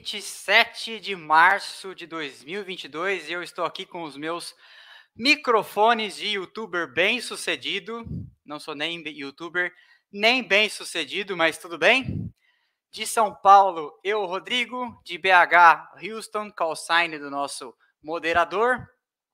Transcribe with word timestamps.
Boa 0.00 0.02
noite, 0.02 0.16
27 0.16 0.98
de 0.98 1.14
março 1.14 1.94
de 1.94 2.06
2022 2.06 3.28
e 3.28 3.32
eu 3.32 3.42
estou 3.42 3.66
aqui 3.66 3.84
com 3.84 4.02
os 4.02 4.16
meus 4.16 4.54
microfones 5.14 6.16
de 6.16 6.28
youtuber 6.28 6.90
bem 6.90 7.20
sucedido. 7.20 8.02
Não 8.42 8.58
sou 8.58 8.74
nem 8.74 9.06
youtuber, 9.06 9.70
nem 10.10 10.42
bem 10.42 10.70
sucedido, 10.70 11.36
mas 11.36 11.58
tudo 11.58 11.76
bem. 11.76 12.32
De 12.90 13.06
São 13.06 13.34
Paulo, 13.34 13.92
eu, 14.02 14.24
Rodrigo. 14.24 14.98
De 15.04 15.18
BH, 15.18 16.02
Houston, 16.02 16.50
call 16.50 16.74
sign 16.74 17.18
do 17.18 17.30
nosso 17.30 17.76
moderador. 18.02 18.88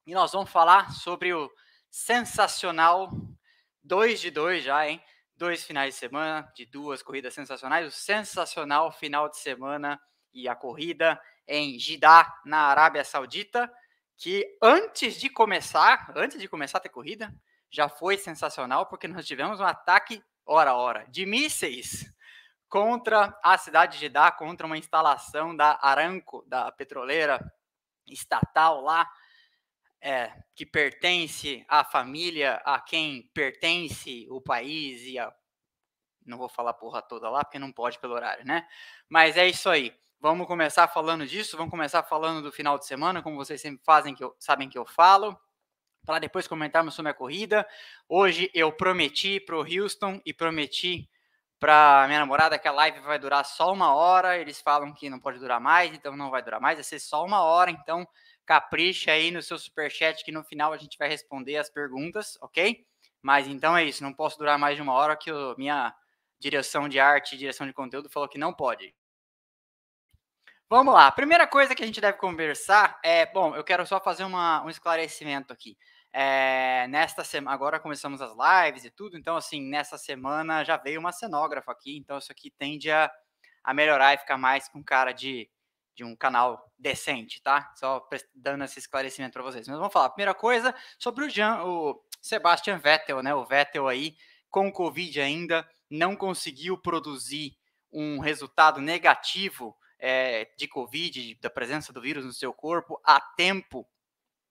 E 0.04 0.14
nós 0.14 0.32
vamos 0.32 0.50
falar 0.50 0.90
sobre 0.90 1.32
o 1.32 1.48
sensacional 1.88 3.10
2 3.84 4.20
de 4.20 4.30
2 4.32 4.64
já, 4.64 4.88
hein? 4.88 5.00
dois 5.36 5.62
finais 5.62 5.94
de 5.94 6.00
semana 6.00 6.50
de 6.56 6.64
duas 6.64 7.02
corridas 7.02 7.34
sensacionais, 7.34 7.86
o 7.86 7.90
sensacional 7.90 8.90
final 8.90 9.28
de 9.28 9.36
semana 9.36 10.00
e 10.36 10.48
a 10.48 10.54
corrida 10.54 11.20
em 11.48 11.78
Jeddah, 11.78 12.40
na 12.44 12.66
Arábia 12.66 13.04
Saudita, 13.04 13.72
que 14.16 14.46
antes 14.62 15.18
de 15.18 15.30
começar, 15.30 16.12
antes 16.14 16.38
de 16.38 16.48
começar 16.48 16.78
a 16.78 16.80
ter 16.80 16.88
corrida, 16.90 17.34
já 17.70 17.88
foi 17.88 18.18
sensacional 18.18 18.86
porque 18.86 19.08
nós 19.08 19.26
tivemos 19.26 19.60
um 19.60 19.64
ataque 19.64 20.22
hora 20.44 20.70
a 20.70 20.76
hora 20.76 21.06
de 21.08 21.24
mísseis 21.26 22.04
contra 22.68 23.38
a 23.42 23.56
cidade 23.56 23.94
de 23.94 24.00
Jeddah, 24.00 24.32
contra 24.32 24.66
uma 24.66 24.78
instalação 24.78 25.56
da 25.56 25.78
Aramco, 25.80 26.44
da 26.46 26.70
petroleira 26.70 27.40
estatal 28.06 28.80
lá, 28.80 29.10
é, 30.00 30.32
que 30.54 30.66
pertence 30.66 31.64
à 31.68 31.84
família 31.84 32.60
a 32.64 32.80
quem 32.80 33.22
pertence 33.34 34.26
o 34.30 34.40
país 34.40 35.02
e 35.02 35.18
a. 35.18 35.32
Não 36.24 36.38
vou 36.38 36.48
falar 36.48 36.74
porra 36.74 37.00
toda 37.00 37.30
lá, 37.30 37.44
porque 37.44 37.58
não 37.58 37.72
pode 37.72 37.98
pelo 38.00 38.14
horário, 38.14 38.44
né? 38.44 38.66
Mas 39.08 39.36
é 39.36 39.48
isso 39.48 39.70
aí. 39.70 39.96
Vamos 40.28 40.48
começar 40.48 40.88
falando 40.88 41.24
disso, 41.24 41.56
vamos 41.56 41.70
começar 41.70 42.02
falando 42.02 42.42
do 42.42 42.50
final 42.50 42.76
de 42.76 42.84
semana, 42.84 43.22
como 43.22 43.36
vocês 43.36 43.60
sempre 43.60 43.84
fazem, 43.84 44.12
que 44.12 44.24
eu, 44.24 44.34
sabem 44.40 44.68
que 44.68 44.76
eu 44.76 44.84
falo, 44.84 45.38
para 46.04 46.18
depois 46.18 46.48
comentarmos 46.48 46.94
sobre 46.94 47.12
a 47.12 47.14
corrida. 47.14 47.64
Hoje 48.08 48.50
eu 48.52 48.72
prometi 48.72 49.38
para 49.38 49.56
o 49.56 49.60
Houston 49.60 50.20
e 50.26 50.34
prometi 50.34 51.08
para 51.60 52.06
minha 52.08 52.18
namorada 52.18 52.58
que 52.58 52.66
a 52.66 52.72
live 52.72 52.98
vai 53.02 53.20
durar 53.20 53.44
só 53.44 53.72
uma 53.72 53.94
hora. 53.94 54.36
Eles 54.36 54.60
falam 54.60 54.92
que 54.92 55.08
não 55.08 55.20
pode 55.20 55.38
durar 55.38 55.60
mais, 55.60 55.94
então 55.94 56.16
não 56.16 56.28
vai 56.28 56.42
durar 56.42 56.60
mais, 56.60 56.74
vai 56.74 56.82
ser 56.82 56.98
só 56.98 57.24
uma 57.24 57.44
hora. 57.44 57.70
Então 57.70 58.04
capricha 58.44 59.12
aí 59.12 59.30
no 59.30 59.40
seu 59.40 59.56
superchat 59.56 60.24
que 60.24 60.32
no 60.32 60.42
final 60.42 60.72
a 60.72 60.76
gente 60.76 60.98
vai 60.98 61.08
responder 61.08 61.56
as 61.56 61.70
perguntas, 61.70 62.36
ok? 62.40 62.84
Mas 63.22 63.46
então 63.46 63.76
é 63.76 63.84
isso, 63.84 64.02
não 64.02 64.12
posso 64.12 64.36
durar 64.38 64.58
mais 64.58 64.74
de 64.74 64.82
uma 64.82 64.92
hora 64.92 65.16
que 65.16 65.30
a 65.30 65.54
minha 65.56 65.94
direção 66.36 66.88
de 66.88 66.98
arte 66.98 67.36
direção 67.36 67.64
de 67.64 67.72
conteúdo 67.72 68.10
falou 68.10 68.28
que 68.28 68.38
não 68.38 68.52
pode. 68.52 68.92
Vamos 70.68 70.92
lá, 70.92 71.12
primeira 71.12 71.46
coisa 71.46 71.76
que 71.76 71.82
a 71.84 71.86
gente 71.86 72.00
deve 72.00 72.18
conversar 72.18 72.98
é, 73.04 73.24
bom, 73.24 73.54
eu 73.54 73.62
quero 73.62 73.86
só 73.86 74.00
fazer 74.00 74.24
uma, 74.24 74.64
um 74.64 74.68
esclarecimento 74.68 75.52
aqui. 75.52 75.78
É, 76.12 76.88
nesta 76.88 77.22
semana, 77.22 77.54
agora 77.54 77.78
começamos 77.78 78.20
as 78.20 78.32
lives 78.32 78.84
e 78.84 78.90
tudo, 78.90 79.16
então 79.16 79.36
assim, 79.36 79.62
nessa 79.62 79.96
semana 79.96 80.64
já 80.64 80.76
veio 80.76 80.98
uma 80.98 81.12
cenógrafa 81.12 81.70
aqui, 81.70 81.96
então 81.96 82.18
isso 82.18 82.32
aqui 82.32 82.50
tende 82.50 82.90
a, 82.90 83.08
a 83.62 83.72
melhorar 83.72 84.14
e 84.14 84.18
ficar 84.18 84.36
mais 84.38 84.68
com 84.68 84.82
cara 84.82 85.12
de 85.12 85.48
de 85.94 86.04
um 86.04 86.14
canal 86.14 86.70
decente, 86.78 87.40
tá? 87.40 87.72
Só 87.74 88.06
dando 88.34 88.62
esse 88.64 88.78
esclarecimento 88.78 89.32
para 89.32 89.42
vocês. 89.42 89.66
Mas 89.66 89.78
vamos 89.78 89.92
falar. 89.92 90.10
Primeira 90.10 90.34
coisa 90.34 90.74
sobre 90.98 91.24
o, 91.24 91.30
Jean, 91.30 91.64
o 91.64 91.98
Sebastian 92.20 92.76
Vettel, 92.76 93.22
né? 93.22 93.34
O 93.34 93.46
Vettel 93.46 93.88
aí 93.88 94.14
com 94.50 94.70
Covid 94.70 95.18
ainda 95.18 95.66
não 95.90 96.14
conseguiu 96.14 96.76
produzir 96.76 97.56
um 97.90 98.18
resultado 98.18 98.78
negativo 98.78 99.74
é, 99.98 100.48
de 100.56 100.68
Covid, 100.68 101.38
da 101.40 101.50
presença 101.50 101.92
do 101.92 102.00
vírus 102.00 102.24
no 102.24 102.32
seu 102.32 102.52
corpo, 102.52 103.00
a 103.04 103.20
tempo 103.20 103.86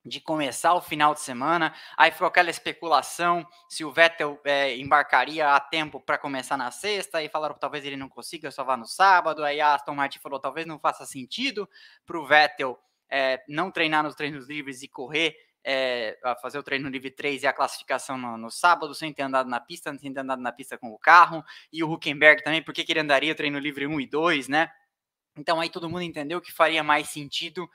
de 0.05 0.21
começar 0.21 0.73
o 0.75 0.81
final 0.81 1.13
de 1.13 1.21
semana. 1.21 1.73
Aí 1.97 2.11
ficou 2.11 2.27
aquela 2.27 2.49
especulação 2.49 3.45
se 3.67 3.83
o 3.83 3.91
Vettel 3.91 4.39
é, 4.45 4.77
embarcaria 4.77 5.49
a 5.49 5.59
tempo 5.59 5.99
para 5.99 6.17
começar 6.17 6.57
na 6.57 6.69
sexta, 6.69 7.23
e 7.23 7.29
falaram 7.29 7.55
que 7.55 7.61
talvez 7.61 7.83
ele 7.83 7.97
não 7.97 8.07
consiga, 8.07 8.51
só 8.51 8.63
vá 8.63 8.77
no 8.77 8.85
sábado. 8.85 9.43
Aí 9.43 9.59
a 9.59 9.73
Aston 9.73 9.95
Martin 9.95 10.19
falou 10.19 10.39
talvez 10.39 10.67
não 10.67 10.79
faça 10.79 11.05
sentido 11.05 11.67
para 12.05 12.19
o 12.19 12.25
Vettel 12.25 12.79
é, 13.09 13.41
não 13.47 13.71
treinar 13.71 14.03
nos 14.03 14.15
treinos 14.15 14.47
livres 14.47 14.81
e 14.81 14.87
correr, 14.87 15.35
é, 15.63 16.17
fazer 16.41 16.59
o 16.59 16.63
treino 16.63 16.87
livre 16.89 17.09
3 17.09 17.41
e 17.41 17.47
a 17.47 17.53
classificação 17.53 18.17
no, 18.17 18.37
no, 18.37 18.51
sábado, 18.51 18.93
sem 18.93 19.11
ter 19.11 19.23
andado 19.23 19.49
na 19.49 19.59
pista, 19.59 19.95
sem 19.97 20.13
ter 20.13 20.19
andado 20.19 20.41
na 20.41 20.51
pista 20.51 20.77
com 20.77 20.89
o 20.89 20.99
carro. 20.99 21.43
E 21.73 21.83
o 21.83 21.91
Huckenberg 21.91 22.43
também, 22.43 22.61
por 22.61 22.73
que 22.73 22.85
ele 22.87 22.99
andaria 22.99 23.31
o 23.31 23.35
treino 23.35 23.57
livre 23.57 23.87
1 23.87 23.99
e 24.01 24.07
2, 24.07 24.47
né? 24.47 24.69
Então 25.37 25.59
aí 25.59 25.69
todo 25.69 25.89
mundo 25.89 26.01
entendeu 26.01 26.41
que 26.41 26.51
faria 26.51 26.83
mais 26.83 27.09
sentido 27.09 27.69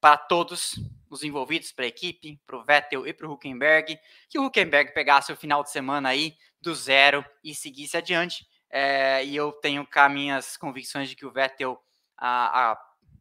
para 0.00 0.16
todos 0.16 0.74
os 1.08 1.22
envolvidos, 1.22 1.72
para 1.72 1.86
a 1.86 1.88
equipe, 1.88 2.38
para 2.46 2.58
o 2.58 2.62
Vettel 2.64 3.06
e 3.06 3.12
para 3.12 3.26
o 3.26 3.32
Huckenberg, 3.32 3.98
que 4.28 4.38
o 4.38 4.44
Huckenberg 4.44 4.92
pegasse 4.92 5.32
o 5.32 5.36
final 5.36 5.62
de 5.62 5.70
semana 5.70 6.10
aí 6.10 6.36
do 6.60 6.74
zero 6.74 7.24
e 7.42 7.54
seguisse 7.54 7.96
adiante. 7.96 8.46
É, 8.68 9.24
e 9.24 9.34
eu 9.34 9.52
tenho 9.52 9.86
cá 9.86 10.08
minhas 10.08 10.56
convicções 10.56 11.08
de 11.08 11.16
que 11.16 11.24
o 11.24 11.30
Vettel, 11.30 11.80
a, 12.18 12.72
a, 12.72 12.78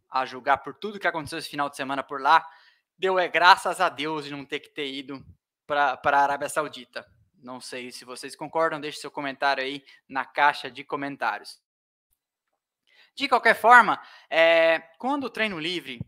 a 0.10 0.25
julgar 0.25 0.58
por 0.58 0.74
tudo 0.74 1.00
que 1.00 1.08
aconteceu 1.08 1.40
esse 1.40 1.50
final 1.50 1.70
de 1.70 1.75
semana 1.75 2.04
por 2.04 2.20
lá, 2.20 2.46
deu 2.98 3.18
é 3.18 3.28
graças 3.28 3.80
a 3.80 3.88
Deus 3.88 4.25
de 4.25 4.31
não 4.31 4.44
ter 4.44 4.60
que 4.60 4.70
ter 4.70 4.92
ido 4.92 5.24
para 5.66 6.00
a 6.04 6.22
Arábia 6.22 6.50
Saudita. 6.50 7.06
Não 7.38 7.62
sei 7.62 7.92
se 7.92 8.04
vocês 8.04 8.36
concordam, 8.36 8.81
deixe 8.81 9.00
seu 9.00 9.12
comentário 9.12 9.64
aí 9.64 9.84
na 10.08 10.25
caixa 10.25 10.70
de 10.70 10.84
comentários. 10.84 11.62
De 13.16 13.28
qualquer 13.28 13.56
forma, 13.56 14.01
é, 14.29 14.79
quando 14.97 15.25
o 15.25 15.29
treino 15.29 15.59
livre 15.59 16.00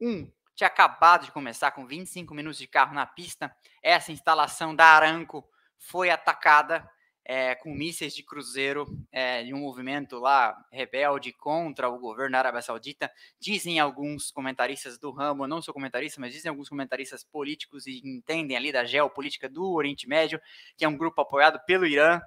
um, 0.00 0.30
tinha 0.54 0.68
acabado 0.68 1.24
de 1.24 1.32
começar 1.32 1.70
com 1.70 1.86
25 1.86 2.34
minutos 2.34 2.58
de 2.58 2.66
carro 2.66 2.94
na 2.94 3.06
pista. 3.06 3.54
Essa 3.82 4.12
instalação 4.12 4.74
da 4.74 4.84
Aranco 4.84 5.48
foi 5.78 6.10
atacada 6.10 6.86
é, 7.24 7.54
com 7.54 7.72
mísseis 7.72 8.14
de 8.14 8.22
cruzeiro 8.22 8.86
é, 9.10 9.42
de 9.42 9.54
um 9.54 9.60
movimento 9.60 10.18
lá 10.18 10.54
rebelde 10.70 11.32
contra 11.32 11.88
o 11.88 11.98
governo 11.98 12.32
da 12.32 12.40
Arábia 12.40 12.60
Saudita. 12.60 13.10
Dizem 13.38 13.78
alguns 13.78 14.30
comentaristas 14.30 14.98
do 14.98 15.10
ramo, 15.10 15.46
não 15.46 15.62
sou 15.62 15.72
comentarista, 15.72 16.20
mas 16.20 16.32
dizem 16.32 16.50
alguns 16.50 16.68
comentaristas 16.68 17.24
políticos 17.24 17.86
e 17.86 18.02
entendem 18.04 18.56
ali 18.56 18.70
da 18.72 18.84
geopolítica 18.84 19.48
do 19.48 19.70
Oriente 19.72 20.08
Médio, 20.08 20.40
que 20.76 20.84
é 20.84 20.88
um 20.88 20.96
grupo 20.96 21.20
apoiado 21.22 21.58
pelo 21.64 21.86
Irã. 21.86 22.20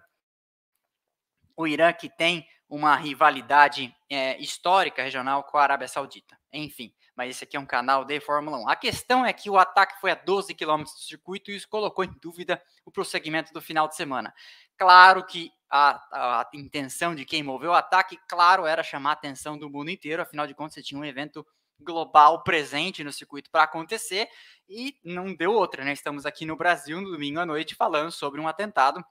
O 1.55 1.67
Irã 1.67 1.93
que 1.93 2.09
tem 2.09 2.47
uma 2.73 2.95
rivalidade 2.95 3.95
é, 4.09 4.35
histórica 4.41 5.03
regional 5.03 5.43
com 5.43 5.59
a 5.59 5.61
Arábia 5.61 5.87
Saudita. 5.87 6.35
Enfim, 6.51 6.91
mas 7.15 7.29
esse 7.29 7.43
aqui 7.43 7.55
é 7.55 7.59
um 7.59 7.67
canal 7.67 8.03
de 8.03 8.19
Fórmula 8.19 8.57
1. 8.57 8.67
A 8.67 8.75
questão 8.75 9.23
é 9.23 9.31
que 9.31 9.47
o 9.47 9.59
ataque 9.59 10.01
foi 10.01 10.09
a 10.09 10.15
12 10.15 10.55
km 10.55 10.81
do 10.81 10.89
circuito 10.89 11.51
e 11.51 11.55
isso 11.55 11.69
colocou 11.69 12.03
em 12.03 12.11
dúvida 12.19 12.59
o 12.83 12.89
prosseguimento 12.89 13.53
do 13.53 13.61
final 13.61 13.87
de 13.87 13.95
semana. 13.95 14.33
Claro 14.75 15.23
que 15.23 15.51
a, 15.69 16.01
a, 16.11 16.41
a 16.41 16.49
intenção 16.55 17.13
de 17.13 17.25
quem 17.25 17.43
moveu 17.43 17.69
o 17.69 17.75
ataque, 17.75 18.17
claro, 18.27 18.65
era 18.65 18.81
chamar 18.81 19.11
a 19.11 19.13
atenção 19.13 19.55
do 19.55 19.69
mundo 19.69 19.91
inteiro, 19.91 20.23
afinal 20.23 20.47
de 20.47 20.55
contas, 20.55 20.73
você 20.73 20.81
tinha 20.81 20.99
um 20.99 21.05
evento 21.05 21.45
global 21.79 22.41
presente 22.41 23.03
no 23.03 23.13
circuito 23.13 23.51
para 23.51 23.65
acontecer 23.65 24.27
e 24.67 24.95
não 25.03 25.35
deu 25.35 25.51
outra, 25.51 25.85
né? 25.85 25.93
Estamos 25.93 26.25
aqui 26.25 26.43
no 26.43 26.55
Brasil 26.55 26.99
no 26.99 27.11
domingo 27.11 27.39
à 27.39 27.45
noite 27.45 27.75
falando 27.75 28.11
sobre 28.11 28.41
um 28.41 28.47
atentado 28.47 29.05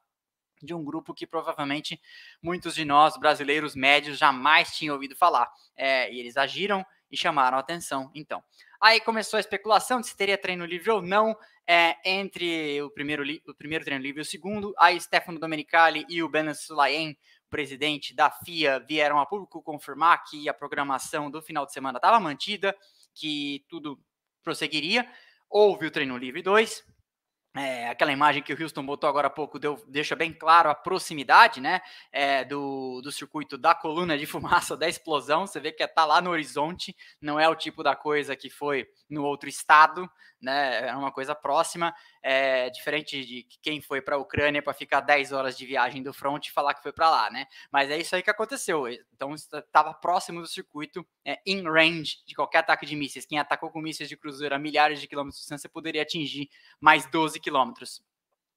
de 0.62 0.72
um 0.72 0.84
grupo 0.84 1.12
que 1.12 1.26
provavelmente 1.26 2.00
muitos 2.40 2.74
de 2.74 2.84
nós, 2.84 3.16
brasileiros 3.16 3.74
médios, 3.74 4.18
jamais 4.18 4.76
tinham 4.76 4.94
ouvido 4.94 5.16
falar. 5.16 5.50
É, 5.76 6.12
e 6.12 6.20
eles 6.20 6.36
agiram 6.36 6.84
e 7.10 7.16
chamaram 7.16 7.58
a 7.58 7.60
atenção. 7.60 8.10
Então, 8.14 8.42
aí 8.80 9.00
começou 9.00 9.36
a 9.36 9.40
especulação 9.40 10.00
de 10.00 10.06
se 10.06 10.16
teria 10.16 10.38
treino 10.38 10.64
livre 10.64 10.90
ou 10.90 11.02
não 11.02 11.36
é, 11.66 11.96
entre 12.04 12.80
o 12.82 12.90
primeiro, 12.90 13.22
o 13.46 13.54
primeiro 13.54 13.84
treino 13.84 14.02
livre 14.02 14.20
e 14.20 14.22
o 14.22 14.24
segundo. 14.24 14.74
Aí 14.78 15.00
Stefano 15.00 15.38
Domenicali 15.38 16.06
e 16.08 16.22
o 16.22 16.28
Ben 16.28 16.52
Sulayen, 16.54 17.16
presidente 17.50 18.14
da 18.14 18.30
FIA, 18.30 18.80
vieram 18.80 19.20
a 19.20 19.26
público 19.26 19.62
confirmar 19.62 20.24
que 20.24 20.48
a 20.48 20.54
programação 20.54 21.30
do 21.30 21.42
final 21.42 21.66
de 21.66 21.72
semana 21.72 21.98
estava 21.98 22.18
mantida, 22.18 22.74
que 23.14 23.64
tudo 23.68 24.00
prosseguiria. 24.42 25.08
Houve 25.48 25.86
o 25.86 25.90
treino 25.90 26.16
livre 26.16 26.40
2, 26.40 26.82
é, 27.54 27.88
aquela 27.88 28.12
imagem 28.12 28.42
que 28.42 28.52
o 28.52 28.62
Houston 28.62 28.84
botou 28.84 29.08
agora 29.08 29.26
há 29.26 29.30
pouco 29.30 29.58
deu, 29.58 29.82
deixa 29.86 30.16
bem 30.16 30.32
claro 30.32 30.70
a 30.70 30.74
proximidade 30.74 31.60
né, 31.60 31.82
é, 32.10 32.44
do, 32.44 33.02
do 33.02 33.12
circuito 33.12 33.58
da 33.58 33.74
coluna 33.74 34.16
de 34.16 34.24
fumaça 34.26 34.74
da 34.76 34.88
explosão. 34.88 35.46
Você 35.46 35.60
vê 35.60 35.70
que 35.70 35.82
está 35.82 36.06
lá 36.06 36.22
no 36.22 36.30
horizonte, 36.30 36.96
não 37.20 37.38
é 37.38 37.46
o 37.48 37.54
tipo 37.54 37.82
da 37.82 37.94
coisa 37.94 38.34
que 38.34 38.48
foi 38.48 38.88
no 39.08 39.24
outro 39.24 39.50
estado, 39.50 40.10
né, 40.42 40.88
é 40.88 40.96
uma 40.96 41.12
coisa 41.12 41.34
próxima, 41.34 41.94
é, 42.20 42.68
diferente 42.68 43.24
de 43.24 43.46
quem 43.62 43.80
foi 43.80 44.02
para 44.02 44.16
a 44.16 44.18
Ucrânia 44.18 44.60
para 44.60 44.74
ficar 44.74 45.00
10 45.00 45.32
horas 45.32 45.56
de 45.56 45.64
viagem 45.64 46.02
do 46.02 46.12
front 46.12 46.46
e 46.46 46.52
falar 46.52 46.74
que 46.74 46.82
foi 46.82 46.92
para 46.92 47.08
lá. 47.08 47.30
Né? 47.30 47.46
Mas 47.70 47.90
é 47.90 47.96
isso 47.96 48.16
aí 48.16 48.22
que 48.22 48.30
aconteceu. 48.30 48.88
Então 49.14 49.34
estava 49.34 49.94
próximo 49.94 50.40
do 50.40 50.46
circuito, 50.46 51.06
é, 51.24 51.40
in 51.46 51.62
range 51.62 52.18
de 52.26 52.34
qualquer 52.34 52.58
ataque 52.58 52.84
de 52.84 52.96
mísseis. 52.96 53.24
Quem 53.24 53.38
atacou 53.38 53.70
com 53.70 53.80
mísseis 53.80 54.08
de 54.08 54.16
cruzeiro 54.16 54.54
a 54.54 54.58
milhares 54.58 55.00
de 55.00 55.06
quilômetros 55.06 55.36
de 55.36 55.42
distância 55.42 55.70
poderia 55.70 56.02
atingir 56.02 56.50
mais 56.80 57.06
12 57.06 57.38
quilômetros. 57.38 58.02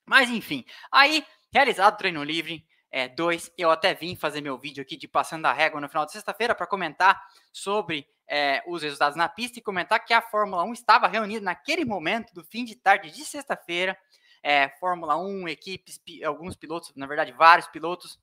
Mas 0.05 0.29
enfim, 0.29 0.65
aí, 0.91 1.25
realizado 1.51 1.93
o 1.93 1.97
treino 1.97 2.23
livre, 2.23 2.65
É, 2.95 3.09
dois, 3.09 3.51
eu 3.57 3.69
até 3.69 3.93
vim 3.93 4.15
fazer 4.15 4.39
meu 4.39 4.57
vídeo 4.57 4.81
aqui 4.81 4.95
de 4.95 5.05
passando 5.05 5.45
a 5.47 5.51
régua 5.51 5.81
no 5.81 5.89
final 5.89 6.05
de 6.05 6.13
sexta-feira 6.13 6.55
para 6.55 6.65
comentar 6.65 7.21
sobre 7.51 8.07
é, 8.25 8.63
os 8.65 8.83
resultados 8.83 9.17
na 9.17 9.27
pista 9.27 9.59
e 9.59 9.61
comentar 9.61 9.99
que 10.05 10.13
a 10.13 10.21
Fórmula 10.21 10.63
1 10.63 10.71
estava 10.71 11.05
reunida 11.05 11.43
naquele 11.43 11.83
momento 11.83 12.33
do 12.33 12.41
fim 12.41 12.63
de 12.63 12.73
tarde 12.73 13.11
de 13.11 13.25
sexta-feira. 13.25 13.97
É, 14.41 14.69
Fórmula 14.79 15.17
1, 15.17 15.49
equipes, 15.49 15.99
alguns 16.25 16.55
pilotos, 16.55 16.93
na 16.95 17.05
verdade, 17.05 17.33
vários 17.33 17.67
pilotos, 17.67 18.17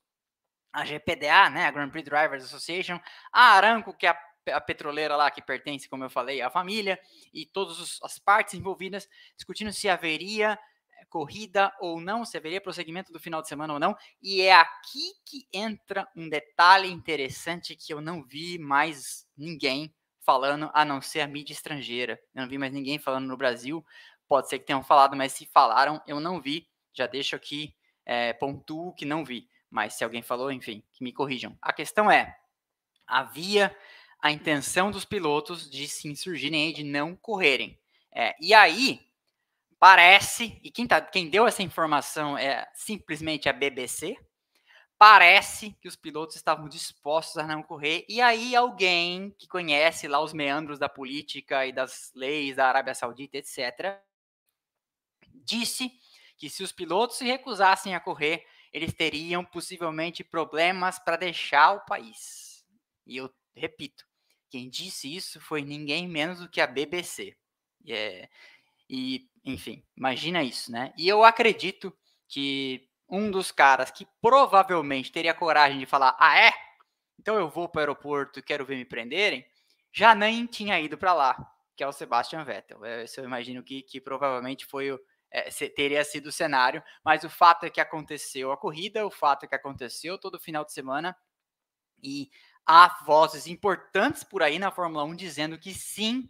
a 0.73 0.83
GPDA, 0.83 1.51
né, 1.51 1.67
a 1.67 1.71
Grand 1.71 1.91
Prix 1.91 2.09
Drivers 2.09 2.43
Association, 2.43 2.99
a 3.31 3.51
Aramco, 3.51 3.93
que 3.95 4.07
é 4.07 4.09
a, 4.09 4.17
a 4.55 4.59
petroleira 4.59 5.15
lá 5.15 5.29
que 5.29 5.43
pertence, 5.43 5.87
como 5.87 6.03
eu 6.03 6.09
falei, 6.09 6.41
à 6.41 6.49
família, 6.49 6.99
e 7.31 7.45
todas 7.45 7.99
as 8.01 8.17
partes 8.17 8.55
envolvidas 8.55 9.07
discutindo 9.37 9.71
se 9.71 9.87
haveria 9.87 10.57
corrida 11.13 11.71
ou 11.79 12.01
não, 12.01 12.25
se 12.25 12.35
haveria 12.35 12.59
prosseguimento 12.59 13.13
do 13.13 13.19
final 13.19 13.39
de 13.39 13.47
semana 13.47 13.71
ou 13.71 13.79
não. 13.79 13.95
E 14.19 14.41
é 14.41 14.51
aqui 14.51 15.13
que 15.23 15.47
entra 15.53 16.09
um 16.15 16.27
detalhe 16.27 16.89
interessante 16.89 17.75
que 17.75 17.93
eu 17.93 18.01
não 18.01 18.23
vi 18.23 18.57
mais 18.57 19.27
ninguém 19.37 19.93
falando, 20.21 20.71
a 20.73 20.83
não 20.83 20.99
ser 21.03 21.21
a 21.21 21.27
mídia 21.27 21.53
estrangeira. 21.53 22.19
Eu 22.33 22.41
não 22.41 22.49
vi 22.49 22.57
mais 22.57 22.73
ninguém 22.73 22.97
falando 22.97 23.27
no 23.27 23.37
Brasil. 23.37 23.85
Pode 24.27 24.49
ser 24.49 24.57
que 24.57 24.65
tenham 24.65 24.81
falado, 24.81 25.15
mas 25.15 25.33
se 25.33 25.45
falaram, 25.45 26.01
eu 26.07 26.19
não 26.19 26.41
vi. 26.41 26.67
Já 26.91 27.05
deixo 27.05 27.35
aqui, 27.35 27.75
é, 28.03 28.33
pontuo 28.33 28.95
que 28.95 29.05
não 29.05 29.23
vi. 29.23 29.47
Mas 29.69 29.93
se 29.93 30.03
alguém 30.03 30.23
falou, 30.23 30.51
enfim, 30.51 30.83
que 30.91 31.03
me 31.03 31.13
corrijam. 31.13 31.55
A 31.61 31.71
questão 31.71 32.09
é: 32.09 32.35
havia 33.05 33.75
a 34.19 34.31
intenção 34.31 34.89
dos 34.89 35.05
pilotos 35.05 35.69
de 35.69 35.87
se 35.87 36.07
insurgirem 36.07 36.73
de 36.73 36.83
não 36.83 37.15
correrem. 37.15 37.79
É, 38.11 38.33
e 38.41 38.51
aí, 38.51 38.99
Parece, 39.83 40.57
e 40.63 40.71
quem, 40.71 40.87
tá, 40.87 41.01
quem 41.01 41.29
deu 41.29 41.45
essa 41.45 41.61
informação 41.61 42.37
é 42.37 42.65
simplesmente 42.73 43.49
a 43.49 43.51
BBC, 43.51 44.15
parece 44.97 45.75
que 45.81 45.89
os 45.89 45.95
pilotos 45.97 46.37
estavam 46.37 46.69
dispostos 46.69 47.37
a 47.37 47.45
não 47.45 47.61
correr, 47.61 48.05
e 48.07 48.21
aí 48.21 48.55
alguém 48.55 49.31
que 49.31 49.45
conhece 49.45 50.07
lá 50.07 50.21
os 50.21 50.31
meandros 50.31 50.79
da 50.79 50.87
política 50.87 51.67
e 51.67 51.73
das 51.73 52.13
leis 52.15 52.55
da 52.55 52.69
Arábia 52.69 52.95
Saudita, 52.95 53.37
etc., 53.37 53.99
disse 55.43 55.91
que 56.37 56.49
se 56.49 56.63
os 56.63 56.71
pilotos 56.71 57.17
se 57.17 57.25
recusassem 57.25 57.93
a 57.93 57.99
correr, 57.99 58.47
eles 58.71 58.93
teriam 58.93 59.43
possivelmente 59.43 60.23
problemas 60.23 60.97
para 60.97 61.17
deixar 61.17 61.73
o 61.73 61.85
país. 61.85 62.65
E 63.05 63.17
eu 63.17 63.29
repito, 63.53 64.05
quem 64.49 64.69
disse 64.69 65.13
isso 65.13 65.41
foi 65.41 65.61
ninguém 65.61 66.07
menos 66.07 66.39
do 66.39 66.49
que 66.49 66.61
a 66.61 66.67
BBC. 66.67 67.35
E 68.93 69.27
enfim, 69.43 69.83
imagina 69.97 70.43
isso, 70.43 70.71
né? 70.71 70.93
E 70.95 71.07
eu 71.07 71.23
acredito 71.23 71.91
que 72.29 72.87
um 73.09 73.31
dos 73.31 73.51
caras 73.51 73.89
que 73.89 74.07
provavelmente 74.21 75.11
teria 75.11 75.33
coragem 75.33 75.79
de 75.79 75.87
falar: 75.87 76.15
ah, 76.19 76.37
é? 76.37 76.53
Então 77.19 77.35
eu 77.35 77.49
vou 77.49 77.67
para 77.67 77.79
o 77.79 77.81
aeroporto 77.81 78.43
quero 78.43 78.65
ver 78.65 78.75
me 78.77 78.85
prenderem, 78.85 79.43
já 79.91 80.13
nem 80.13 80.45
tinha 80.45 80.79
ido 80.79 80.95
para 80.95 81.11
lá, 81.13 81.35
que 81.75 81.83
é 81.83 81.87
o 81.87 81.91
Sebastian 81.91 82.43
Vettel. 82.43 82.85
Esse 82.85 83.19
eu 83.19 83.25
imagino 83.25 83.63
que, 83.63 83.81
que 83.81 83.99
provavelmente 83.99 84.65
foi 84.67 84.91
o, 84.91 84.99
é, 85.31 85.49
teria 85.69 86.03
sido 86.03 86.27
o 86.27 86.31
cenário, 86.31 86.83
mas 87.03 87.23
o 87.23 87.29
fato 87.31 87.65
é 87.65 87.71
que 87.71 87.81
aconteceu 87.81 88.51
a 88.51 88.57
corrida, 88.57 89.07
o 89.07 89.11
fato 89.11 89.45
é 89.45 89.47
que 89.47 89.55
aconteceu 89.55 90.19
todo 90.19 90.39
final 90.39 90.63
de 90.63 90.71
semana, 90.71 91.15
e 92.03 92.29
há 92.63 92.99
vozes 93.05 93.47
importantes 93.47 94.23
por 94.23 94.43
aí 94.43 94.59
na 94.59 94.69
Fórmula 94.69 95.03
1 95.03 95.15
dizendo 95.15 95.57
que 95.57 95.73
sim, 95.73 96.29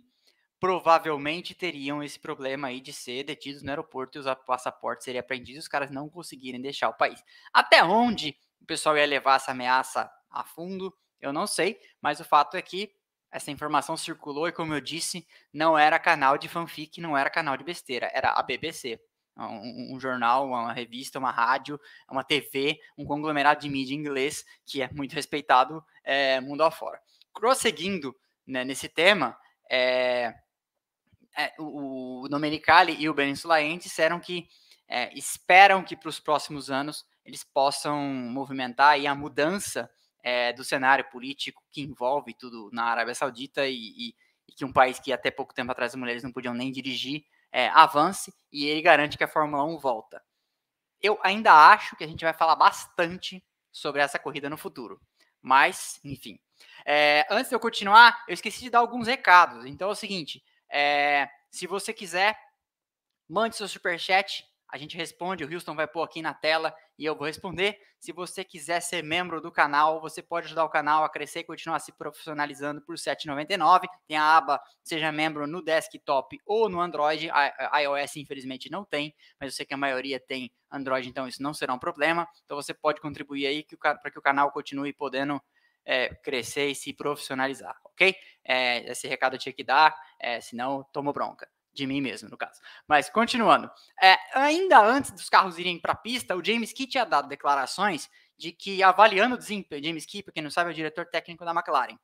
provavelmente 0.63 1.53
teriam 1.53 2.01
esse 2.01 2.17
problema 2.17 2.69
aí 2.69 2.79
de 2.79 2.93
ser 2.93 3.25
detidos 3.25 3.61
no 3.63 3.69
aeroporto 3.69 4.17
e 4.17 4.19
os 4.21 4.33
passaportes 4.45 5.03
seriam 5.03 5.19
apreendidos 5.19 5.57
e 5.57 5.59
os 5.59 5.67
caras 5.67 5.91
não 5.91 6.07
conseguirem 6.07 6.61
deixar 6.61 6.87
o 6.87 6.93
país. 6.93 7.21
Até 7.51 7.83
onde 7.83 8.33
o 8.61 8.65
pessoal 8.65 8.95
ia 8.95 9.05
levar 9.05 9.35
essa 9.35 9.51
ameaça 9.51 10.09
a 10.29 10.45
fundo, 10.45 10.97
eu 11.19 11.33
não 11.33 11.45
sei, 11.45 11.77
mas 12.01 12.21
o 12.21 12.23
fato 12.23 12.55
é 12.55 12.61
que 12.61 12.93
essa 13.29 13.51
informação 13.51 13.97
circulou 13.97 14.47
e, 14.47 14.53
como 14.53 14.73
eu 14.73 14.79
disse, 14.79 15.27
não 15.51 15.77
era 15.77 15.99
canal 15.99 16.37
de 16.37 16.47
fanfic, 16.47 17.01
não 17.01 17.17
era 17.17 17.29
canal 17.29 17.57
de 17.57 17.63
besteira, 17.65 18.09
era 18.13 18.29
a 18.29 18.41
BBC. 18.41 19.01
Um, 19.35 19.95
um, 19.95 19.99
jornal, 19.99 20.47
uma 20.47 20.71
revista, 20.71 21.19
uma 21.19 21.31
rádio, 21.31 21.77
uma 22.09 22.23
TV, 22.23 22.79
um 22.97 23.03
conglomerado 23.03 23.59
de 23.59 23.67
mídia 23.67 23.95
inglês 23.95 24.45
que 24.65 24.81
é 24.81 24.89
muito 24.93 25.11
respeitado 25.11 25.83
é, 26.05 26.39
mundo 26.39 26.63
afora. 26.63 27.01
Prosseguindo 27.33 28.15
né, 28.47 28.63
nesse 28.63 28.87
tema, 28.87 29.37
é, 29.69 30.35
é, 31.37 31.53
o, 31.57 32.23
o 32.23 32.29
Domenicali 32.29 32.95
e 32.99 33.09
o 33.09 33.13
Benin 33.13 33.33
disseram 33.77 34.19
que 34.19 34.47
é, 34.87 35.13
esperam 35.17 35.83
que 35.83 35.95
para 35.95 36.09
os 36.09 36.19
próximos 36.19 36.69
anos 36.69 37.05
eles 37.25 37.43
possam 37.43 37.99
movimentar 37.99 38.91
aí 38.91 39.07
a 39.07 39.15
mudança 39.15 39.89
é, 40.21 40.53
do 40.53 40.63
cenário 40.63 41.05
político 41.09 41.63
que 41.71 41.81
envolve 41.81 42.33
tudo 42.33 42.69
na 42.71 42.85
Arábia 42.85 43.15
Saudita 43.15 43.67
e, 43.67 43.75
e, 43.75 44.15
e, 44.47 44.53
que 44.53 44.65
um 44.65 44.71
país 44.71 44.99
que 44.99 45.11
até 45.11 45.31
pouco 45.31 45.53
tempo 45.53 45.71
atrás 45.71 45.93
as 45.93 45.99
mulheres 45.99 46.23
não 46.23 46.31
podiam 46.31 46.53
nem 46.53 46.71
dirigir 46.71 47.25
é, 47.51 47.69
avance 47.69 48.33
e 48.51 48.65
ele 48.65 48.81
garante 48.81 49.17
que 49.17 49.23
a 49.23 49.27
Fórmula 49.27 49.63
1 49.63 49.77
volta. 49.77 50.21
Eu 51.01 51.19
ainda 51.23 51.51
acho 51.51 51.95
que 51.95 52.03
a 52.03 52.07
gente 52.07 52.23
vai 52.23 52.33
falar 52.33 52.55
bastante 52.55 53.43
sobre 53.71 54.01
essa 54.01 54.17
corrida 54.17 54.49
no 54.49 54.57
futuro. 54.57 55.01
Mas, 55.41 55.99
enfim. 56.03 56.39
É, 56.85 57.27
antes 57.29 57.49
de 57.49 57.55
eu 57.55 57.59
continuar, 57.59 58.23
eu 58.27 58.33
esqueci 58.33 58.61
de 58.61 58.69
dar 58.69 58.79
alguns 58.79 59.07
recados. 59.07 59.65
Então 59.65 59.89
é 59.89 59.91
o 59.91 59.95
seguinte: 59.95 60.41
é, 60.71 61.29
se 61.51 61.67
você 61.67 61.93
quiser, 61.93 62.37
mande 63.27 63.55
seu 63.55 63.67
superchat. 63.67 64.43
A 64.71 64.77
gente 64.77 64.97
responde, 64.97 65.43
o 65.43 65.53
Houston 65.53 65.75
vai 65.75 65.87
pôr 65.87 66.01
aqui 66.01 66.19
na 66.19 66.33
tela 66.33 66.75
e 66.97 67.05
eu 67.05 67.15
vou 67.15 67.27
responder. 67.27 67.79
Se 67.99 68.11
você 68.11 68.43
quiser 68.43 68.79
ser 68.79 69.03
membro 69.03 69.39
do 69.39 69.51
canal, 69.51 70.01
você 70.01 70.21
pode 70.21 70.47
ajudar 70.47 70.65
o 70.65 70.69
canal 70.69 71.03
a 71.03 71.09
crescer 71.09 71.39
e 71.39 71.43
continuar 71.43 71.79
se 71.79 71.91
profissionalizando 71.91 72.81
por 72.81 72.95
R$ 72.95 73.01
7,99. 73.01 73.85
Tem 74.07 74.17
a 74.17 74.35
aba 74.35 74.59
Seja 74.83 75.11
Membro 75.11 75.45
no 75.45 75.63
desktop 75.63 76.37
ou 76.45 76.67
no 76.69 76.81
Android. 76.81 77.29
A, 77.29 77.81
iOS, 77.81 78.17
infelizmente, 78.17 78.69
não 78.71 78.83
tem, 78.83 79.15
mas 79.39 79.51
eu 79.51 79.55
sei 79.55 79.65
que 79.65 79.73
a 79.73 79.77
maioria 79.77 80.19
tem 80.19 80.51
Android, 80.71 81.07
então 81.07 81.27
isso 81.27 81.41
não 81.41 81.53
será 81.53 81.73
um 81.73 81.79
problema. 81.79 82.27
Então 82.43 82.57
você 82.57 82.73
pode 82.73 82.99
contribuir 82.99 83.45
aí 83.45 83.65
para 83.79 84.11
que 84.11 84.17
o 84.19 84.23
canal 84.23 84.51
continue 84.51 84.91
podendo 84.91 85.39
é, 85.85 86.09
crescer 86.15 86.69
e 86.69 86.75
se 86.75 86.93
profissionalizar, 86.93 87.75
ok? 87.83 88.15
É, 88.43 88.91
esse 88.91 89.07
recado 89.07 89.35
eu 89.35 89.39
tinha 89.39 89.53
que 89.53 89.63
dar, 89.63 89.95
é, 90.19 90.39
senão 90.41 90.83
tomo 90.91 91.11
bronca. 91.13 91.49
De 91.73 91.87
mim 91.87 92.01
mesmo, 92.01 92.29
no 92.29 92.37
caso. 92.37 92.61
Mas, 92.87 93.09
continuando. 93.09 93.67
Ainda 94.35 94.79
antes 94.79 95.09
dos 95.09 95.27
carros 95.27 95.57
irem 95.57 95.79
para 95.79 95.93
a 95.93 95.95
pista, 95.95 96.35
o 96.35 96.45
James 96.45 96.71
Key 96.71 96.85
tinha 96.85 97.03
dado 97.03 97.27
declarações 97.27 98.07
de 98.37 98.51
que, 98.51 98.83
avaliando 98.83 99.33
o 99.33 99.37
desempenho, 99.39 99.83
James 99.83 100.05
Key, 100.05 100.21
para 100.21 100.33
quem 100.33 100.43
não 100.43 100.51
sabe, 100.51 100.69
é 100.69 100.71
o 100.71 100.75
diretor 100.75 101.07
técnico 101.07 101.43
da 101.43 101.49
McLaren. 101.51 101.97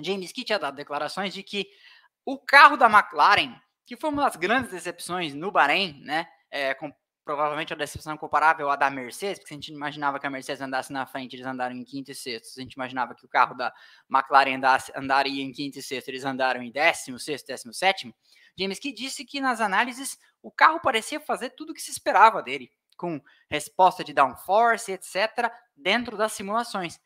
James 0.00 0.32
Key 0.32 0.42
tinha 0.42 0.58
dado 0.58 0.74
declarações 0.74 1.32
de 1.32 1.44
que 1.44 1.68
o 2.24 2.36
carro 2.36 2.76
da 2.76 2.86
McLaren, 2.86 3.54
que 3.84 3.96
foi 3.96 4.10
uma 4.10 4.24
das 4.24 4.34
grandes 4.34 4.72
decepções 4.72 5.34
no 5.34 5.52
Bahrein, 5.52 6.02
né, 6.02 6.26
é, 6.50 6.74
com 6.74 6.92
provavelmente 7.26 7.72
a 7.72 7.76
decepção 7.76 8.16
comparável 8.16 8.70
à 8.70 8.76
da 8.76 8.88
Mercedes, 8.88 9.40
porque 9.40 9.52
a 9.52 9.56
gente 9.56 9.72
imaginava 9.72 10.20
que 10.20 10.28
a 10.28 10.30
Mercedes 10.30 10.62
andasse 10.62 10.92
na 10.92 11.04
frente, 11.04 11.34
eles 11.34 11.44
andaram 11.44 11.74
em 11.74 11.82
quinto 11.82 12.12
e 12.12 12.14
sexto. 12.14 12.56
A 12.56 12.62
gente 12.62 12.74
imaginava 12.74 13.16
que 13.16 13.26
o 13.26 13.28
carro 13.28 13.52
da 13.52 13.74
McLaren 14.08 14.54
andasse, 14.54 14.92
andaria 14.94 15.42
em 15.42 15.50
quinto 15.50 15.76
e 15.76 15.82
sexto, 15.82 16.08
eles 16.08 16.24
andaram 16.24 16.62
em 16.62 16.70
décimo, 16.70 17.18
sexto, 17.18 17.48
décimo, 17.48 17.74
sétimo. 17.74 18.14
James 18.56 18.78
Key 18.78 18.92
disse 18.92 19.24
que 19.24 19.40
nas 19.40 19.60
análises 19.60 20.16
o 20.40 20.52
carro 20.52 20.78
parecia 20.80 21.18
fazer 21.18 21.50
tudo 21.50 21.70
o 21.70 21.74
que 21.74 21.82
se 21.82 21.90
esperava 21.90 22.40
dele, 22.40 22.70
com 22.96 23.20
resposta 23.50 24.04
de 24.04 24.12
downforce, 24.12 24.92
etc., 24.92 25.50
dentro 25.76 26.16
das 26.16 26.30
simulações. 26.30 27.00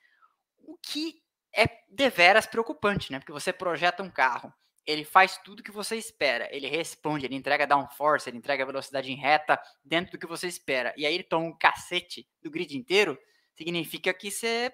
O 0.59 0.77
que 0.77 1.23
é 1.51 1.65
deveras 1.89 2.47
preocupante, 2.47 3.11
né? 3.11 3.21
Porque 3.21 3.33
você 3.33 3.55
projeta 3.55 4.03
um 4.03 4.11
carro 4.11 4.53
ele 4.87 5.05
faz 5.05 5.39
tudo 5.39 5.63
que 5.63 5.71
você 5.71 5.97
espera. 5.97 6.49
Ele 6.55 6.67
responde, 6.67 7.27
ele 7.27 7.35
entrega 7.35 7.67
downforce, 7.67 8.29
ele 8.29 8.39
entrega 8.39 8.67
velocidade 8.67 9.11
em 9.11 9.17
reta 9.17 9.61
dentro 9.85 10.13
do 10.13 10.19
que 10.19 10.27
você 10.27 10.47
espera. 10.47 10.93
E 10.97 11.07
aí 11.07 11.15
ele 11.15 11.23
toma 11.23 11.47
um 11.47 11.57
cacete 11.57 12.29
do 12.43 12.51
grid 12.51 12.77
inteiro, 12.77 13.19
significa 13.55 14.13
que 14.13 14.31
você 14.31 14.73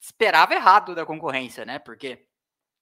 esperava 0.00 0.54
errado 0.54 0.94
da 0.94 1.06
concorrência, 1.06 1.64
né? 1.64 1.78
Porque 1.78 2.26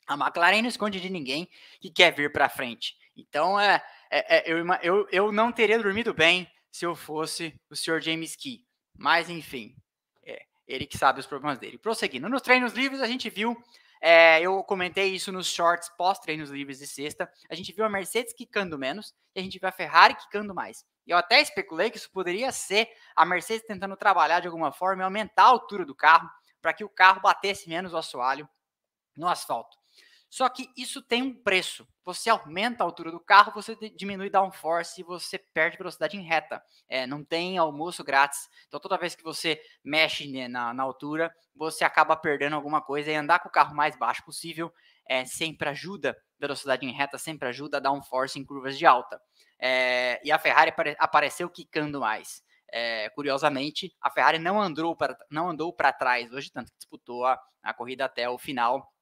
a 0.06 0.14
McLaren 0.14 0.62
não 0.62 0.68
esconde 0.68 1.00
de 1.00 1.08
ninguém 1.08 1.48
que 1.80 1.90
quer 1.90 2.12
vir 2.12 2.32
para 2.32 2.48
frente. 2.48 2.96
Então, 3.16 3.58
é, 3.58 3.82
é, 4.10 4.38
é, 4.38 4.52
eu, 4.52 4.66
eu, 4.82 5.08
eu 5.10 5.32
não 5.32 5.52
teria 5.52 5.78
dormido 5.78 6.12
bem 6.12 6.50
se 6.70 6.84
eu 6.84 6.94
fosse 6.94 7.54
o 7.70 7.76
Sr. 7.76 8.00
James 8.00 8.36
Key. 8.36 8.64
Mas, 8.96 9.30
enfim, 9.30 9.74
é 10.24 10.44
ele 10.66 10.86
que 10.86 10.98
sabe 10.98 11.20
os 11.20 11.26
problemas 11.26 11.58
dele. 11.58 11.78
Prosseguindo, 11.78 12.28
nos 12.28 12.42
treinos 12.42 12.72
livres 12.72 13.00
a 13.00 13.06
gente 13.06 13.30
viu 13.30 13.56
é, 14.06 14.38
eu 14.42 14.62
comentei 14.62 15.14
isso 15.14 15.32
nos 15.32 15.46
shorts 15.46 15.88
pós-treinos 15.96 16.50
livres 16.50 16.78
de 16.78 16.86
sexta. 16.86 17.26
A 17.48 17.54
gente 17.54 17.72
viu 17.72 17.86
a 17.86 17.88
Mercedes 17.88 18.34
quicando 18.34 18.78
menos 18.78 19.14
e 19.34 19.40
a 19.40 19.42
gente 19.42 19.58
viu 19.58 19.66
a 19.66 19.72
Ferrari 19.72 20.14
quicando 20.14 20.54
mais. 20.54 20.84
E 21.06 21.10
eu 21.10 21.16
até 21.16 21.40
especulei 21.40 21.90
que 21.90 21.96
isso 21.96 22.10
poderia 22.12 22.52
ser 22.52 22.86
a 23.16 23.24
Mercedes 23.24 23.66
tentando 23.66 23.96
trabalhar 23.96 24.40
de 24.40 24.46
alguma 24.46 24.70
forma 24.70 25.02
e 25.02 25.04
aumentar 25.06 25.44
a 25.44 25.48
altura 25.48 25.86
do 25.86 25.94
carro 25.94 26.28
para 26.60 26.74
que 26.74 26.84
o 26.84 26.88
carro 26.90 27.22
batesse 27.22 27.66
menos 27.66 27.94
o 27.94 27.96
assoalho 27.96 28.46
no 29.16 29.26
asfalto. 29.26 29.74
Só 30.34 30.48
que 30.48 30.68
isso 30.76 31.00
tem 31.00 31.22
um 31.22 31.32
preço. 31.32 31.86
Você 32.04 32.28
aumenta 32.28 32.82
a 32.82 32.86
altura 32.86 33.12
do 33.12 33.20
carro, 33.20 33.52
você 33.54 33.76
diminui 33.94 34.28
downforce 34.28 35.00
e 35.00 35.04
você 35.04 35.38
perde 35.38 35.78
velocidade 35.78 36.16
em 36.16 36.22
reta. 36.22 36.60
É, 36.88 37.06
não 37.06 37.22
tem 37.22 37.56
almoço 37.56 38.02
grátis. 38.02 38.48
Então, 38.66 38.80
toda 38.80 38.98
vez 38.98 39.14
que 39.14 39.22
você 39.22 39.62
mexe 39.84 40.26
né, 40.26 40.48
na, 40.48 40.74
na 40.74 40.82
altura, 40.82 41.32
você 41.54 41.84
acaba 41.84 42.16
perdendo 42.16 42.56
alguma 42.56 42.82
coisa. 42.82 43.12
E 43.12 43.14
andar 43.14 43.38
com 43.38 43.48
o 43.48 43.52
carro 43.52 43.76
mais 43.76 43.96
baixo 43.96 44.24
possível 44.24 44.74
é, 45.08 45.24
sempre 45.24 45.68
ajuda. 45.68 46.16
Velocidade 46.36 46.84
em 46.84 46.90
reta 46.90 47.16
sempre 47.16 47.48
ajuda 47.48 47.76
a 47.76 47.80
downforce 47.80 48.36
em 48.36 48.44
curvas 48.44 48.76
de 48.76 48.84
alta. 48.84 49.20
É, 49.60 50.20
e 50.24 50.32
a 50.32 50.38
Ferrari 50.40 50.70
apare 50.70 50.96
apareceu 50.98 51.48
quicando 51.48 52.00
mais. 52.00 52.42
É, 52.72 53.08
curiosamente, 53.10 53.94
a 54.02 54.10
Ferrari 54.10 54.40
não 54.40 54.60
andou 54.60 54.96
para 54.96 55.16
não 55.30 55.50
andou 55.50 55.72
para 55.72 55.92
trás 55.92 56.32
hoje, 56.32 56.50
tanto 56.50 56.72
que 56.72 56.78
disputou 56.78 57.24
a, 57.24 57.40
a 57.62 57.72
corrida 57.72 58.04
até 58.04 58.28
o 58.28 58.36
final 58.36 58.92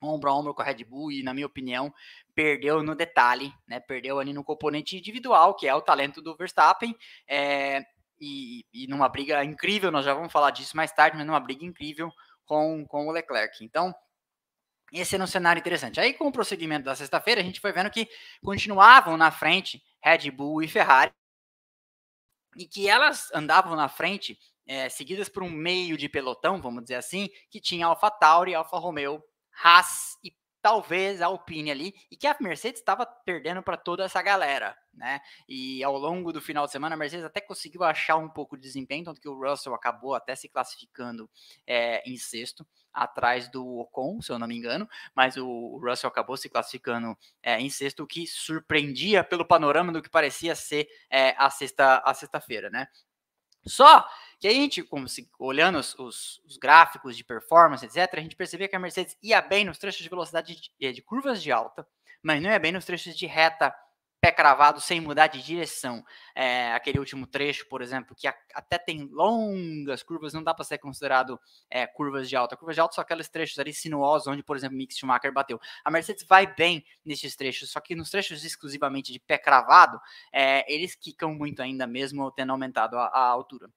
ombro 0.00 0.30
a 0.30 0.34
ombro 0.34 0.54
com 0.54 0.62
a 0.62 0.64
Red 0.64 0.84
Bull 0.84 1.10
e, 1.10 1.22
na 1.22 1.32
minha 1.32 1.46
opinião, 1.46 1.92
perdeu 2.34 2.82
no 2.82 2.94
detalhe, 2.94 3.52
né? 3.66 3.80
Perdeu 3.80 4.18
ali 4.18 4.32
no 4.32 4.44
componente 4.44 4.96
individual, 4.96 5.54
que 5.54 5.66
é 5.66 5.74
o 5.74 5.80
talento 5.80 6.20
do 6.20 6.36
Verstappen. 6.36 6.96
É, 7.28 7.82
e, 8.20 8.64
e 8.72 8.86
numa 8.86 9.08
briga 9.08 9.44
incrível, 9.44 9.90
nós 9.90 10.04
já 10.04 10.14
vamos 10.14 10.32
falar 10.32 10.50
disso 10.50 10.76
mais 10.76 10.92
tarde, 10.92 11.16
mas 11.16 11.26
numa 11.26 11.40
briga 11.40 11.64
incrível 11.64 12.10
com, 12.44 12.86
com 12.86 13.06
o 13.06 13.12
Leclerc. 13.12 13.64
Então, 13.64 13.94
esse 14.92 15.14
era 15.14 15.24
um 15.24 15.26
cenário 15.26 15.60
interessante. 15.60 16.00
Aí, 16.00 16.14
com 16.14 16.28
o 16.28 16.32
prosseguimento 16.32 16.84
da 16.84 16.94
sexta-feira, 16.94 17.40
a 17.40 17.44
gente 17.44 17.60
foi 17.60 17.72
vendo 17.72 17.90
que 17.90 18.08
continuavam 18.42 19.16
na 19.16 19.30
frente 19.30 19.82
Red 20.02 20.30
Bull 20.30 20.62
e 20.62 20.68
Ferrari, 20.68 21.12
e 22.56 22.66
que 22.66 22.88
elas 22.88 23.30
andavam 23.34 23.76
na 23.76 23.88
frente, 23.88 24.38
é, 24.66 24.88
seguidas 24.88 25.28
por 25.28 25.42
um 25.42 25.50
meio 25.50 25.96
de 25.96 26.08
pelotão, 26.08 26.60
vamos 26.60 26.82
dizer 26.84 26.94
assim, 26.94 27.28
que 27.50 27.60
tinha 27.60 27.86
Alfa 27.86 28.10
Tauri, 28.10 28.54
Alfa 28.54 28.78
Romeo 28.78 29.22
Haas 29.62 30.18
e 30.22 30.34
talvez 30.66 31.22
a 31.22 31.26
Alpine 31.26 31.70
ali, 31.70 31.94
e 32.10 32.16
que 32.16 32.26
a 32.26 32.36
Mercedes 32.40 32.80
estava 32.80 33.06
perdendo 33.06 33.62
para 33.62 33.76
toda 33.76 34.02
essa 34.02 34.20
galera, 34.20 34.76
né? 34.92 35.20
E 35.48 35.80
ao 35.84 35.96
longo 35.96 36.32
do 36.32 36.40
final 36.40 36.66
de 36.66 36.72
semana, 36.72 36.96
a 36.96 36.98
Mercedes 36.98 37.24
até 37.24 37.40
conseguiu 37.40 37.84
achar 37.84 38.16
um 38.16 38.28
pouco 38.28 38.56
de 38.56 38.64
desempenho, 38.64 39.04
tanto 39.04 39.20
que 39.20 39.28
o 39.28 39.38
Russell 39.38 39.74
acabou 39.74 40.12
até 40.12 40.34
se 40.34 40.48
classificando 40.48 41.30
é, 41.64 42.02
em 42.04 42.16
sexto, 42.16 42.66
atrás 42.92 43.48
do 43.48 43.64
Ocon, 43.78 44.20
se 44.20 44.32
eu 44.32 44.40
não 44.40 44.48
me 44.48 44.56
engano, 44.56 44.88
mas 45.14 45.36
o 45.36 45.78
Russell 45.78 46.08
acabou 46.08 46.36
se 46.36 46.48
classificando 46.48 47.16
é, 47.40 47.60
em 47.60 47.70
sexto, 47.70 48.02
o 48.02 48.06
que 48.06 48.26
surpreendia 48.26 49.22
pelo 49.22 49.44
panorama 49.44 49.92
do 49.92 50.02
que 50.02 50.10
parecia 50.10 50.56
ser 50.56 50.88
é, 51.08 51.32
a 51.38 51.48
sexta 51.48 52.02
a 52.04 52.12
sexta-feira, 52.12 52.70
né? 52.70 52.88
Só 53.64 54.04
que 54.38 54.48
a 54.48 54.52
gente, 54.52 54.82
como 54.82 55.08
se, 55.08 55.28
olhando 55.38 55.78
os, 55.78 55.94
os, 55.98 56.42
os, 56.44 56.56
gráficos 56.56 57.16
de 57.16 57.24
performance, 57.24 57.84
etc., 57.84 58.08
a 58.12 58.20
gente 58.20 58.36
percebia 58.36 58.68
que 58.68 58.76
a 58.76 58.78
Mercedes 58.78 59.16
ia 59.22 59.40
bem 59.40 59.64
nos 59.64 59.78
trechos 59.78 60.02
de 60.02 60.08
velocidade 60.08 60.54
de, 60.54 60.70
eh, 60.80 60.92
de 60.92 61.02
curvas 61.02 61.42
de 61.42 61.50
alta, 61.50 61.86
mas 62.22 62.42
não 62.42 62.50
ia 62.50 62.58
bem 62.58 62.72
nos 62.72 62.84
trechos 62.84 63.16
de 63.16 63.26
reta 63.26 63.74
pé 64.20 64.32
cravado 64.32 64.80
sem 64.80 65.00
mudar 65.00 65.28
de 65.28 65.40
direção. 65.42 66.04
É, 66.34 66.72
aquele 66.72 66.98
último 66.98 67.26
trecho, 67.26 67.68
por 67.68 67.80
exemplo, 67.80 68.14
que 68.16 68.26
a, 68.26 68.34
até 68.54 68.76
tem 68.78 69.08
longas 69.12 70.02
curvas, 70.02 70.32
não 70.32 70.42
dá 70.42 70.52
para 70.52 70.64
ser 70.64 70.78
considerado 70.78 71.38
é, 71.70 71.86
curvas 71.86 72.28
de 72.28 72.34
alta. 72.34 72.56
Curvas 72.56 72.74
de 72.74 72.80
alta 72.80 72.94
são 72.96 73.02
aqueles 73.02 73.28
trechos 73.28 73.58
ali 73.58 73.72
sinuosos, 73.72 74.26
onde, 74.26 74.42
por 74.42 74.56
exemplo, 74.56 74.76
Mick 74.76 74.94
Schumacher 74.94 75.32
bateu. 75.32 75.60
A 75.84 75.90
Mercedes 75.90 76.24
vai 76.26 76.46
bem 76.46 76.84
nesses 77.04 77.36
trechos, 77.36 77.70
só 77.70 77.80
que 77.80 77.94
nos 77.94 78.10
trechos 78.10 78.44
exclusivamente 78.44 79.12
de 79.12 79.20
pé 79.20 79.38
cravado, 79.38 80.00
é, 80.32 80.64
eles 80.72 80.94
quicam 80.94 81.32
muito 81.32 81.62
ainda, 81.62 81.86
mesmo 81.86 82.30
tendo 82.32 82.52
aumentado 82.52 82.98
a, 82.98 83.06
a 83.06 83.20
altura. 83.28 83.70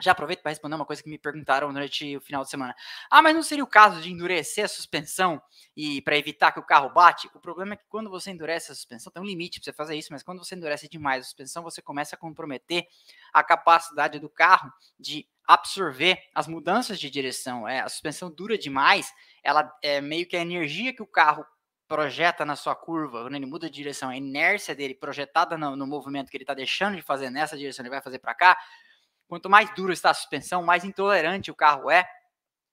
Já 0.00 0.12
aproveito 0.12 0.42
para 0.42 0.50
responder 0.50 0.76
uma 0.76 0.84
coisa 0.84 1.02
que 1.02 1.08
me 1.08 1.18
perguntaram 1.18 1.72
durante 1.72 2.16
o 2.16 2.20
final 2.20 2.44
de 2.44 2.50
semana. 2.50 2.74
Ah, 3.10 3.20
mas 3.20 3.34
não 3.34 3.42
seria 3.42 3.64
o 3.64 3.66
caso 3.66 4.00
de 4.00 4.12
endurecer 4.12 4.64
a 4.64 4.68
suspensão 4.68 5.42
e 5.76 6.00
para 6.02 6.16
evitar 6.16 6.52
que 6.52 6.60
o 6.60 6.62
carro 6.62 6.90
bate? 6.90 7.28
O 7.34 7.40
problema 7.40 7.74
é 7.74 7.76
que 7.76 7.86
quando 7.88 8.08
você 8.08 8.30
endurece 8.30 8.70
a 8.70 8.74
suspensão, 8.74 9.12
tem 9.12 9.22
um 9.22 9.26
limite 9.26 9.58
para 9.58 9.64
você 9.64 9.72
fazer 9.72 9.96
isso, 9.96 10.12
mas 10.12 10.22
quando 10.22 10.38
você 10.38 10.54
endurece 10.54 10.88
demais 10.88 11.22
a 11.22 11.24
suspensão, 11.24 11.62
você 11.62 11.82
começa 11.82 12.14
a 12.14 12.18
comprometer 12.18 12.86
a 13.32 13.42
capacidade 13.42 14.18
do 14.20 14.28
carro 14.28 14.72
de 14.98 15.28
absorver 15.46 16.22
as 16.34 16.46
mudanças 16.46 17.00
de 17.00 17.10
direção. 17.10 17.66
É, 17.66 17.80
a 17.80 17.88
suspensão 17.88 18.30
dura 18.30 18.56
demais, 18.56 19.12
ela 19.42 19.74
é 19.82 20.00
meio 20.00 20.26
que 20.26 20.36
a 20.36 20.40
energia 20.40 20.94
que 20.94 21.02
o 21.02 21.06
carro 21.06 21.44
projeta 21.88 22.44
na 22.44 22.54
sua 22.54 22.76
curva, 22.76 23.22
quando 23.22 23.34
ele 23.34 23.46
muda 23.46 23.68
de 23.68 23.74
direção, 23.74 24.10
a 24.10 24.16
inércia 24.16 24.74
dele 24.74 24.94
projetada 24.94 25.56
no, 25.56 25.74
no 25.74 25.86
movimento 25.86 26.30
que 26.30 26.36
ele 26.36 26.44
está 26.44 26.52
deixando 26.52 26.96
de 26.96 27.02
fazer 27.02 27.30
nessa 27.30 27.56
direção, 27.56 27.82
ele 27.82 27.90
vai 27.90 28.02
fazer 28.02 28.18
para 28.18 28.34
cá, 28.34 28.58
Quanto 29.28 29.50
mais 29.50 29.72
duro 29.74 29.92
está 29.92 30.10
a 30.10 30.14
suspensão, 30.14 30.62
mais 30.62 30.84
intolerante 30.84 31.50
o 31.50 31.54
carro 31.54 31.90
é 31.90 32.08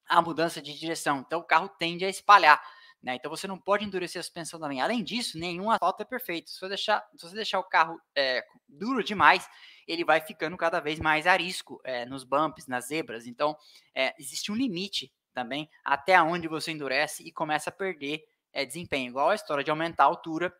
à 0.08 0.22
mudança 0.22 0.62
de 0.62 0.74
direção. 0.78 1.20
Então 1.20 1.42
o 1.42 1.44
carro 1.44 1.68
tende 1.68 2.06
a 2.06 2.10
espalhar. 2.10 2.62
Né? 3.04 3.16
Então 3.16 3.30
você 3.30 3.48
não 3.48 3.60
pode 3.60 3.86
endurecer 3.86 4.20
a 4.20 4.24
suspensão 4.24 4.60
também. 4.60 4.82
Além 4.82 5.04
disso, 5.04 5.38
nenhum 5.38 5.70
asfalto 5.70 6.02
é 6.02 6.06
perfeito. 6.06 6.50
Se 6.50 6.60
você 6.60 6.70
deixar, 6.70 7.06
se 7.16 7.28
você 7.28 7.36
deixar 7.36 7.60
o 7.60 7.64
carro 7.64 8.02
é, 8.16 8.44
duro 8.68 9.04
demais, 9.04 9.48
ele 9.88 10.04
vai 10.04 10.22
ficando 10.22 10.58
cada 10.58 10.80
vez 10.80 11.00
mais 11.00 11.28
arisco 11.28 11.80
é, 11.84 12.06
nos 12.06 12.24
bumps, 12.24 12.66
nas 12.68 12.88
zebras. 12.88 13.28
Então 13.28 13.56
é, 13.94 14.16
existe 14.18 14.52
um 14.52 14.56
limite 14.56 15.14
também 15.34 15.70
até 15.84 16.20
onde 16.22 16.48
você 16.48 16.72
endurece 16.72 17.22
e 17.22 17.32
começa 17.32 17.70
a 17.70 17.74
perder 17.74 18.24
é, 18.54 18.66
desempenho. 18.66 19.10
Igual 19.10 19.30
a 19.30 19.36
história 19.36 19.64
de 19.64 19.70
aumentar 19.70 20.06
a 20.06 20.08
altura 20.08 20.52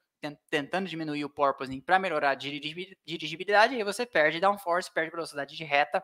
tentando 0.50 0.88
diminuir 0.88 1.26
o 1.26 1.30
porpoising 1.30 1.82
para 1.82 2.00
melhorar 2.00 2.32
a 2.32 2.36
dirigibilidade, 2.36 3.74
e 3.74 3.78
aí 3.78 3.84
você 3.84 4.06
perde 4.06 4.40
downforce, 4.40 4.92
perde 4.94 5.12
velocidade 5.12 5.56
de 5.56 5.64
reta, 5.64 6.04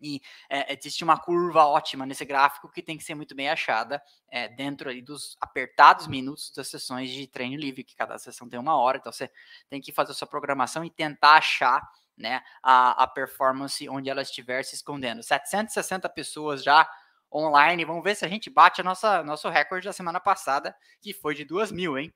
e 0.00 0.20
é, 0.48 0.74
existe 0.74 1.02
uma 1.02 1.18
curva 1.18 1.64
ótima 1.64 2.04
nesse 2.04 2.24
gráfico 2.24 2.70
que 2.70 2.82
tem 2.82 2.98
que 2.98 3.04
ser 3.04 3.14
muito 3.14 3.34
bem 3.34 3.48
achada 3.48 4.02
é, 4.30 4.48
dentro 4.48 4.90
ali 4.90 5.00
dos 5.00 5.36
apertados 5.40 6.06
minutos 6.06 6.52
das 6.54 6.68
sessões 6.68 7.10
de 7.10 7.26
treino 7.26 7.56
livre, 7.56 7.84
que 7.84 7.96
cada 7.96 8.18
sessão 8.18 8.48
tem 8.48 8.58
uma 8.58 8.76
hora, 8.76 8.98
então 8.98 9.12
você 9.12 9.30
tem 9.68 9.80
que 9.80 9.92
fazer 9.92 10.12
a 10.12 10.14
sua 10.14 10.28
programação 10.28 10.84
e 10.84 10.90
tentar 10.90 11.36
achar 11.36 11.88
né, 12.16 12.42
a, 12.62 13.04
a 13.04 13.06
performance 13.06 13.88
onde 13.88 14.08
ela 14.08 14.22
estiver 14.22 14.64
se 14.64 14.74
escondendo. 14.74 15.22
760 15.22 16.08
pessoas 16.08 16.62
já 16.62 16.88
online, 17.32 17.84
vamos 17.84 18.02
ver 18.02 18.14
se 18.14 18.24
a 18.24 18.28
gente 18.28 18.48
bate 18.48 18.82
nossa 18.82 19.22
nosso 19.22 19.48
recorde 19.48 19.86
da 19.86 19.92
semana 19.92 20.20
passada, 20.20 20.74
que 21.00 21.12
foi 21.12 21.34
de 21.34 21.44
2 21.44 21.72
mil, 21.72 21.98
hein? 21.98 22.12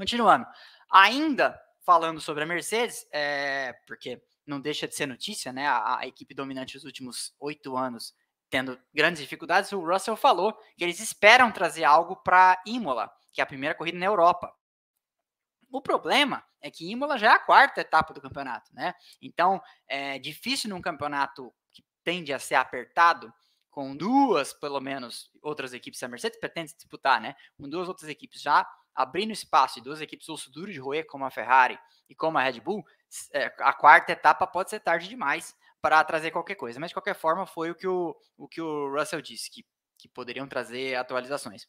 Continuando. 0.00 0.46
Ainda 0.90 1.60
falando 1.84 2.22
sobre 2.22 2.42
a 2.42 2.46
Mercedes, 2.46 3.06
é, 3.12 3.74
porque 3.86 4.18
não 4.46 4.58
deixa 4.58 4.88
de 4.88 4.94
ser 4.94 5.04
notícia, 5.04 5.52
né? 5.52 5.66
A, 5.66 5.98
a 5.98 6.06
equipe 6.06 6.32
dominante 6.32 6.72
dos 6.72 6.84
últimos 6.84 7.34
oito 7.38 7.76
anos 7.76 8.14
tendo 8.48 8.80
grandes 8.94 9.20
dificuldades, 9.20 9.70
o 9.72 9.84
Russell 9.84 10.16
falou 10.16 10.54
que 10.74 10.82
eles 10.82 11.00
esperam 11.00 11.52
trazer 11.52 11.84
algo 11.84 12.16
para 12.16 12.60
Imola, 12.66 13.12
que 13.30 13.42
é 13.42 13.44
a 13.44 13.46
primeira 13.46 13.74
corrida 13.74 13.98
na 13.98 14.06
Europa. 14.06 14.50
O 15.70 15.82
problema 15.82 16.42
é 16.62 16.70
que 16.70 16.90
Imola 16.90 17.18
já 17.18 17.32
é 17.32 17.34
a 17.34 17.38
quarta 17.38 17.82
etapa 17.82 18.14
do 18.14 18.22
campeonato, 18.22 18.74
né? 18.74 18.94
Então 19.20 19.60
é 19.86 20.18
difícil 20.18 20.70
num 20.70 20.80
campeonato 20.80 21.52
que 21.70 21.84
tende 22.02 22.32
a 22.32 22.38
ser 22.38 22.54
apertado, 22.54 23.30
com 23.70 23.94
duas, 23.94 24.54
pelo 24.54 24.80
menos, 24.80 25.30
outras 25.42 25.74
equipes, 25.74 26.02
a 26.02 26.08
Mercedes 26.08 26.40
pretende 26.40 26.74
disputar, 26.74 27.20
né? 27.20 27.36
Com 27.58 27.68
duas 27.68 27.86
outras 27.86 28.08
equipes 28.08 28.40
já 28.40 28.66
abrindo 29.00 29.32
espaço 29.32 29.78
e 29.78 29.82
duas 29.82 30.00
equipes 30.00 30.28
osso 30.28 30.50
duro 30.50 30.72
de 30.72 30.78
roer, 30.78 31.06
como 31.06 31.24
a 31.24 31.30
Ferrari 31.30 31.78
e 32.08 32.14
como 32.14 32.38
a 32.38 32.42
Red 32.42 32.60
Bull, 32.60 32.84
é, 33.32 33.46
a 33.60 33.72
quarta 33.72 34.12
etapa 34.12 34.46
pode 34.46 34.70
ser 34.70 34.80
tarde 34.80 35.08
demais 35.08 35.56
para 35.80 36.02
trazer 36.04 36.30
qualquer 36.30 36.54
coisa. 36.54 36.78
Mas, 36.78 36.90
de 36.90 36.94
qualquer 36.94 37.14
forma, 37.14 37.46
foi 37.46 37.70
o 37.70 37.74
que 37.74 37.86
o, 37.86 38.16
o, 38.36 38.48
que 38.48 38.60
o 38.60 38.92
Russell 38.94 39.22
disse, 39.22 39.50
que, 39.50 39.64
que 39.98 40.08
poderiam 40.08 40.46
trazer 40.46 40.94
atualizações. 40.96 41.66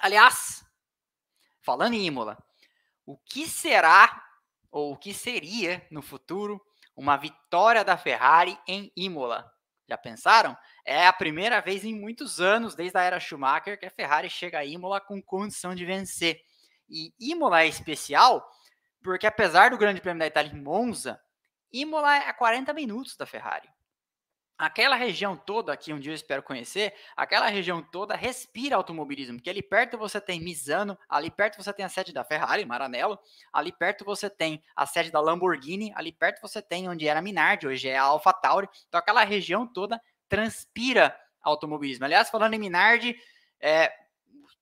Aliás, 0.00 0.64
falando 1.60 1.94
em 1.94 2.06
Imola, 2.06 2.36
o 3.06 3.16
que 3.16 3.48
será 3.48 4.24
ou 4.70 4.92
o 4.92 4.96
que 4.96 5.14
seria 5.14 5.86
no 5.90 6.02
futuro 6.02 6.60
uma 6.94 7.16
vitória 7.16 7.84
da 7.84 7.96
Ferrari 7.96 8.58
em 8.66 8.92
Imola? 8.96 9.50
Já 9.88 9.96
pensaram? 9.96 10.56
É 10.84 11.06
a 11.06 11.12
primeira 11.12 11.60
vez 11.60 11.84
em 11.84 11.94
muitos 11.94 12.40
anos, 12.40 12.74
desde 12.74 12.98
a 12.98 13.02
era 13.02 13.18
Schumacher, 13.18 13.78
que 13.78 13.86
a 13.86 13.90
Ferrari 13.90 14.28
chega 14.28 14.58
a 14.58 14.64
Imola 14.64 15.00
com 15.00 15.22
condição 15.22 15.74
de 15.74 15.86
vencer. 15.86 16.42
E 16.88 17.12
Imola 17.20 17.62
é 17.62 17.66
especial 17.66 18.48
porque, 19.02 19.26
apesar 19.26 19.70
do 19.70 19.78
Grande 19.78 20.00
Prêmio 20.00 20.18
da 20.18 20.26
Itália 20.26 20.52
em 20.52 20.60
Monza, 20.60 21.20
Imola 21.72 22.16
é 22.16 22.28
a 22.28 22.32
40 22.32 22.72
minutos 22.72 23.16
da 23.16 23.26
Ferrari. 23.26 23.68
Aquela 24.58 24.96
região 24.96 25.36
toda, 25.36 25.76
que 25.76 25.92
um 25.92 26.00
dia 26.00 26.10
eu 26.10 26.16
espero 26.16 26.42
conhecer, 26.42 26.92
aquela 27.16 27.46
região 27.46 27.80
toda 27.80 28.16
respira 28.16 28.74
automobilismo, 28.74 29.36
porque 29.36 29.48
ali 29.48 29.62
perto 29.62 29.96
você 29.96 30.20
tem 30.20 30.40
Misano, 30.40 30.98
ali 31.08 31.30
perto 31.30 31.62
você 31.62 31.72
tem 31.72 31.84
a 31.84 31.88
sede 31.88 32.12
da 32.12 32.24
Ferrari, 32.24 32.64
Maranello, 32.64 33.16
ali 33.52 33.70
perto 33.70 34.04
você 34.04 34.28
tem 34.28 34.60
a 34.74 34.84
sede 34.84 35.12
da 35.12 35.20
Lamborghini, 35.20 35.92
ali 35.94 36.10
perto 36.10 36.42
você 36.42 36.60
tem 36.60 36.88
onde 36.88 37.06
era 37.06 37.22
Minardi, 37.22 37.68
hoje 37.68 37.88
é 37.88 37.96
a 37.96 38.02
AlphaTauri, 38.02 38.68
então 38.88 38.98
aquela 38.98 39.22
região 39.22 39.64
toda 39.64 40.00
transpira 40.28 41.16
automobilismo. 41.40 42.04
Aliás, 42.04 42.28
falando 42.28 42.54
em 42.54 42.58
Minardi, 42.58 43.16
é, 43.60 43.92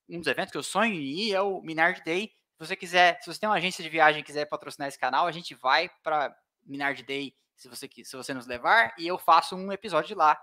um 0.08 0.18
dos 0.18 0.26
eventos 0.26 0.52
que 0.52 0.58
eu 0.58 0.62
sonho 0.62 0.94
em 0.94 1.02
ir 1.02 1.34
é 1.34 1.40
o 1.40 1.60
Minardi 1.60 2.02
Day. 2.04 2.32
Se 2.58 2.66
você 2.66 2.76
quiser, 2.76 3.20
se 3.20 3.32
você 3.32 3.40
tem 3.40 3.48
uma 3.48 3.56
agência 3.56 3.82
de 3.82 3.90
viagem 3.90 4.20
e 4.20 4.24
quiser 4.24 4.46
patrocinar 4.46 4.88
esse 4.88 4.98
canal, 4.98 5.26
a 5.26 5.32
gente 5.32 5.54
vai 5.54 5.90
para 6.02 6.34
Minardi 6.64 7.02
Day 7.02 7.34
se 7.54 7.68
você 7.68 7.88
se 8.04 8.16
você 8.16 8.34
nos 8.34 8.46
levar 8.46 8.94
e 8.98 9.06
eu 9.06 9.18
faço 9.18 9.56
um 9.56 9.72
episódio 9.72 10.16
lá. 10.16 10.38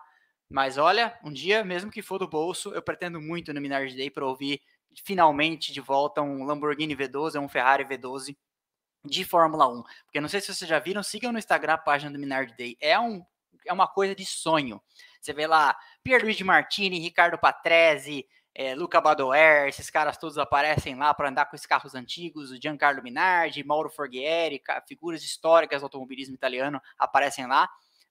Mas 0.50 0.78
olha, 0.78 1.18
um 1.24 1.32
dia, 1.32 1.64
mesmo 1.64 1.90
que 1.90 2.02
for 2.02 2.20
do 2.20 2.28
bolso, 2.28 2.74
eu 2.74 2.82
pretendo 2.82 3.20
muito 3.20 3.54
no 3.54 3.62
Minardi 3.62 3.96
Day 3.96 4.10
para 4.10 4.26
ouvir 4.26 4.62
finalmente 5.04 5.74
de 5.74 5.82
volta 5.82 6.22
um 6.22 6.44
Lamborghini 6.44 6.96
V12, 6.96 7.42
um 7.42 7.50
Ferrari 7.50 7.84
V12 7.86 8.36
de 9.06 9.26
Fórmula 9.26 9.68
1. 9.68 9.84
Porque 10.06 10.22
não 10.22 10.30
sei 10.30 10.42
se 10.42 10.54
vocês 10.54 10.70
já 10.70 10.80
viram, 10.80 11.02
sigam 11.02 11.32
no 11.32 11.40
Instagram 11.40 11.74
a 11.74 11.78
página 11.78 12.12
do 12.12 12.20
Minard 12.20 12.54
Day. 12.56 12.78
É, 12.80 13.00
um, 13.00 13.26
é 13.66 13.74
uma 13.74 13.88
coisa 13.88 14.16
de 14.16 14.26
sonho. 14.26 14.82
Você 15.20 15.34
vê 15.34 15.48
lá 15.48 15.76
Pierluigi 16.04 16.44
Martini, 16.44 17.00
Ricardo 17.00 17.38
Patrese, 17.38 18.28
é, 18.56 18.76
Luca 18.76 19.02
Badoer, 19.02 19.68
esses 19.68 19.90
caras 19.90 20.18
todos 20.18 20.38
aparecem 20.38 20.96
lá 20.96 21.14
para 21.14 21.30
andar 21.30 21.46
com 21.46 21.56
os 21.56 21.66
carros 21.66 21.96
antigos, 21.96 22.52
o 22.52 22.62
Giancarlo 22.62 23.02
Minardi, 23.02 23.64
Mauro 23.64 23.90
Forghieri, 23.90 24.62
figuras 24.88 25.24
históricas 25.24 25.82
do 25.82 25.86
automobilismo 25.86 26.36
italiano 26.36 26.80
aparecem 26.98 27.48
lá, 27.48 27.68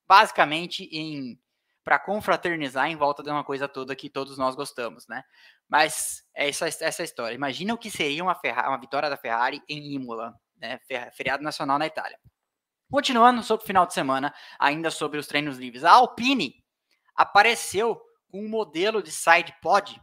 basicamente 0.07 0.89
em 0.93 1.39
para 1.85 1.99
confraternizar 1.99 2.89
em 2.89 2.95
volta 2.95 3.25
de 3.25 3.31
uma 3.31 3.43
coisa 3.43 3.67
toda 3.67 3.97
que 3.97 4.09
todos 4.09 4.39
nós 4.39 4.55
gostamos, 4.55 5.09
né? 5.09 5.25
Mas 5.69 6.25
é 6.33 6.49
essa, 6.49 6.69
essa 6.69 7.03
história. 7.03 7.35
Imagina 7.35 7.75
o 7.75 7.79
que 7.79 7.91
seria 7.91 8.23
uma, 8.23 8.39
uma 8.69 8.79
vitória 8.79 9.11
da 9.11 9.17
Ferrari 9.17 9.61
em 9.69 9.95
Imola, 9.95 10.33
né? 10.57 10.79
Feriado 11.13 11.43
nacional 11.43 11.81
na 11.81 11.87
Itália. 11.87 12.21
Continuando 12.89 13.43
sobre 13.43 13.65
o 13.65 13.67
final 13.67 13.85
de 13.85 13.95
semana, 13.95 14.33
ainda 14.61 14.93
sobre 14.93 15.19
os 15.19 15.27
treinos 15.27 15.59
livres. 15.59 15.83
A 15.83 15.91
Alpine 15.91 16.55
apareceu 17.17 18.01
com 18.29 18.45
um 18.45 18.49
modelo 18.49 19.03
de 19.03 19.11
side 19.11 19.53
pod 19.61 20.01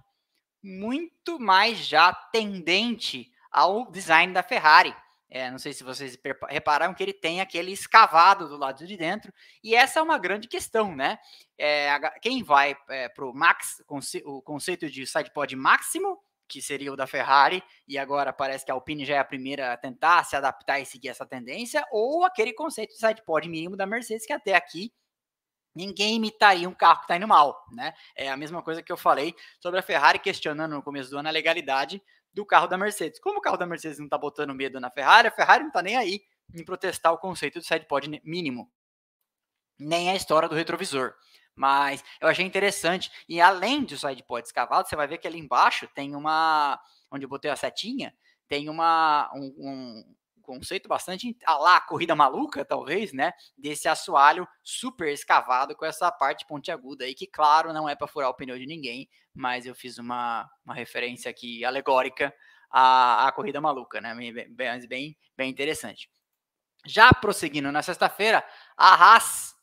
muito 0.62 1.40
mais 1.40 1.78
já 1.78 2.14
tendente 2.14 3.32
ao 3.52 3.90
design 3.92 4.34
da 4.34 4.44
Ferrari. 4.44 4.96
É, 5.32 5.52
não 5.52 5.60
sei 5.60 5.74
se 5.74 5.84
vocês 5.84 6.18
repararam 6.50 6.94
que 6.94 7.04
ele 7.04 7.14
tem 7.14 7.40
aquele 7.40 7.72
escavado 7.72 8.50
do 8.50 8.58
lado 8.58 8.86
de 8.86 8.98
dentro, 8.98 9.32
e 9.64 9.76
essa 9.76 10.00
é 10.00 10.02
uma 10.02 10.18
grande 10.18 10.48
questão, 10.48 10.96
né? 10.96 11.20
É, 11.56 12.00
quem 12.20 12.42
vai 12.42 12.76
é, 12.90 13.08
para 13.10 13.32
Max, 13.32 13.84
o 14.26 14.42
conceito 14.42 14.90
de 14.90 15.06
sidepod 15.06 15.56
máximo, 15.56 16.18
que 16.48 16.64
seria 16.64 16.92
o 16.92 16.96
da 16.96 17.06
Ferrari, 17.06 17.64
e 17.88 17.96
agora 17.96 18.34
parece 18.34 18.66
que 18.66 18.72
a 18.72 18.74
Alpine 18.74 19.06
já 19.06 19.18
é 19.18 19.20
a 19.20 19.24
primeira 19.24 19.72
a 19.72 19.78
tentar 19.78 20.24
se 20.24 20.36
adaptar 20.36 20.80
e 20.80 20.86
seguir 20.86 21.10
essa 21.10 21.28
tendência, 21.28 21.86
ou 21.92 22.24
aquele 22.24 22.52
conceito 22.52 22.90
de 22.90 23.00
sidepod 23.00 23.48
mínimo 23.48 23.78
da 23.78 23.86
Mercedes, 23.86 24.26
que 24.26 24.34
até 24.34 24.56
aqui 24.56 24.92
ninguém 25.80 26.18
imitaria 26.18 26.68
um 26.68 26.74
carro 26.74 26.98
que 26.98 27.04
está 27.06 27.16
indo 27.16 27.28
mal, 27.28 27.66
né? 27.72 27.94
É 28.14 28.30
a 28.30 28.36
mesma 28.36 28.62
coisa 28.62 28.84
que 28.84 28.92
eu 28.92 28.98
falei 28.98 29.34
sobre 29.62 29.80
a 29.80 29.84
Ferrari 29.84 30.20
questionando 30.20 30.74
no 30.74 30.84
começo 30.84 31.10
do 31.10 31.18
ano 31.18 31.30
a 31.30 31.32
legalidade 31.32 32.02
do 32.34 32.46
carro 32.46 32.68
da 32.68 32.78
Mercedes. 32.78 33.20
Como 33.20 33.40
o 33.40 33.42
carro 33.42 33.56
da 33.56 33.66
Mercedes 33.66 33.98
não 33.98 34.06
está 34.06 34.18
botando 34.18 34.54
medo 34.54 34.78
na 34.80 34.92
Ferrari, 34.92 35.30
a 35.30 35.32
Ferrari 35.32 35.62
não 35.62 35.70
está 35.70 35.82
nem 35.82 35.96
aí 35.96 36.22
em 36.54 36.66
protestar 36.66 37.14
o 37.14 37.18
conceito 37.18 37.60
do 37.60 37.66
sidepod 37.66 38.22
mínimo, 38.26 38.70
nem 39.80 40.10
a 40.10 40.16
história 40.16 40.50
do 40.50 40.56
retrovisor. 40.56 41.14
Mas 41.56 42.04
eu 42.20 42.28
achei 42.28 42.46
interessante. 42.46 43.10
E 43.28 43.40
além 43.40 43.86
do 43.86 43.98
sidepod 43.98 44.46
escavado, 44.46 44.88
você 44.88 44.98
vai 44.98 45.08
ver 45.08 45.18
que 45.18 45.28
ali 45.28 45.40
embaixo 45.40 45.88
tem 45.96 46.14
uma. 46.14 46.78
Onde 47.10 47.24
eu 47.26 47.30
botei 47.30 47.50
a 47.50 47.56
setinha, 47.56 48.14
tem 48.50 48.70
uma, 48.70 49.32
um, 49.34 49.54
um, 49.58 50.16
conceito 50.50 50.90
bastante 50.90 51.38
a 51.46 51.58
lá 51.58 51.80
corrida 51.80 52.16
maluca, 52.16 52.66
talvez, 52.66 53.14
né? 53.14 53.32
Desse 53.56 53.88
assoalho 53.88 54.48
super 54.64 55.14
escavado 55.14 55.76
com 55.76 55.86
essa 55.86 56.12
parte 56.12 56.46
pontiaguda 56.48 57.06
aí, 57.06 57.14
que 57.14 57.28
claro, 57.28 57.72
não 57.72 57.88
é 57.88 57.96
para 57.96 58.08
furar 58.08 58.30
o 58.30 58.34
pneu 58.34 58.58
de 58.58 58.66
ninguém, 58.66 59.08
mas 59.34 59.68
eu 59.68 59.76
fiz 59.76 60.00
uma, 60.00 60.50
uma 60.66 60.74
referência 60.74 61.30
aqui 61.30 61.64
alegórica 61.64 62.34
à, 62.72 63.28
à 63.28 63.32
corrida 63.32 63.62
maluca, 63.62 64.02
né? 64.02 64.16
Bem, 64.16 64.88
bem, 64.88 65.18
bem 65.38 65.50
interessante. 65.50 66.10
Já 66.86 67.14
prosseguindo 67.14 67.72
na 67.72 67.84
sexta-feira, 67.84 68.44
a 68.76 68.96
Haas 68.96 69.56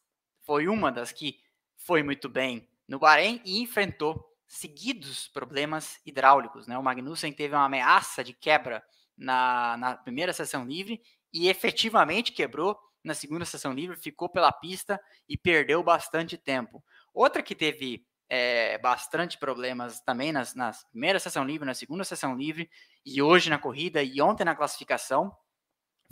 foi 0.43 0.69
uma 0.69 0.93
das 0.93 1.11
que 1.11 1.41
foi 1.77 2.03
muito 2.03 2.29
bem 2.29 2.69
no 2.87 3.01
Bahrein 3.01 3.41
e 3.45 3.61
enfrentou 3.61 4.25
seguidos 4.47 5.27
problemas 5.29 6.01
hidráulicos, 6.07 6.69
né? 6.69 6.79
O 6.79 6.83
Magnussen 6.83 7.33
teve 7.33 7.55
uma 7.55 7.65
ameaça 7.65 8.23
de 8.23 8.33
quebra 8.33 8.85
na, 9.17 9.77
na 9.77 9.97
primeira 9.97 10.33
sessão 10.33 10.65
livre 10.65 11.01
e 11.33 11.49
efetivamente 11.49 12.33
quebrou 12.33 12.79
na 13.05 13.15
segunda 13.15 13.45
sessão 13.45 13.73
livre, 13.73 13.97
ficou 13.97 14.29
pela 14.29 14.51
pista 14.51 15.01
e 15.29 15.37
perdeu 15.37 15.83
bastante 15.83 16.37
tempo. 16.37 16.83
Outra 17.15 17.43
que 17.43 17.55
teve 17.55 18.05
é, 18.29 18.77
bastante 18.79 19.39
problemas 19.39 20.01
também 20.01 20.33
nas, 20.33 20.55
nas 20.55 20.85
primeira 20.91 21.19
sessão 21.19 21.45
livre, 21.45 21.65
na 21.65 21.75
segunda 21.75 22.05
sessão 22.05 22.37
livre 22.37 22.69
e 23.05 23.23
hoje 23.23 23.49
na 23.49 23.59
corrida 23.59 24.03
e 24.03 24.21
ontem 24.21 24.45
na 24.45 24.57
classificação 24.57 25.33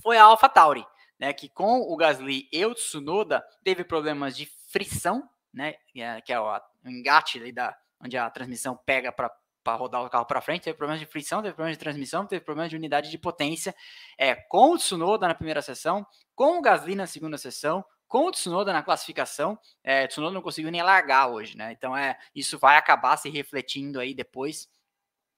foi 0.01 0.17
a 0.17 0.25
AlphaTauri, 0.25 0.87
né, 1.19 1.33
que 1.33 1.49
com 1.49 1.81
o 1.81 1.97
Gasly 1.97 2.49
e 2.53 2.65
o 2.65 2.75
Tsunoda 2.75 3.45
teve 3.65 3.85
problemas 3.85 4.37
de 4.37 4.47
frição, 4.71 5.29
né, 5.53 5.75
que 5.89 6.01
é, 6.01 6.23
é 6.29 6.41
o 6.41 6.61
engate 6.85 7.53
da, 7.53 7.77
onde 8.01 8.17
a 8.17 8.31
transmissão 8.31 8.77
pega 8.85 9.11
para 9.11 9.31
para 9.65 9.77
rodar 9.77 10.05
o 10.05 10.11
carro 10.11 10.27
para 10.27 10.43
frente, 10.43 10.63
teve 10.63 10.77
problemas 10.77 11.01
de 11.01 11.07
frição, 11.07 11.41
teve 11.41 11.55
problemas 11.55 11.79
de 11.79 11.83
transmissão, 11.83 12.27
teve 12.27 12.45
problemas 12.45 12.71
de 12.71 12.77
unidade 12.77 13.11
de 13.11 13.19
potência, 13.19 13.75
é, 14.19 14.35
com 14.35 14.73
o 14.73 14.77
Tsunoda 14.77 15.27
na 15.27 15.35
primeira 15.35 15.63
sessão, 15.63 16.07
com 16.35 16.59
o 16.59 16.63
Gasly 16.63 16.95
na 16.95 17.07
segunda 17.07 17.39
sessão, 17.39 17.83
com 18.07 18.27
o 18.27 18.31
Tsunoda 18.31 18.73
na 18.73 18.83
classificação, 18.83 19.59
é, 19.83 20.07
Tsunoda 20.07 20.35
não 20.35 20.43
conseguiu 20.43 20.71
nem 20.71 20.83
largar 20.83 21.29
hoje, 21.29 21.57
né? 21.57 21.73
Então 21.73 21.97
é, 21.97 22.19
isso 22.35 22.59
vai 22.59 22.77
acabar 22.77 23.17
se 23.17 23.29
refletindo 23.31 23.99
aí 23.99 24.15
depois. 24.15 24.69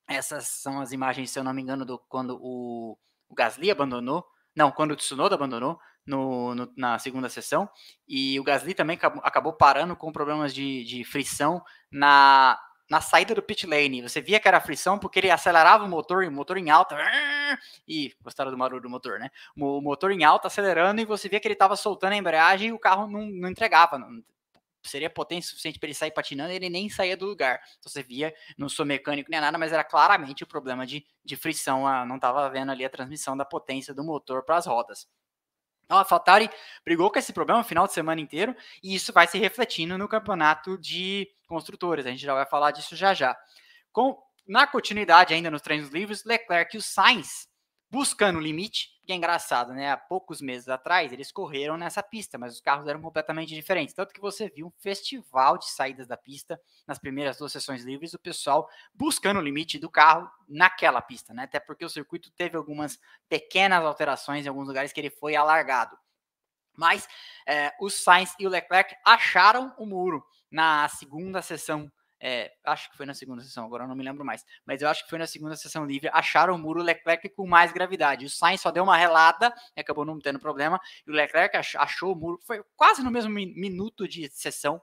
Essas 0.08 0.48
são 0.48 0.80
as 0.80 0.92
imagens, 0.92 1.30
se 1.30 1.38
eu 1.38 1.44
não 1.44 1.54
me 1.54 1.62
engano, 1.62 1.84
do 1.84 1.98
quando 2.08 2.38
o, 2.42 2.98
o 3.28 3.34
Gasly 3.34 3.70
abandonou, 3.70 4.26
não, 4.54 4.70
quando 4.72 4.90
o 4.90 4.96
Tsunoda 4.96 5.34
abandonou 5.36 5.78
no, 6.06 6.54
no, 6.54 6.72
na 6.76 6.98
segunda 6.98 7.28
sessão, 7.28 7.68
e 8.06 8.38
o 8.38 8.44
Gasly 8.44 8.74
também 8.74 8.96
acabou, 8.96 9.22
acabou 9.24 9.52
parando 9.52 9.96
com 9.96 10.12
problemas 10.12 10.54
de, 10.54 10.84
de 10.84 11.04
frição 11.04 11.62
na, 11.90 12.58
na 12.88 13.00
saída 13.00 13.34
do 13.34 13.42
pit 13.42 13.66
lane. 13.66 14.02
Você 14.02 14.20
via 14.20 14.38
que 14.38 14.48
era 14.48 14.60
frição 14.60 14.98
porque 14.98 15.18
ele 15.18 15.30
acelerava 15.30 15.84
o 15.84 15.88
motor, 15.88 16.24
o 16.24 16.32
motor 16.32 16.56
em 16.56 16.70
alta. 16.70 16.96
E 17.86 18.14
gostaram 18.22 18.50
do 18.50 18.56
barulho 18.56 18.82
do 18.82 18.90
motor, 18.90 19.18
né? 19.18 19.30
O 19.56 19.80
motor 19.80 20.12
em 20.12 20.24
alta 20.24 20.48
acelerando 20.48 21.00
e 21.00 21.04
você 21.04 21.28
via 21.28 21.40
que 21.40 21.46
ele 21.46 21.54
estava 21.54 21.76
soltando 21.76 22.12
a 22.12 22.16
embreagem 22.16 22.68
e 22.68 22.72
o 22.72 22.78
carro 22.78 23.06
não, 23.06 23.26
não 23.26 23.48
entregava. 23.48 23.98
Não, 23.98 24.22
seria 24.82 25.10
potência 25.10 25.50
suficiente 25.50 25.78
para 25.78 25.88
ele 25.88 25.94
sair 25.94 26.10
patinando 26.10 26.52
e 26.52 26.56
ele 26.56 26.70
nem 26.70 26.88
saía 26.88 27.16
do 27.16 27.26
lugar. 27.26 27.60
Então 27.78 27.90
você 27.90 28.02
via, 28.02 28.34
não 28.56 28.68
sou 28.68 28.86
mecânico 28.86 29.30
nem 29.30 29.40
nada, 29.40 29.58
mas 29.58 29.72
era 29.72 29.84
claramente 29.84 30.44
o 30.44 30.46
problema 30.46 30.86
de, 30.86 31.04
de 31.24 31.36
frição. 31.36 31.84
Não 32.06 32.16
estava 32.16 32.48
vendo 32.48 32.72
ali 32.72 32.84
a 32.84 32.90
transmissão 32.90 33.36
da 33.36 33.44
potência 33.44 33.92
do 33.92 34.04
motor 34.04 34.44
para 34.44 34.56
as 34.56 34.66
rodas. 34.66 35.06
A 35.88 35.98
AlphaTauri 35.98 36.50
brigou 36.84 37.10
com 37.10 37.18
esse 37.18 37.32
problema 37.32 37.60
o 37.60 37.64
final 37.64 37.86
de 37.86 37.92
semana 37.92 38.20
inteiro 38.20 38.54
e 38.82 38.94
isso 38.94 39.12
vai 39.12 39.26
se 39.26 39.38
refletindo 39.38 39.96
no 39.96 40.08
campeonato 40.08 40.76
de 40.78 41.28
construtores. 41.46 42.06
A 42.06 42.10
gente 42.10 42.22
já 42.22 42.34
vai 42.34 42.46
falar 42.46 42.72
disso 42.72 42.96
já 42.96 43.14
já. 43.14 43.36
Com, 43.92 44.18
na 44.46 44.66
continuidade 44.66 45.32
ainda 45.32 45.50
nos 45.50 45.62
treinos 45.62 45.90
livres, 45.90 46.24
Leclerc 46.24 46.74
e 46.76 46.78
o 46.78 46.82
Sainz 46.82 47.48
buscando 47.90 48.38
o 48.38 48.42
limite, 48.42 48.88
que 49.06 49.12
é 49.12 49.16
engraçado, 49.16 49.72
né? 49.72 49.92
Há 49.92 49.96
poucos 49.96 50.40
meses 50.40 50.68
atrás 50.68 51.12
eles 51.12 51.30
correram 51.30 51.76
nessa 51.76 52.02
pista, 52.02 52.36
mas 52.36 52.54
os 52.54 52.60
carros 52.60 52.88
eram 52.88 53.00
completamente 53.00 53.54
diferentes. 53.54 53.94
Tanto 53.94 54.12
que 54.12 54.20
você 54.20 54.48
viu 54.48 54.66
um 54.66 54.72
festival 54.82 55.56
de 55.56 55.70
saídas 55.70 56.08
da 56.08 56.16
pista 56.16 56.60
nas 56.86 56.98
primeiras 56.98 57.38
duas 57.38 57.52
sessões 57.52 57.84
livres, 57.84 58.14
o 58.14 58.18
pessoal 58.18 58.68
buscando 58.92 59.38
o 59.38 59.42
limite 59.42 59.78
do 59.78 59.88
carro 59.88 60.28
naquela 60.48 61.00
pista, 61.00 61.32
né? 61.32 61.44
Até 61.44 61.60
porque 61.60 61.84
o 61.84 61.88
circuito 61.88 62.30
teve 62.32 62.56
algumas 62.56 62.98
pequenas 63.28 63.84
alterações 63.84 64.44
em 64.44 64.48
alguns 64.48 64.66
lugares 64.66 64.92
que 64.92 65.00
ele 65.00 65.10
foi 65.10 65.36
alargado. 65.36 65.96
Mas 66.76 67.08
é, 67.46 67.72
o 67.80 67.88
Sainz 67.88 68.34
e 68.38 68.46
o 68.46 68.50
Leclerc 68.50 68.94
acharam 69.04 69.72
o 69.78 69.86
muro 69.86 70.26
na 70.50 70.88
segunda 70.88 71.40
sessão 71.42 71.90
é, 72.20 72.52
acho 72.64 72.90
que 72.90 72.96
foi 72.96 73.04
na 73.04 73.12
segunda 73.12 73.42
sessão, 73.42 73.64
agora 73.64 73.86
não 73.86 73.94
me 73.94 74.02
lembro 74.02 74.24
mais. 74.24 74.44
Mas 74.64 74.80
eu 74.80 74.88
acho 74.88 75.04
que 75.04 75.10
foi 75.10 75.18
na 75.18 75.26
segunda 75.26 75.56
sessão 75.56 75.84
livre. 75.84 76.10
Acharam 76.12 76.54
o 76.54 76.58
muro 76.58 76.82
Leclerc 76.82 77.28
com 77.30 77.46
mais 77.46 77.72
gravidade. 77.72 78.24
O 78.24 78.30
Sainz 78.30 78.60
só 78.60 78.70
deu 78.70 78.84
uma 78.84 78.96
relada 78.96 79.52
acabou 79.76 80.04
não 80.04 80.18
tendo 80.18 80.38
problema. 80.38 80.80
E 81.06 81.10
o 81.10 81.14
Leclerc 81.14 81.56
achou 81.56 82.12
o 82.12 82.16
muro. 82.16 82.40
Foi 82.42 82.62
quase 82.74 83.02
no 83.02 83.10
mesmo 83.10 83.30
minuto 83.30 84.08
de 84.08 84.28
sessão. 84.30 84.80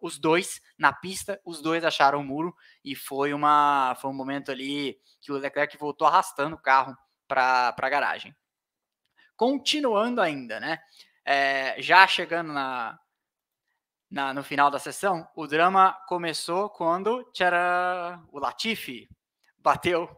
Os 0.00 0.18
dois 0.18 0.60
na 0.78 0.92
pista, 0.92 1.40
os 1.44 1.62
dois 1.62 1.84
acharam 1.84 2.20
o 2.20 2.24
muro. 2.24 2.54
E 2.84 2.94
foi, 2.94 3.32
uma, 3.32 3.96
foi 4.00 4.10
um 4.10 4.14
momento 4.14 4.50
ali 4.50 4.98
que 5.20 5.32
o 5.32 5.38
Leclerc 5.38 5.76
voltou 5.78 6.06
arrastando 6.06 6.56
o 6.56 6.60
carro 6.60 6.96
para 7.26 7.74
a 7.76 7.88
garagem. 7.88 8.36
Continuando 9.36 10.20
ainda, 10.20 10.60
né? 10.60 10.78
É, 11.24 11.80
já 11.80 12.06
chegando 12.06 12.52
na, 12.52 12.98
na, 14.14 14.32
no 14.32 14.44
final 14.44 14.70
da 14.70 14.78
sessão, 14.78 15.28
o 15.34 15.44
drama 15.44 15.92
começou 16.06 16.70
quando 16.70 17.24
tchara, 17.32 18.22
o 18.30 18.38
Latifi 18.38 19.08
bateu, 19.58 20.08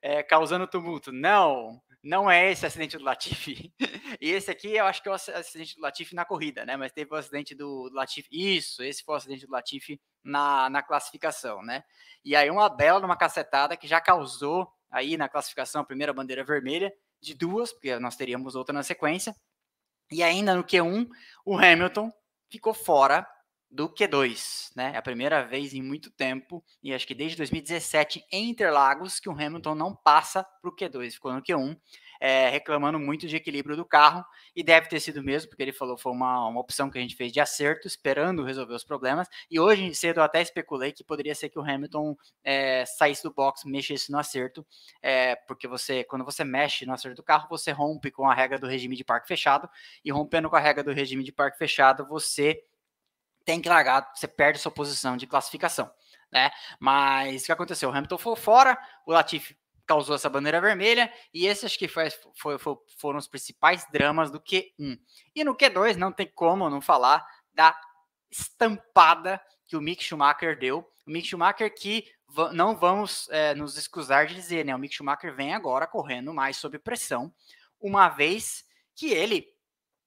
é, 0.00 0.22
causando 0.22 0.66
tumulto. 0.66 1.12
Não, 1.12 1.78
não 2.02 2.30
é 2.30 2.50
esse 2.50 2.64
acidente 2.64 2.96
do 2.96 3.04
Latifi. 3.04 3.70
e 4.18 4.30
esse 4.32 4.50
aqui 4.50 4.74
eu 4.74 4.86
acho 4.86 5.02
que 5.02 5.10
é 5.10 5.12
o 5.12 5.14
acidente 5.14 5.76
do 5.76 5.82
Latifi 5.82 6.14
na 6.14 6.24
corrida, 6.24 6.64
né? 6.64 6.74
Mas 6.78 6.90
teve 6.90 7.12
o 7.12 7.16
acidente 7.16 7.54
do 7.54 7.90
Latifi. 7.92 8.28
Isso, 8.32 8.82
esse 8.82 9.04
foi 9.04 9.14
o 9.14 9.18
acidente 9.18 9.46
do 9.46 9.52
Latifi 9.52 10.00
na, 10.22 10.70
na 10.70 10.82
classificação, 10.82 11.62
né? 11.62 11.84
E 12.24 12.34
aí 12.34 12.50
uma 12.50 12.70
bela 12.70 12.98
numa 12.98 13.14
cacetada 13.16 13.76
que 13.76 13.86
já 13.86 14.00
causou 14.00 14.72
aí 14.90 15.18
na 15.18 15.28
classificação 15.28 15.82
a 15.82 15.84
primeira 15.84 16.14
bandeira 16.14 16.42
vermelha 16.42 16.90
de 17.20 17.34
duas, 17.34 17.74
porque 17.74 17.98
nós 17.98 18.16
teríamos 18.16 18.54
outra 18.54 18.72
na 18.72 18.82
sequência. 18.82 19.36
E 20.10 20.22
ainda 20.22 20.54
no 20.54 20.64
Q1, 20.64 21.06
o 21.44 21.58
Hamilton 21.58 22.10
ficou 22.48 22.72
fora 22.72 23.26
do 23.74 23.88
Q2, 23.88 24.70
né? 24.76 24.92
É 24.94 24.96
a 24.96 25.02
primeira 25.02 25.44
vez 25.44 25.74
em 25.74 25.82
muito 25.82 26.08
tempo, 26.08 26.64
e 26.80 26.94
acho 26.94 27.06
que 27.06 27.14
desde 27.14 27.36
2017 27.36 28.24
em 28.30 28.50
Interlagos, 28.50 29.18
que 29.18 29.28
o 29.28 29.32
Hamilton 29.32 29.74
não 29.74 29.94
passa 29.94 30.44
para 30.62 30.70
o 30.70 30.74
Q2, 30.74 31.14
ficou 31.14 31.32
no 31.32 31.42
Q1 31.42 31.76
é, 32.20 32.48
reclamando 32.48 33.00
muito 33.00 33.26
de 33.26 33.34
equilíbrio 33.34 33.76
do 33.76 33.84
carro, 33.84 34.24
e 34.54 34.62
deve 34.62 34.88
ter 34.88 35.00
sido 35.00 35.24
mesmo, 35.24 35.48
porque 35.48 35.62
ele 35.62 35.72
falou 35.72 35.98
foi 35.98 36.12
uma, 36.12 36.46
uma 36.46 36.60
opção 36.60 36.88
que 36.88 36.96
a 36.96 37.00
gente 37.00 37.16
fez 37.16 37.32
de 37.32 37.40
acerto, 37.40 37.88
esperando 37.88 38.44
resolver 38.44 38.74
os 38.74 38.84
problemas, 38.84 39.28
e 39.50 39.58
hoje 39.58 39.92
cedo 39.92 40.20
eu 40.20 40.24
até 40.24 40.40
especulei 40.40 40.92
que 40.92 41.02
poderia 41.02 41.34
ser 41.34 41.48
que 41.48 41.58
o 41.58 41.62
Hamilton 41.62 42.16
é, 42.44 42.86
saísse 42.86 43.24
do 43.24 43.32
box, 43.32 43.64
mexesse 43.66 44.12
no 44.12 44.18
acerto, 44.18 44.64
é, 45.02 45.34
porque 45.34 45.66
você, 45.66 46.04
quando 46.04 46.24
você 46.24 46.44
mexe 46.44 46.86
no 46.86 46.92
acerto 46.92 47.16
do 47.16 47.24
carro, 47.24 47.48
você 47.50 47.72
rompe 47.72 48.12
com 48.12 48.30
a 48.30 48.34
regra 48.34 48.56
do 48.56 48.68
regime 48.68 48.94
de 48.94 49.02
parque 49.02 49.26
fechado, 49.26 49.68
e 50.04 50.12
rompendo 50.12 50.48
com 50.48 50.54
a 50.54 50.60
regra 50.60 50.84
do 50.84 50.92
regime 50.92 51.24
de 51.24 51.32
parque 51.32 51.58
fechado, 51.58 52.06
você 52.06 52.62
tem 53.44 53.60
que 53.60 53.68
largar, 53.68 54.10
você 54.14 54.26
perde 54.26 54.58
sua 54.58 54.72
posição 54.72 55.16
de 55.16 55.26
classificação. 55.26 55.90
Né? 56.30 56.50
Mas 56.80 57.42
o 57.42 57.46
que 57.46 57.52
aconteceu? 57.52 57.88
O 57.88 57.92
Hamilton 57.92 58.18
foi 58.18 58.36
fora, 58.36 58.78
o 59.06 59.12
Latifi 59.12 59.56
causou 59.86 60.14
essa 60.14 60.30
bandeira 60.30 60.60
vermelha, 60.60 61.12
e 61.32 61.46
esses 61.46 61.64
acho 61.64 61.78
que 61.78 61.86
foi, 61.86 62.08
foi, 62.34 62.58
foi, 62.58 62.76
foram 62.98 63.18
os 63.18 63.28
principais 63.28 63.86
dramas 63.92 64.30
do 64.30 64.40
Q1. 64.40 64.98
E 65.34 65.44
no 65.44 65.54
Q2 65.54 65.96
não 65.96 66.10
tem 66.10 66.26
como 66.26 66.70
não 66.70 66.80
falar 66.80 67.24
da 67.52 67.78
estampada 68.30 69.40
que 69.66 69.76
o 69.76 69.80
Mick 69.80 70.02
Schumacher 70.02 70.58
deu. 70.58 70.90
O 71.06 71.10
Mick 71.10 71.26
Schumacher 71.26 71.72
que 71.72 72.06
não 72.52 72.76
vamos 72.76 73.28
é, 73.30 73.54
nos 73.54 73.76
excusar 73.76 74.26
de 74.26 74.34
dizer, 74.34 74.64
né? 74.64 74.74
O 74.74 74.78
Mick 74.78 74.94
Schumacher 74.94 75.34
vem 75.34 75.54
agora 75.54 75.86
correndo 75.86 76.34
mais 76.34 76.56
sob 76.56 76.78
pressão, 76.78 77.32
uma 77.80 78.08
vez 78.08 78.64
que 78.96 79.12
ele 79.12 79.53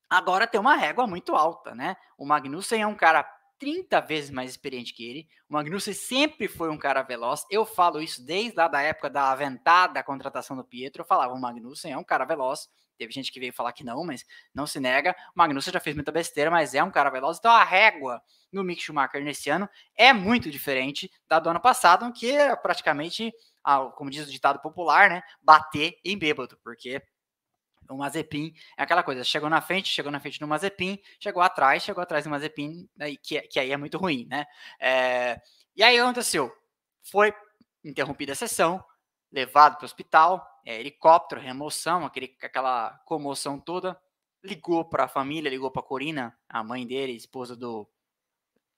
agora 0.10 0.48
tem 0.48 0.60
uma 0.60 0.76
régua 0.76 1.08
muito 1.08 1.36
alta, 1.36 1.74
né? 1.76 1.96
O 2.18 2.26
Magnussen 2.26 2.82
é 2.82 2.88
um 2.88 2.96
cara 2.96 3.24
30 3.60 4.00
vezes 4.02 4.30
mais 4.30 4.52
experiente 4.52 4.94
que 4.94 5.04
ele. 5.04 5.28
O 5.50 5.54
Magnussen 5.54 5.94
sempre 5.94 6.48
foi 6.48 6.70
um 6.70 6.78
cara 6.78 7.02
veloz. 7.02 7.46
Eu 7.50 7.66
falo 7.66 8.02
isso 8.02 8.24
desde 8.24 8.56
lá 8.56 8.68
da 8.68 8.82
época 8.82 9.10
da 9.10 9.32
aventada 9.32 10.04
contratação 10.04 10.56
do 10.56 10.64
Pietro. 10.64 11.02
Eu 11.02 11.06
falava, 11.06 11.34
o 11.34 11.40
Magnussen 11.40 11.92
é 11.92 11.98
um 11.98 12.04
cara 12.04 12.26
veloz. 12.26 12.70
Teve 12.98 13.12
gente 13.12 13.32
que 13.32 13.40
veio 13.40 13.54
falar 13.54 13.74
que 13.74 13.84
não, 13.84 14.04
mas 14.04 14.26
não 14.54 14.66
se 14.66 14.80
nega. 14.80 15.16
O 15.36 15.38
Magnussen 15.40 15.74
já 15.74 15.80
fez 15.80 15.96
muita 15.96 16.12
besteira, 16.12 16.50
mas 16.50 16.74
é 16.74 16.84
um 16.84 16.92
cara 16.92 17.10
veloz. 17.10 17.38
Então 17.38 17.52
a 17.52 17.64
régua 17.64 18.22
no 18.52 18.64
Mick 18.64 18.82
Schumacher 18.82 19.24
nesse 19.24 19.50
ano 19.50 19.70
é 19.96 20.14
muito 20.14 20.50
diferente 20.50 21.12
da 21.28 21.40
do 21.40 21.50
ano 21.50 21.60
passado, 21.60 22.12
que 22.12 22.32
é 22.32 22.56
praticamente, 22.56 23.32
como 23.96 24.10
diz 24.10 24.28
o 24.28 24.32
ditado 24.32 24.60
popular, 24.60 25.10
né, 25.10 25.22
bater 25.42 26.00
em 26.04 26.18
bêbado, 26.18 26.58
porque 26.64 27.02
o 27.90 27.98
Mazepin 27.98 28.54
é 28.78 28.84
aquela 28.84 29.04
coisa, 29.04 29.24
chegou 29.24 29.50
na 29.50 29.62
frente, 29.62 29.90
chegou 29.90 30.12
na 30.12 30.20
frente 30.20 30.40
do 30.40 30.48
Mazepin, 30.48 31.00
chegou 31.20 31.42
atrás, 31.42 31.84
chegou 31.84 32.02
atrás 32.02 32.24
do 32.24 32.30
Mazepin, 32.30 32.88
aí, 33.00 33.18
que, 33.18 33.42
que 33.42 33.60
aí 33.60 33.72
é 33.72 33.78
muito 33.78 33.98
ruim, 33.98 34.26
né? 34.30 34.46
É, 34.80 35.42
e 35.76 35.84
aí 35.84 35.98
aconteceu? 36.00 36.52
Foi 37.04 37.34
interrompida 37.84 38.34
a 38.34 38.36
sessão, 38.36 38.84
levado 39.32 39.76
para 39.76 39.84
o 39.84 39.86
hospital, 39.86 40.46
é, 40.66 40.80
helicóptero, 40.80 41.42
remoção, 41.42 42.06
aquele, 42.06 42.36
aquela 42.42 42.92
comoção 43.06 43.60
toda, 43.60 44.00
ligou 44.44 44.86
para 44.86 45.06
a 45.06 45.08
família, 45.08 45.50
ligou 45.50 45.72
para 45.72 45.82
a 45.82 45.86
Corina, 45.86 46.38
a 46.48 46.64
mãe 46.64 46.86
dele, 46.86 47.14
esposa 47.14 47.56
do, 47.56 47.88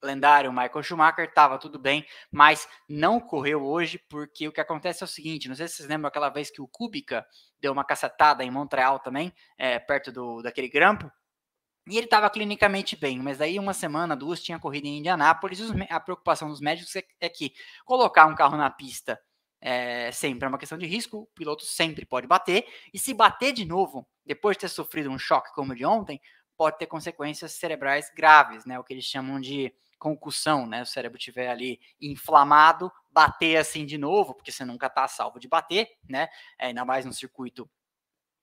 lendário 0.02 0.52
Michael 0.52 0.84
Schumacher, 0.84 1.26
estava 1.26 1.58
tudo 1.58 1.78
bem, 1.80 2.06
mas 2.32 2.68
não 2.88 3.20
correu 3.20 3.66
hoje, 3.66 4.00
porque 4.10 4.48
o 4.48 4.52
que 4.52 4.62
acontece 4.62 5.04
é 5.04 5.06
o 5.06 5.08
seguinte: 5.08 5.48
não 5.48 5.56
sei 5.56 5.68
se 5.68 5.76
vocês 5.76 5.90
lembram 5.90 6.08
aquela 6.08 6.30
vez 6.30 6.50
que 6.50 6.62
o 6.62 6.68
Kubica 6.68 7.26
deu 7.60 7.72
uma 7.72 7.84
cacetada 7.84 8.44
em 8.44 8.52
Montreal 8.52 9.00
também, 9.00 9.34
é, 9.58 9.80
perto 9.80 10.12
do, 10.12 10.42
daquele 10.42 10.70
grampo. 10.70 11.12
E 11.88 11.98
ele 11.98 12.06
estava 12.06 12.30
clinicamente 12.30 12.96
bem, 12.96 13.20
mas 13.20 13.40
daí 13.40 13.58
uma 13.58 13.74
semana, 13.74 14.16
duas, 14.16 14.44
tinha 14.44 14.60
corrido 14.60 14.86
em 14.86 15.00
Indianápolis. 15.00 15.60
A 15.90 16.00
preocupação 16.00 16.50
dos 16.50 16.62
médicos 16.62 16.96
é, 16.96 17.04
é 17.20 17.30
que 17.30 17.54
colocar 17.84 18.28
um 18.28 18.36
carro 18.36 18.58
na 18.58 18.70
pista 18.70 19.20
é 19.62 20.12
sempre 20.12 20.46
é 20.46 20.48
uma 20.48 20.58
questão 20.58 20.78
de 20.78 20.86
risco, 20.86 21.18
o 21.18 21.26
piloto 21.36 21.66
sempre 21.66 22.06
pode 22.06 22.26
bater, 22.26 22.66
e 22.94 23.00
se 23.00 23.14
bater 23.14 23.52
de 23.52 23.66
novo, 23.66 24.08
depois 24.26 24.56
de 24.56 24.62
ter 24.62 24.70
sofrido 24.70 25.10
um 25.10 25.20
choque 25.20 25.54
como 25.54 25.74
o 25.74 25.76
de 25.76 25.86
ontem, 25.86 26.22
pode 26.58 26.78
ter 26.78 26.88
consequências 26.88 27.54
cerebrais 27.54 28.12
graves, 28.16 28.66
né? 28.66 28.80
O 28.80 28.84
que 28.84 28.94
eles 28.94 29.06
chamam 29.06 29.40
de 29.40 29.74
concussão, 30.00 30.66
né? 30.66 30.82
O 30.82 30.86
cérebro 30.86 31.20
tiver 31.20 31.50
ali 31.50 31.80
inflamado, 32.02 32.92
bater 33.12 33.58
assim 33.58 33.86
de 33.86 33.98
novo, 33.98 34.34
porque 34.34 34.52
você 34.52 34.66
nunca 34.66 34.88
está 34.88 35.08
salvo 35.08 35.40
de 35.40 35.48
bater, 35.48 35.90
né? 36.08 36.30
É, 36.58 36.68
ainda 36.68 36.86
mais 36.86 37.06
no 37.06 37.14
circuito 37.14 37.70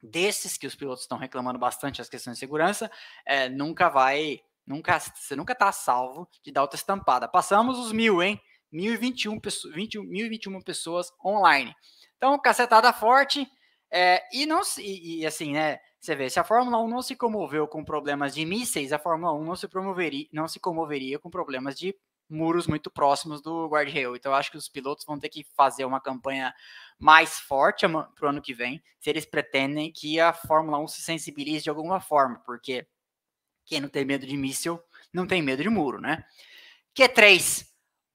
desses 0.00 0.56
que 0.56 0.66
os 0.66 0.76
pilotos 0.76 1.02
estão 1.02 1.18
reclamando 1.18 1.58
bastante 1.58 2.00
as 2.00 2.08
questões 2.08 2.36
de 2.36 2.40
segurança, 2.40 2.90
é, 3.24 3.48
nunca 3.48 3.88
vai, 3.88 4.40
nunca, 4.66 5.00
você 5.00 5.34
nunca 5.34 5.54
está 5.54 5.72
salvo 5.72 6.28
de 6.44 6.52
dar 6.52 6.62
outra 6.62 6.76
estampada. 6.76 7.26
Passamos 7.26 7.78
os 7.78 7.90
mil, 7.90 8.22
hein? 8.22 8.40
1021, 8.70 9.40
20, 9.72 9.98
1021 10.00 10.60
pessoas 10.60 11.10
online. 11.24 11.74
Então, 12.16 12.38
cacetada 12.38 12.92
forte, 12.92 13.48
é, 13.90 14.22
e 14.32 14.46
não 14.46 14.60
e, 14.78 15.20
e 15.20 15.26
assim, 15.26 15.52
né? 15.52 15.78
Você 16.06 16.14
vê, 16.14 16.30
se 16.30 16.38
a 16.38 16.44
Fórmula 16.44 16.80
1 16.80 16.86
não 16.86 17.02
se 17.02 17.16
comoveu 17.16 17.66
com 17.66 17.84
problemas 17.84 18.32
de 18.32 18.46
mísseis, 18.46 18.92
a 18.92 18.98
Fórmula 18.98 19.32
1 19.32 19.44
não 19.44 19.56
se 19.56 19.66
promoveria, 19.66 20.28
não 20.32 20.46
se 20.46 20.60
comoveria 20.60 21.18
com 21.18 21.28
problemas 21.28 21.76
de 21.76 21.96
muros 22.30 22.68
muito 22.68 22.88
próximos 22.92 23.42
do 23.42 23.66
guardrail. 23.66 24.14
Então, 24.14 24.30
eu 24.30 24.36
acho 24.36 24.52
que 24.52 24.56
os 24.56 24.68
pilotos 24.68 25.04
vão 25.04 25.18
ter 25.18 25.28
que 25.28 25.42
fazer 25.56 25.84
uma 25.84 26.00
campanha 26.00 26.54
mais 26.96 27.40
forte 27.40 27.88
para 27.88 28.24
o 28.24 28.28
ano 28.28 28.40
que 28.40 28.54
vem, 28.54 28.80
se 29.00 29.10
eles 29.10 29.26
pretendem 29.26 29.90
que 29.90 30.20
a 30.20 30.32
Fórmula 30.32 30.78
1 30.78 30.86
se 30.86 31.02
sensibilize 31.02 31.64
de 31.64 31.70
alguma 31.70 31.98
forma, 31.98 32.40
porque 32.46 32.86
quem 33.64 33.80
não 33.80 33.88
tem 33.88 34.04
medo 34.04 34.24
de 34.24 34.36
míssil 34.36 34.80
não 35.12 35.26
tem 35.26 35.42
medo 35.42 35.64
de 35.64 35.68
muro, 35.68 36.00
né? 36.00 36.24
Q3, 36.96 37.66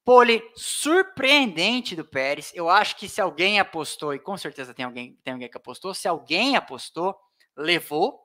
pole 0.06 0.42
surpreendente 0.56 1.94
do 1.94 2.06
Pérez. 2.06 2.54
Eu 2.56 2.70
acho 2.70 2.96
que 2.96 3.10
se 3.10 3.20
alguém 3.20 3.60
apostou, 3.60 4.14
e 4.14 4.20
com 4.20 4.38
certeza 4.38 4.74
tem 4.74 4.86
alguém, 4.86 5.20
tem 5.26 5.34
alguém 5.34 5.50
que 5.50 5.58
apostou, 5.58 5.94
se 5.94 6.08
alguém 6.08 6.56
apostou, 6.56 7.20
levou, 7.62 8.20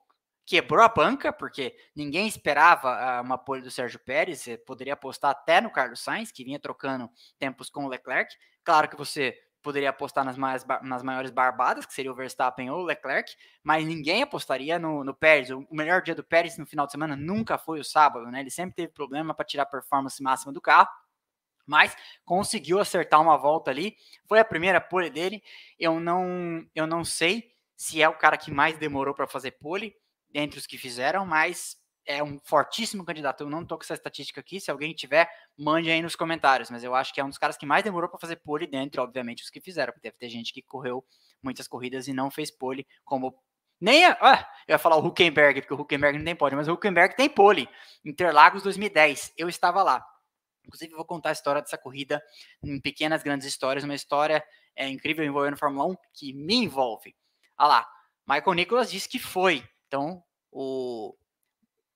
quebrou 0.44 0.82
a 0.82 0.88
banca, 0.88 1.32
porque 1.32 1.76
ninguém 1.94 2.26
esperava 2.26 2.90
ah, 2.90 3.20
uma 3.20 3.36
pole 3.36 3.62
do 3.62 3.70
Sérgio 3.70 3.98
Pérez, 3.98 4.40
você 4.40 4.56
poderia 4.56 4.94
apostar 4.94 5.32
até 5.32 5.60
no 5.60 5.70
Carlos 5.70 6.00
Sainz, 6.00 6.30
que 6.30 6.44
vinha 6.44 6.58
trocando 6.58 7.10
tempos 7.38 7.68
com 7.68 7.84
o 7.84 7.88
Leclerc. 7.88 8.32
Claro 8.64 8.88
que 8.88 8.96
você 8.96 9.36
poderia 9.66 9.90
apostar 9.90 10.24
nas, 10.24 10.36
mais, 10.36 10.64
nas 10.82 11.02
maiores 11.02 11.32
barbadas, 11.32 11.84
que 11.84 11.92
seria 11.92 12.12
o 12.12 12.14
Verstappen 12.14 12.70
ou 12.70 12.82
o 12.82 12.84
Leclerc, 12.84 13.34
mas 13.64 13.84
ninguém 13.84 14.22
apostaria 14.22 14.78
no, 14.78 15.02
no 15.02 15.12
Pérez. 15.12 15.50
O, 15.50 15.66
melhor 15.72 16.00
dia 16.02 16.14
do 16.14 16.22
Pérez 16.22 16.56
no 16.56 16.64
final 16.64 16.86
de 16.86 16.92
semana 16.92 17.16
nunca 17.16 17.58
foi 17.58 17.80
o 17.80 17.84
sábado, 17.84 18.30
né? 18.30 18.38
Ele 18.38 18.50
sempre 18.50 18.76
teve 18.76 18.92
problema 18.92 19.34
para 19.34 19.44
tirar 19.44 19.64
a 19.64 19.66
performance 19.66 20.22
máxima 20.22 20.52
do 20.52 20.60
carro, 20.60 20.88
mas 21.66 21.96
conseguiu 22.24 22.78
acertar 22.78 23.20
uma 23.20 23.36
volta 23.36 23.72
ali. 23.72 23.96
Foi 24.28 24.38
a 24.38 24.44
primeira 24.44 24.80
pole 24.80 25.10
dele. 25.10 25.42
Eu 25.76 25.98
não, 25.98 26.64
eu 26.72 26.86
não 26.86 27.04
sei 27.04 27.55
se 27.76 28.00
é 28.00 28.08
o 28.08 28.16
cara 28.16 28.36
que 28.36 28.50
mais 28.50 28.78
demorou 28.78 29.14
para 29.14 29.26
fazer 29.26 29.52
pole, 29.52 29.94
dentre 30.30 30.58
os 30.58 30.66
que 30.66 30.78
fizeram, 30.78 31.26
mas 31.26 31.76
é 32.06 32.22
um 32.22 32.38
fortíssimo 32.44 33.04
candidato. 33.04 33.42
Eu 33.42 33.50
não 33.50 33.62
estou 33.62 33.76
com 33.76 33.84
essa 33.84 33.94
estatística 33.94 34.40
aqui, 34.40 34.60
se 34.60 34.70
alguém 34.70 34.94
tiver, 34.94 35.28
mande 35.58 35.90
aí 35.90 36.00
nos 36.00 36.14
comentários, 36.14 36.70
mas 36.70 36.84
eu 36.84 36.94
acho 36.94 37.12
que 37.12 37.20
é 37.20 37.24
um 37.24 37.28
dos 37.28 37.38
caras 37.38 37.56
que 37.56 37.66
mais 37.66 37.82
demorou 37.82 38.08
para 38.08 38.18
fazer 38.18 38.36
pole, 38.36 38.66
dentre, 38.66 39.00
obviamente, 39.00 39.42
os 39.42 39.50
que 39.50 39.60
fizeram, 39.60 39.92
porque 39.92 40.08
deve 40.08 40.16
ter 40.16 40.28
gente 40.28 40.52
que 40.52 40.62
correu 40.62 41.04
muitas 41.42 41.66
corridas 41.66 42.08
e 42.08 42.12
não 42.12 42.30
fez 42.30 42.50
pole, 42.50 42.86
como 43.04 43.36
nem 43.80 44.06
a, 44.06 44.16
ah, 44.20 44.50
eu 44.66 44.72
ia 44.72 44.78
falar 44.78 44.96
o 44.96 45.06
Huckenberg, 45.06 45.60
porque 45.60 45.74
o 45.74 45.80
Huckenberg 45.80 46.16
não 46.16 46.24
tem 46.24 46.34
pole, 46.34 46.56
mas 46.56 46.68
o 46.68 46.72
Huckenberg 46.72 47.14
tem 47.14 47.28
pole. 47.28 47.68
Interlagos 48.04 48.62
2010, 48.62 49.34
eu 49.36 49.48
estava 49.48 49.82
lá. 49.82 50.04
Inclusive, 50.64 50.94
vou 50.94 51.04
contar 51.04 51.28
a 51.28 51.32
história 51.32 51.60
dessa 51.60 51.76
corrida 51.76 52.22
em 52.62 52.80
pequenas, 52.80 53.22
grandes 53.22 53.46
histórias, 53.46 53.84
uma 53.84 53.94
história 53.94 54.42
é, 54.74 54.88
incrível 54.88 55.24
envolvendo 55.24 55.58
Fórmula 55.58 55.86
1 55.86 55.96
que 56.14 56.32
me 56.32 56.56
envolve. 56.56 57.14
Ah 57.56 57.66
lá, 57.66 57.90
Michael 58.26 58.54
Nicholas 58.54 58.90
disse 58.90 59.08
que 59.08 59.18
foi. 59.18 59.66
Então, 59.86 60.22
o 60.52 61.16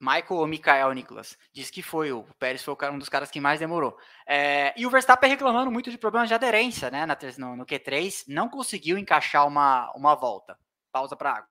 Michael 0.01 0.41
ou 0.41 0.47
Michael 0.47 0.93
Nicholas 0.93 1.37
disse 1.53 1.71
que 1.71 1.83
foi. 1.83 2.11
O 2.13 2.25
Pérez 2.39 2.63
foi 2.63 2.75
um 2.91 2.99
dos 2.99 3.09
caras 3.09 3.31
que 3.31 3.41
mais 3.41 3.61
demorou. 3.61 3.97
É, 4.27 4.73
e 4.77 4.87
o 4.87 4.91
Verstappen 4.91 5.29
reclamando 5.29 5.71
muito 5.71 5.91
de 5.91 5.99
problemas 5.99 6.29
de 6.29 6.35
aderência, 6.35 6.91
né? 6.91 7.05
No, 7.39 7.57
no 7.57 7.67
Q3, 7.67 8.25
não 8.29 8.49
conseguiu 8.49 8.97
encaixar 8.97 9.47
uma, 9.47 9.93
uma 9.95 10.15
volta. 10.15 10.59
Pausa 10.91 11.15
para 11.17 11.33
água. 11.33 11.49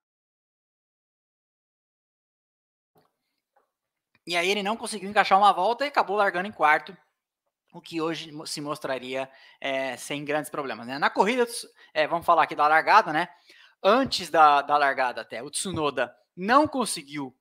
E 4.25 4.35
aí 4.35 4.49
ele 4.49 4.63
não 4.63 4.77
conseguiu 4.77 5.09
encaixar 5.09 5.37
uma 5.37 5.51
volta 5.51 5.85
e 5.85 5.87
acabou 5.87 6.15
largando 6.15 6.47
em 6.47 6.51
quarto, 6.51 6.95
o 7.73 7.81
que 7.81 8.01
hoje 8.01 8.31
se 8.45 8.61
mostraria 8.61 9.29
é, 9.59 9.95
sem 9.97 10.23
grandes 10.25 10.49
problemas. 10.49 10.87
Né? 10.87 10.97
Na 10.99 11.09
corrida, 11.09 11.47
é, 11.93 12.07
vamos 12.07 12.25
falar 12.25 12.43
aqui 12.43 12.55
da 12.55 12.67
largada, 12.67 13.13
né? 13.13 13.29
Antes 13.83 14.29
da, 14.29 14.61
da 14.61 14.77
largada 14.77 15.21
até. 15.21 15.41
O 15.41 15.49
Tsunoda 15.49 16.15
não 16.35 16.67
conseguiu 16.67 17.35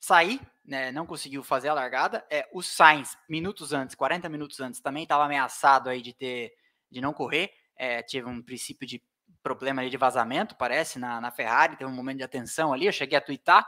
sair, 0.00 0.40
né, 0.64 0.90
não 0.90 1.06
conseguiu 1.06 1.42
fazer 1.42 1.68
a 1.68 1.74
largada. 1.74 2.24
É, 2.30 2.48
o 2.52 2.62
Sainz, 2.62 3.16
minutos 3.28 3.72
antes, 3.72 3.94
40 3.94 4.28
minutos 4.28 4.60
antes, 4.60 4.80
também 4.80 5.04
estava 5.04 5.24
ameaçado 5.24 5.88
aí 5.88 6.02
de 6.02 6.12
ter 6.12 6.52
de 6.90 7.00
não 7.00 7.12
correr. 7.12 7.50
É, 7.76 8.02
tive 8.02 8.28
um 8.28 8.42
princípio 8.42 8.86
de 8.86 9.02
problema 9.42 9.88
de 9.88 9.96
vazamento, 9.96 10.54
parece, 10.56 10.98
na, 10.98 11.20
na 11.20 11.30
Ferrari, 11.30 11.76
teve 11.76 11.90
um 11.90 11.94
momento 11.94 12.18
de 12.18 12.24
atenção 12.24 12.72
ali, 12.72 12.86
eu 12.86 12.92
cheguei 12.92 13.18
a 13.18 13.20
twittar, 13.20 13.66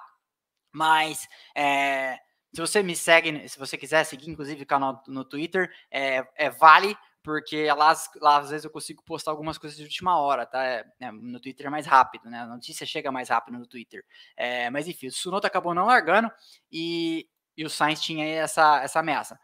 mas 0.72 1.28
é, 1.56 2.18
Se 2.52 2.60
você 2.60 2.82
me 2.82 2.94
segue, 2.94 3.48
se 3.48 3.58
você 3.58 3.76
quiser 3.76 4.04
seguir, 4.04 4.30
inclusive, 4.30 4.62
o 4.62 4.66
canal 4.66 5.02
no 5.08 5.24
Twitter, 5.24 5.72
é, 5.90 6.26
é 6.36 6.50
Vale, 6.50 6.96
porque 7.24 7.66
lá, 7.72 7.94
lá 8.20 8.37
às 8.37 8.50
vezes 8.50 8.66
eu 8.66 8.70
consigo 8.70 9.02
postar 9.02 9.30
algumas 9.30 9.56
coisas 9.56 9.78
de 9.78 9.82
última 9.82 10.18
hora, 10.18 10.44
tá? 10.44 10.62
É, 10.62 10.84
é, 11.00 11.10
no 11.10 11.40
Twitter 11.40 11.66
é 11.66 11.70
mais 11.70 11.87
rápido, 11.87 12.28
né? 12.28 12.40
A 12.40 12.46
notícia 12.46 12.87
chega 12.87 13.10
mais 13.10 13.30
rápido 13.30 13.58
no 13.58 13.66
Twitter. 13.66 14.04
É, 14.37 14.68
mas 14.68 14.87
enfim, 14.87 15.06
o 15.06 15.12
Sunoto 15.12 15.46
acabou 15.46 15.74
não 15.74 15.87
largando 15.87 16.30
e, 16.70 17.26
e 17.56 17.64
o 17.64 17.70
Sainz 17.70 18.02
tinha 18.02 18.26
essa, 18.26 18.82
essa 18.82 19.00
ameaça. 19.00 19.40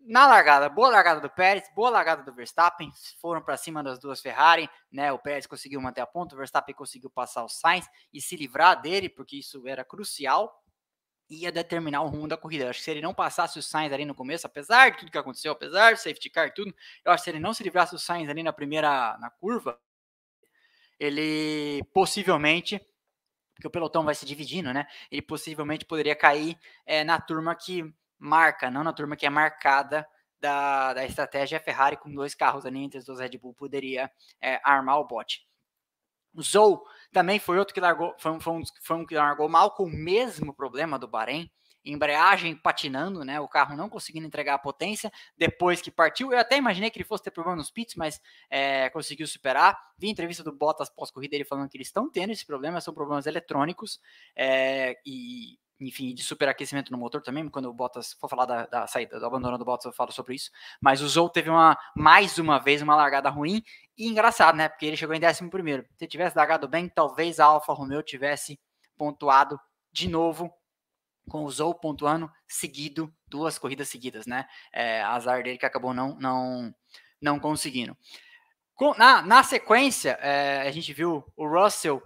Na 0.00 0.26
largada, 0.26 0.68
boa 0.68 0.90
largada 0.90 1.20
do 1.20 1.30
Pérez, 1.30 1.64
boa 1.74 1.88
largada 1.88 2.24
do 2.24 2.34
Verstappen, 2.34 2.90
foram 3.20 3.40
para 3.40 3.56
cima 3.56 3.82
das 3.82 3.98
duas 3.98 4.20
Ferrari, 4.20 4.68
né? 4.90 5.12
O 5.12 5.18
Pérez 5.18 5.46
conseguiu 5.46 5.80
manter 5.80 6.00
a 6.00 6.06
ponta, 6.06 6.34
o 6.34 6.38
Verstappen 6.38 6.74
conseguiu 6.74 7.08
passar 7.08 7.44
o 7.44 7.48
Sainz 7.48 7.88
e 8.12 8.20
se 8.20 8.36
livrar 8.36 8.82
dele, 8.82 9.08
porque 9.08 9.36
isso 9.36 9.66
era 9.68 9.84
crucial 9.84 10.52
ia 11.28 11.50
determinar 11.50 12.02
o 12.02 12.08
rumo 12.08 12.28
da 12.28 12.36
corrida. 12.36 12.64
Eu 12.64 12.70
acho 12.70 12.80
que 12.80 12.84
se 12.84 12.90
ele 12.90 13.00
não 13.00 13.14
passasse 13.14 13.58
o 13.58 13.62
Sainz 13.62 13.92
ali 13.92 14.04
no 14.04 14.14
começo, 14.14 14.46
apesar 14.46 14.90
de 14.90 14.98
tudo 14.98 15.10
que 15.10 15.18
aconteceu, 15.18 15.52
apesar 15.52 15.92
de 15.92 16.00
safety 16.00 16.30
car 16.30 16.52
tudo, 16.52 16.74
eu 17.04 17.12
acho 17.12 17.22
que 17.22 17.24
se 17.24 17.30
ele 17.30 17.40
não 17.40 17.54
se 17.54 17.62
livrasse 17.62 17.92
do 17.92 17.98
Sainz 17.98 18.28
ali 18.28 18.42
na 18.42 18.52
primeira 18.52 19.16
na 19.18 19.30
curva, 19.30 19.78
ele 20.98 21.82
possivelmente, 21.92 22.78
porque 23.54 23.66
o 23.66 23.70
pelotão 23.70 24.04
vai 24.04 24.14
se 24.14 24.26
dividindo, 24.26 24.72
né? 24.72 24.86
Ele 25.10 25.22
possivelmente 25.22 25.84
poderia 25.84 26.14
cair 26.14 26.58
é, 26.86 27.02
na 27.04 27.20
turma 27.20 27.54
que 27.54 27.84
marca, 28.18 28.70
não 28.70 28.84
na 28.84 28.92
turma 28.92 29.16
que 29.16 29.26
é 29.26 29.30
marcada 29.30 30.06
da, 30.40 30.92
da 30.92 31.04
estratégia 31.04 31.60
Ferrari 31.60 31.96
com 31.96 32.12
dois 32.12 32.34
carros 32.34 32.66
ali 32.66 32.78
entre 32.78 32.98
os 32.98 33.04
dois 33.04 33.18
Red 33.18 33.38
Bull 33.38 33.54
poderia 33.54 34.10
é, 34.40 34.60
armar 34.62 34.98
o 34.98 35.06
bote. 35.06 35.46
O 36.34 36.42
Zou 36.42 36.84
também 37.14 37.38
foi 37.38 37.58
outro 37.58 37.72
que 37.72 37.80
largou, 37.80 38.14
foi 38.18 38.32
um, 38.32 38.40
foi, 38.40 38.52
um, 38.52 38.62
foi 38.82 38.96
um 38.96 39.06
que 39.06 39.14
largou 39.14 39.48
mal 39.48 39.70
com 39.70 39.84
o 39.84 39.90
mesmo 39.90 40.52
problema 40.52 40.98
do 40.98 41.08
Bahrein. 41.08 41.50
Embreagem 41.86 42.56
patinando, 42.56 43.24
né? 43.24 43.38
O 43.40 43.46
carro 43.46 43.76
não 43.76 43.90
conseguindo 43.90 44.26
entregar 44.26 44.54
a 44.54 44.58
potência 44.58 45.12
depois 45.36 45.82
que 45.82 45.90
partiu. 45.90 46.32
Eu 46.32 46.38
até 46.38 46.56
imaginei 46.56 46.90
que 46.90 46.96
ele 46.98 47.04
fosse 47.04 47.24
ter 47.24 47.30
problema 47.30 47.56
nos 47.56 47.70
pits, 47.70 47.94
mas 47.94 48.20
é, 48.50 48.88
conseguiu 48.88 49.26
superar. 49.26 49.78
Vi 49.98 50.08
entrevista 50.08 50.42
do 50.42 50.50
Bottas 50.50 50.88
pós-corrida 50.88 51.34
ele 51.36 51.44
falando 51.44 51.68
que 51.68 51.76
eles 51.76 51.88
estão 51.88 52.10
tendo 52.10 52.32
esse 52.32 52.46
problema, 52.46 52.80
são 52.80 52.94
problemas 52.94 53.26
eletrônicos 53.26 54.00
é, 54.34 54.96
e 55.04 55.58
enfim, 55.80 56.14
de 56.14 56.22
superaquecimento 56.22 56.92
no 56.92 56.98
motor 56.98 57.20
também, 57.20 57.48
quando 57.48 57.66
o 57.66 57.72
Bottas 57.72 58.12
for 58.14 58.28
falar 58.28 58.46
da, 58.46 58.66
da, 58.66 58.86
saída, 58.86 59.18
do 59.18 59.26
abandono 59.26 59.58
do 59.58 59.64
Bottas, 59.64 59.86
eu 59.86 59.92
falo 59.92 60.12
sobre 60.12 60.34
isso. 60.34 60.50
Mas 60.80 61.00
o 61.00 61.08
Zou 61.08 61.28
teve 61.28 61.50
uma, 61.50 61.76
mais 61.96 62.38
uma 62.38 62.58
vez, 62.58 62.80
uma 62.82 62.96
largada 62.96 63.28
ruim, 63.28 63.62
e 63.96 64.08
engraçado, 64.08 64.56
né, 64.56 64.68
porque 64.68 64.86
ele 64.86 64.96
chegou 64.96 65.14
em 65.14 65.24
11 65.24 65.48
primeiro. 65.50 65.86
Se 65.98 66.06
tivesse 66.06 66.36
largado 66.36 66.68
bem, 66.68 66.88
talvez 66.88 67.40
a 67.40 67.46
Alfa 67.46 67.72
Romeo 67.72 68.02
tivesse 68.02 68.58
pontuado 68.96 69.58
de 69.92 70.08
novo, 70.08 70.52
com 71.28 71.44
o 71.44 71.50
Zou 71.50 71.74
pontuando 71.74 72.30
seguido, 72.46 73.12
duas 73.26 73.58
corridas 73.58 73.88
seguidas, 73.88 74.26
né, 74.26 74.46
é, 74.72 75.02
azar 75.02 75.42
dele 75.42 75.58
que 75.58 75.66
acabou 75.66 75.94
não, 75.94 76.16
não, 76.16 76.74
não 77.20 77.40
conseguindo. 77.40 77.96
Com, 78.74 78.92
na, 78.94 79.22
na 79.22 79.42
sequência, 79.42 80.18
é, 80.20 80.62
a 80.62 80.70
gente 80.70 80.92
viu 80.92 81.24
o 81.36 81.46
Russell 81.46 82.02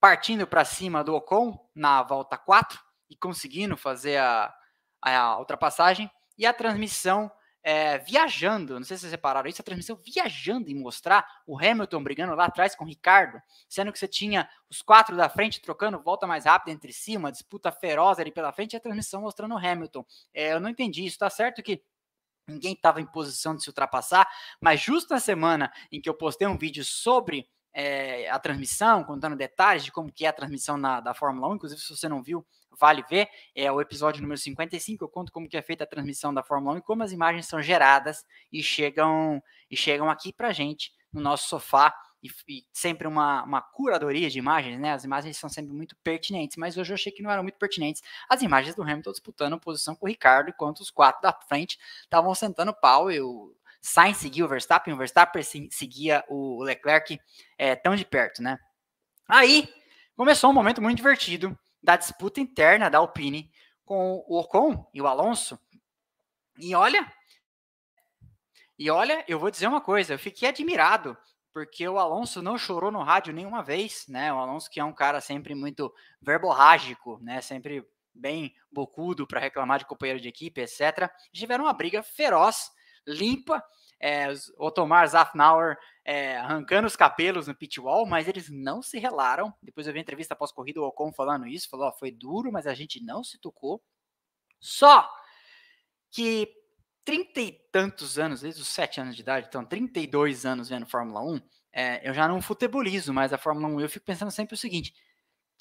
partindo 0.00 0.46
para 0.46 0.64
cima 0.64 1.02
do 1.02 1.14
Ocon 1.14 1.56
na 1.74 2.02
volta 2.02 2.36
4, 2.36 2.80
e 3.12 3.16
conseguindo 3.16 3.76
fazer 3.76 4.16
a, 4.16 4.52
a 5.02 5.38
ultrapassagem, 5.38 6.10
e 6.38 6.46
a 6.46 6.52
transmissão 6.52 7.30
é, 7.62 7.98
viajando, 7.98 8.74
não 8.74 8.84
sei 8.84 8.96
se 8.96 9.02
vocês 9.02 9.12
repararam 9.12 9.48
isso, 9.48 9.60
a 9.60 9.64
transmissão 9.64 10.00
viajando 10.02 10.70
em 10.70 10.74
mostrar 10.74 11.24
o 11.46 11.56
Hamilton 11.58 12.02
brigando 12.02 12.34
lá 12.34 12.46
atrás 12.46 12.74
com 12.74 12.84
o 12.84 12.88
Ricardo, 12.88 13.40
sendo 13.68 13.92
que 13.92 13.98
você 13.98 14.08
tinha 14.08 14.48
os 14.68 14.80
quatro 14.80 15.14
da 15.14 15.28
frente 15.28 15.60
trocando 15.60 16.00
volta 16.00 16.26
mais 16.26 16.46
rápida 16.46 16.72
entre 16.72 16.90
si, 16.90 17.18
uma 17.18 17.30
disputa 17.30 17.70
feroz 17.70 18.18
ali 18.18 18.32
pela 18.32 18.50
frente, 18.50 18.72
e 18.72 18.76
a 18.78 18.80
transmissão 18.80 19.20
mostrando 19.20 19.54
o 19.54 19.58
Hamilton. 19.58 20.04
É, 20.32 20.54
eu 20.54 20.58
não 20.58 20.70
entendi 20.70 21.04
isso, 21.04 21.18
tá 21.18 21.28
certo 21.28 21.62
que 21.62 21.82
ninguém 22.48 22.72
estava 22.72 22.98
em 22.98 23.06
posição 23.06 23.54
de 23.54 23.62
se 23.62 23.68
ultrapassar, 23.68 24.26
mas 24.58 24.80
justo 24.80 25.12
na 25.12 25.20
semana 25.20 25.70
em 25.92 26.00
que 26.00 26.08
eu 26.08 26.14
postei 26.14 26.48
um 26.48 26.56
vídeo 26.56 26.82
sobre 26.82 27.46
é, 27.74 28.28
a 28.30 28.38
transmissão, 28.38 29.04
contando 29.04 29.36
detalhes 29.36 29.84
de 29.84 29.92
como 29.92 30.10
que 30.10 30.24
é 30.24 30.28
a 30.28 30.32
transmissão 30.32 30.78
na, 30.78 31.00
da 31.00 31.14
Fórmula 31.14 31.48
1, 31.48 31.54
inclusive 31.54 31.80
se 31.80 31.94
você 31.94 32.08
não 32.08 32.22
viu, 32.22 32.46
vale 32.78 33.02
ver, 33.08 33.28
é 33.54 33.70
o 33.70 33.80
episódio 33.80 34.22
número 34.22 34.38
55, 34.38 35.04
eu 35.04 35.08
conto 35.08 35.32
como 35.32 35.48
que 35.48 35.56
é 35.56 35.62
feita 35.62 35.84
a 35.84 35.86
transmissão 35.86 36.32
da 36.32 36.42
Fórmula 36.42 36.74
1 36.76 36.78
e 36.78 36.82
como 36.82 37.02
as 37.02 37.12
imagens 37.12 37.46
são 37.46 37.62
geradas 37.62 38.24
e 38.50 38.62
chegam 38.62 39.42
e 39.70 39.76
chegam 39.76 40.10
aqui 40.10 40.32
pra 40.32 40.52
gente 40.52 40.92
no 41.12 41.20
nosso 41.20 41.48
sofá 41.48 41.94
e, 42.22 42.30
e, 42.48 42.64
sempre 42.72 43.06
uma, 43.06 43.42
uma 43.42 43.60
curadoria 43.60 44.30
de 44.30 44.38
imagens, 44.38 44.78
né? 44.78 44.92
As 44.92 45.04
imagens 45.04 45.36
são 45.36 45.50
sempre 45.50 45.72
muito 45.72 45.96
pertinentes, 45.96 46.56
mas 46.56 46.76
hoje 46.76 46.92
eu 46.92 46.94
achei 46.94 47.10
que 47.10 47.22
não 47.22 47.30
eram 47.30 47.42
muito 47.42 47.58
pertinentes. 47.58 48.02
As 48.28 48.42
imagens 48.42 48.74
do 48.74 48.82
Hamilton 48.82 49.10
disputando 49.10 49.58
posição 49.58 49.96
com 49.96 50.06
o 50.06 50.08
Ricardo, 50.08 50.50
enquanto 50.50 50.80
os 50.80 50.90
quatro 50.90 51.20
da 51.20 51.32
frente 51.32 51.78
estavam 52.02 52.34
sentando 52.34 52.72
pau 52.72 53.10
e 53.10 53.20
o 53.20 53.54
Sainz 53.80 54.18
seguia 54.18 54.44
o 54.44 54.48
Verstappen, 54.48 54.94
o 54.94 54.96
Verstappen 54.96 55.42
seguia 55.70 56.24
o 56.28 56.62
Leclerc 56.62 57.18
é, 57.58 57.74
tão 57.74 57.96
de 57.96 58.04
perto, 58.04 58.40
né? 58.40 58.56
Aí 59.28 59.68
começou 60.14 60.50
um 60.50 60.54
momento 60.54 60.80
muito 60.80 60.96
divertido 60.96 61.58
da 61.82 61.96
disputa 61.96 62.40
interna 62.40 62.88
da 62.88 62.98
Alpine 62.98 63.50
com 63.84 64.24
o 64.26 64.38
Ocon 64.38 64.88
e 64.94 65.02
o 65.02 65.06
Alonso. 65.06 65.58
E 66.58 66.74
olha, 66.74 67.10
e 68.78 68.90
olha, 68.90 69.24
eu 69.26 69.38
vou 69.38 69.50
dizer 69.50 69.66
uma 69.66 69.80
coisa, 69.80 70.14
eu 70.14 70.18
fiquei 70.18 70.48
admirado, 70.48 71.16
porque 71.52 71.86
o 71.86 71.98
Alonso 71.98 72.40
não 72.40 72.56
chorou 72.56 72.90
no 72.90 73.02
rádio 73.02 73.32
nenhuma 73.32 73.62
vez, 73.62 74.06
né? 74.08 74.32
O 74.32 74.38
Alonso 74.38 74.70
que 74.70 74.80
é 74.80 74.84
um 74.84 74.92
cara 74.92 75.20
sempre 75.20 75.54
muito 75.54 75.92
verborrágico, 76.20 77.18
né? 77.20 77.40
Sempre 77.40 77.86
bem 78.14 78.54
bocudo 78.70 79.26
para 79.26 79.40
reclamar 79.40 79.78
de 79.78 79.86
companheiro 79.86 80.20
de 80.20 80.28
equipe, 80.28 80.60
etc. 80.60 81.10
Tiveram 81.32 81.64
uma 81.64 81.72
briga 81.72 82.02
feroz, 82.02 82.70
limpa, 83.06 83.62
é, 84.02 84.26
o 84.58 84.70
Tomar 84.70 85.06
Zafnauer 85.06 85.78
é, 86.04 86.36
arrancando 86.36 86.88
os 86.88 86.96
cabelos 86.96 87.46
no 87.46 87.54
pit 87.54 87.80
wall, 87.80 88.04
mas 88.04 88.26
eles 88.26 88.50
não 88.50 88.82
se 88.82 88.98
relaram. 88.98 89.54
Depois 89.62 89.86
eu 89.86 89.92
vi 89.92 90.00
a 90.00 90.02
entrevista 90.02 90.34
pós-corrida, 90.34 90.80
o 90.80 90.84
Ocon 90.84 91.12
falando 91.12 91.46
isso, 91.46 91.70
falou, 91.70 91.92
foi 91.92 92.10
duro, 92.10 92.50
mas 92.50 92.66
a 92.66 92.74
gente 92.74 93.02
não 93.02 93.22
se 93.22 93.38
tocou. 93.38 93.80
Só 94.60 95.08
que 96.10 96.52
trinta 97.04 97.40
e 97.40 97.52
tantos 97.70 98.18
anos, 98.18 98.40
desde 98.40 98.60
os 98.60 98.68
sete 98.68 99.00
anos 99.00 99.14
de 99.14 99.22
idade, 99.22 99.46
então 99.48 99.64
32 99.64 100.44
anos 100.44 100.68
vendo 100.68 100.86
Fórmula 100.86 101.20
1, 101.22 101.40
é, 101.72 102.08
eu 102.08 102.12
já 102.12 102.28
não 102.28 102.42
futebolizo 102.42 103.12
mais 103.12 103.32
a 103.32 103.38
Fórmula 103.38 103.68
1, 103.68 103.80
eu 103.80 103.88
fico 103.88 104.04
pensando 104.04 104.30
sempre 104.30 104.54
o 104.54 104.58
seguinte, 104.58 104.92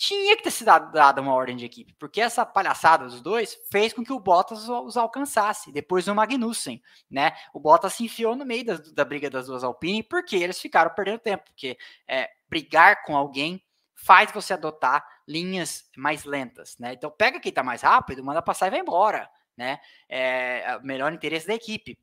tinha 0.02 0.36
que 0.36 0.42
ter 0.42 0.50
sido 0.50 0.66
dada 0.66 1.22
uma 1.22 1.36
ordem 1.36 1.56
de 1.56 1.64
equipe, 1.64 1.94
porque 2.00 2.20
essa 2.20 2.44
palhaçada 2.44 3.06
dos 3.06 3.22
dois 3.22 3.56
fez 3.72 3.94
com 3.94 4.04
que 4.04 4.12
o 4.12 4.20
Bottas 4.20 4.68
os 4.68 4.98
alcançasse. 4.98 5.72
Depois 5.72 6.08
o 6.08 6.16
Magnussen, 6.16 6.82
né? 7.08 7.34
O 7.54 7.60
Bottas 7.60 7.94
se 7.94 8.06
enfiou 8.06 8.36
no 8.36 8.44
meio 8.44 8.66
da, 8.66 8.78
da 8.78 9.06
briga 9.06 9.30
das 9.30 9.46
duas 9.46 9.64
Alpine 9.64 10.02
porque 10.02 10.36
eles 10.36 10.60
ficaram 10.60 10.90
perdendo 10.96 11.20
tempo. 11.20 11.44
Porque 11.44 11.78
é, 12.08 12.32
brigar 12.50 13.04
com 13.04 13.16
alguém 13.16 13.64
faz 13.94 14.32
você 14.32 14.54
adotar 14.54 15.06
linhas 15.28 15.88
mais 15.96 16.24
lentas, 16.24 16.80
né? 16.80 16.94
Então 16.94 17.12
pega 17.12 17.40
quem 17.40 17.52
tá 17.52 17.62
mais 17.62 17.84
rápido, 17.84 18.24
manda 18.24 18.42
passar 18.42 18.66
e 18.66 18.72
vai 18.72 18.80
embora, 18.80 19.30
né? 19.56 19.80
É 20.10 20.80
melhor 20.82 21.14
interesse 21.14 21.46
da 21.46 21.54
equipe, 21.54 21.96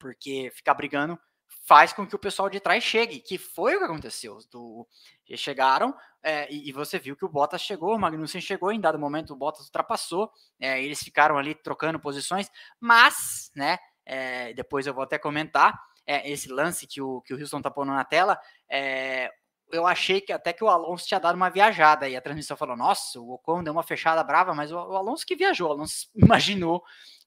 porque 0.00 0.50
ficar 0.52 0.74
brigando 0.74 1.16
faz 1.64 1.94
com 1.94 2.06
que 2.06 2.14
o 2.14 2.18
pessoal 2.18 2.50
de 2.50 2.60
trás 2.60 2.84
chegue, 2.84 3.20
que 3.20 3.38
foi 3.38 3.74
o 3.74 3.78
que 3.78 3.84
aconteceu. 3.84 4.38
Do, 4.50 4.86
chegaram 5.34 5.94
é, 6.22 6.50
e, 6.52 6.68
e, 6.68 6.72
você 6.72 6.98
viu 6.98 7.16
que 7.16 7.24
o 7.24 7.28
Bottas 7.28 7.62
chegou, 7.62 7.96
o 7.96 7.98
Magnussen 7.98 8.40
chegou, 8.40 8.70
em 8.70 8.80
dado 8.80 8.98
momento 8.98 9.32
o 9.32 9.36
Bottas 9.36 9.64
ultrapassou, 9.66 10.30
é, 10.60 10.82
eles 10.82 11.00
ficaram 11.00 11.38
ali 11.38 11.54
trocando 11.54 11.98
posições, 11.98 12.50
mas, 12.78 13.50
né, 13.56 13.78
é, 14.04 14.52
depois 14.52 14.86
eu 14.86 14.92
vou 14.92 15.02
até 15.02 15.18
comentar 15.18 15.78
é, 16.06 16.30
esse 16.30 16.48
lance 16.52 16.86
que 16.86 17.00
o, 17.00 17.22
que 17.22 17.32
o 17.32 17.40
Houston 17.40 17.62
tá 17.62 17.70
pondo 17.70 17.92
na 17.92 18.04
tela, 18.04 18.38
é, 18.68 19.30
eu 19.72 19.86
achei 19.86 20.20
que 20.20 20.32
até 20.32 20.52
que 20.52 20.62
o 20.62 20.68
Alonso 20.68 21.06
tinha 21.06 21.18
dado 21.18 21.34
uma 21.34 21.48
viajada, 21.48 22.06
e 22.06 22.14
a 22.14 22.20
transmissão 22.20 22.56
falou, 22.56 22.76
nossa, 22.76 23.18
o 23.18 23.32
Ocon 23.32 23.64
deu 23.64 23.72
uma 23.72 23.82
fechada 23.82 24.22
brava, 24.22 24.54
mas 24.54 24.70
o, 24.70 24.76
o 24.76 24.96
Alonso 24.96 25.24
que 25.24 25.34
viajou, 25.34 25.68
o 25.68 25.72
Alonso 25.72 26.08
imaginou 26.14 26.82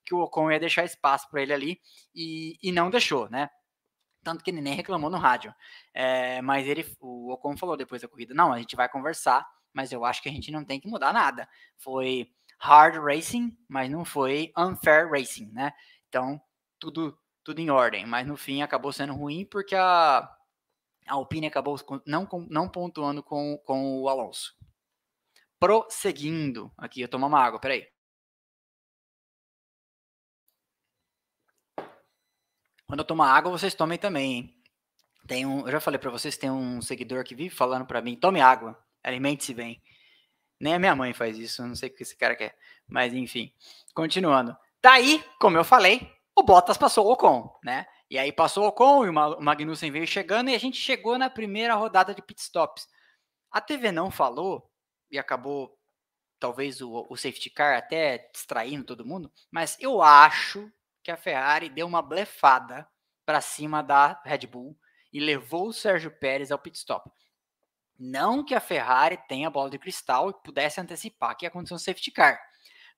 que 0.05 0.13
o 0.13 0.19
Ocon 0.19 0.51
ia 0.51 0.59
deixar 0.59 0.85
espaço 0.85 1.27
para 1.29 1.41
ele 1.41 1.53
ali, 1.53 1.81
e, 2.13 2.57
e 2.61 2.71
não 2.71 2.91
deixou, 2.91 3.27
né, 3.29 3.49
tanto 4.27 4.43
que 4.43 4.51
ele 4.51 4.59
nem 4.59 4.73
reclamou 4.73 5.09
no 5.09 5.17
rádio. 5.17 5.55
É, 5.93 6.41
mas 6.41 6.67
ele, 6.67 6.85
o 6.99 7.31
Ocon 7.31 7.55
falou 7.55 7.77
depois 7.77 8.01
da 8.01 8.09
corrida: 8.09 8.33
não, 8.33 8.51
a 8.51 8.59
gente 8.59 8.75
vai 8.75 8.89
conversar, 8.89 9.47
mas 9.71 9.93
eu 9.93 10.03
acho 10.03 10.21
que 10.21 10.27
a 10.27 10.31
gente 10.31 10.51
não 10.51 10.65
tem 10.65 10.81
que 10.81 10.87
mudar 10.89 11.13
nada. 11.13 11.47
Foi 11.77 12.29
hard 12.59 12.95
racing, 12.97 13.57
mas 13.69 13.89
não 13.89 14.03
foi 14.03 14.51
unfair 14.57 15.09
racing, 15.09 15.49
né? 15.53 15.71
Então, 16.09 16.41
tudo, 16.77 17.17
tudo 17.41 17.61
em 17.61 17.69
ordem. 17.69 18.05
Mas 18.05 18.27
no 18.27 18.35
fim 18.35 18.61
acabou 18.61 18.91
sendo 18.91 19.13
ruim 19.13 19.45
porque 19.45 19.75
a, 19.75 20.17
a 20.17 21.13
Alpine 21.13 21.47
acabou 21.47 21.77
não, 22.05 22.27
não 22.49 22.67
pontuando 22.67 23.23
com, 23.23 23.57
com 23.65 24.01
o 24.01 24.09
Alonso. 24.09 24.53
Prosseguindo, 25.57 26.69
aqui 26.77 26.99
eu 26.99 27.07
tomo 27.07 27.27
uma 27.27 27.39
água, 27.39 27.61
peraí. 27.61 27.87
Quando 32.87 33.01
eu 33.01 33.05
tomar 33.05 33.31
água, 33.31 33.51
vocês 33.51 33.73
tomem 33.73 33.97
também, 33.97 34.33
hein? 34.33 34.57
Tem 35.27 35.45
um, 35.45 35.65
eu 35.65 35.71
já 35.71 35.79
falei 35.81 35.99
para 35.99 36.09
vocês, 36.09 36.37
tem 36.37 36.49
um 36.49 36.81
seguidor 36.81 37.23
que 37.25 37.35
vive 37.35 37.53
falando 37.53 37.85
para 37.85 38.01
mim, 38.01 38.15
tome 38.15 38.39
água, 38.39 38.81
alimente-se 39.03 39.53
bem. 39.53 39.81
Nem 40.59 40.73
a 40.73 40.79
minha 40.79 40.95
mãe 40.95 41.13
faz 41.13 41.37
isso, 41.37 41.61
não 41.67 41.75
sei 41.75 41.89
o 41.89 41.93
que 41.93 42.03
esse 42.03 42.15
cara 42.15 42.35
quer. 42.35 42.57
Mas 42.87 43.13
enfim, 43.13 43.53
continuando. 43.93 44.55
Daí, 44.81 45.21
como 45.39 45.57
eu 45.57 45.65
falei, 45.65 46.09
o 46.33 46.43
Bottas 46.43 46.77
passou 46.77 47.05
o 47.05 47.11
Ocon, 47.11 47.53
né? 47.61 47.85
E 48.09 48.17
aí 48.17 48.31
passou 48.31 48.63
o 48.63 48.67
Ocon 48.67 49.05
e 49.05 49.09
o 49.09 49.41
Magnussen 49.41 49.91
veio 49.91 50.07
chegando 50.07 50.49
e 50.49 50.55
a 50.55 50.59
gente 50.59 50.77
chegou 50.77 51.17
na 51.17 51.29
primeira 51.29 51.75
rodada 51.75 52.15
de 52.15 52.21
pitstops. 52.21 52.87
A 53.51 53.59
TV 53.59 53.91
não 53.91 54.09
falou 54.09 54.71
e 55.11 55.19
acabou 55.19 55.77
talvez 56.39 56.79
o, 56.79 57.05
o 57.09 57.17
safety 57.17 57.49
car 57.49 57.77
até 57.77 58.29
distraindo 58.31 58.85
todo 58.85 59.05
mundo, 59.05 59.29
mas 59.51 59.75
eu 59.79 60.01
acho 60.01 60.71
que 61.07 61.11
a 61.11 61.15
Ferrari 61.15 61.69
deu 61.69 61.87
uma 61.87 62.01
blefada 62.01 62.85
para 63.25 63.39
cima 63.39 63.81
da 63.81 64.21
Red 64.25 64.45
Bull 64.45 64.77
e 65.13 65.21
levou 65.21 65.69
o 65.69 65.73
Sérgio 65.73 66.11
Pérez 66.11 66.51
ao 66.51 66.59
pit 66.59 66.77
stop. 66.77 67.09
Não 67.97 68.43
que 68.43 68.53
a 68.53 68.59
Ferrari 68.59 69.17
tenha 69.25 69.49
bola 69.49 69.69
de 69.69 69.79
cristal 69.79 70.29
e 70.29 70.43
pudesse 70.43 70.81
antecipar 70.81 71.37
que 71.37 71.45
ia 71.45 71.47
acontecer 71.47 71.73
um 71.75 71.79
safety 71.79 72.11
car, 72.11 72.37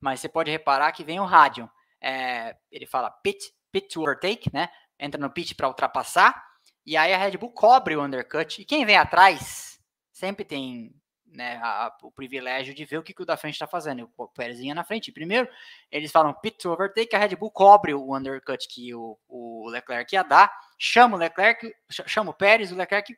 mas 0.02 0.20
você 0.20 0.28
pode 0.28 0.50
reparar 0.50 0.92
que 0.92 1.04
vem 1.04 1.20
o 1.20 1.24
rádio. 1.24 1.70
É, 2.02 2.58
ele 2.72 2.88
fala 2.88 3.12
pit, 3.12 3.54
pit 3.72 3.90
to 3.90 4.02
overtake, 4.02 4.50
né? 4.52 4.70
Entra 4.98 5.22
no 5.22 5.30
pit 5.30 5.54
para 5.54 5.68
ultrapassar 5.68 6.44
e 6.84 6.98
aí 6.98 7.14
a 7.14 7.18
Red 7.20 7.38
Bull 7.38 7.54
cobre 7.54 7.96
o 7.96 8.04
undercut 8.04 8.60
e 8.60 8.66
quem 8.66 8.88
vem 8.88 8.98
atrás 8.98 9.80
sempre 10.12 10.44
tem 10.44 10.99
né, 11.32 11.60
a, 11.62 11.96
o 12.04 12.12
privilégio 12.12 12.74
de 12.74 12.86
ver 12.86 12.98
o 12.98 13.04
que, 13.04 13.14
que 13.14 13.22
o 13.22 13.26
da 13.26 13.38
frente 13.38 13.54
está 13.54 13.68
fazendo. 13.68 14.10
O 14.18 14.28
Pérez 14.28 14.60
ia 14.60 14.74
na 14.74 14.84
frente. 14.84 15.12
Primeiro, 15.12 15.48
eles 15.92 16.12
falam 16.12 16.34
pit 16.34 16.68
overtake, 16.68 17.16
a 17.16 17.20
Red 17.20 17.36
Bull 17.36 17.52
cobre 17.52 17.94
o 17.94 18.16
undercut 18.16 18.68
que 18.68 18.94
o, 18.94 19.18
o 19.28 19.70
Leclerc 19.70 20.14
ia 20.14 20.24
dar, 20.24 20.52
chama 20.78 21.16
o 21.16 21.20
Leclerc, 21.20 21.74
chama 21.90 22.32
o 22.32 22.34
Pérez, 22.34 22.72
o 22.72 22.76
Leclerc 22.76 23.16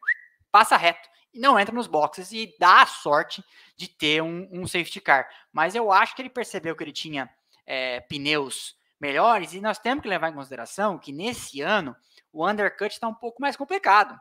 passa 0.52 0.76
reto 0.76 1.10
e 1.34 1.40
não 1.40 1.60
entra 1.60 1.74
nos 1.74 1.88
boxes 1.88 2.32
e 2.32 2.54
dá 2.60 2.82
a 2.82 2.86
sorte 2.86 3.44
de 3.76 3.88
ter 3.88 4.22
um, 4.22 4.48
um 4.52 4.68
safety 4.68 5.00
car. 5.00 5.28
Mas 5.52 5.76
eu 5.76 5.92
acho 5.92 6.16
que 6.16 6.22
ele 6.22 6.30
percebeu 6.30 6.76
que 6.76 6.84
ele 6.84 6.92
tinha 6.92 7.30
é, 7.66 8.02
pneus 8.02 8.76
melhores 9.00 9.54
e 9.54 9.62
nós 9.62 9.80
temos 9.80 10.04
que 10.04 10.10
levar 10.10 10.30
em 10.30 10.36
consideração 10.36 11.00
que 11.00 11.12
nesse 11.12 11.62
ano 11.62 11.96
o 12.32 12.48
undercut 12.48 12.94
está 12.94 13.08
um 13.08 13.14
pouco 13.14 13.42
mais 13.42 13.56
complicado 13.56 14.20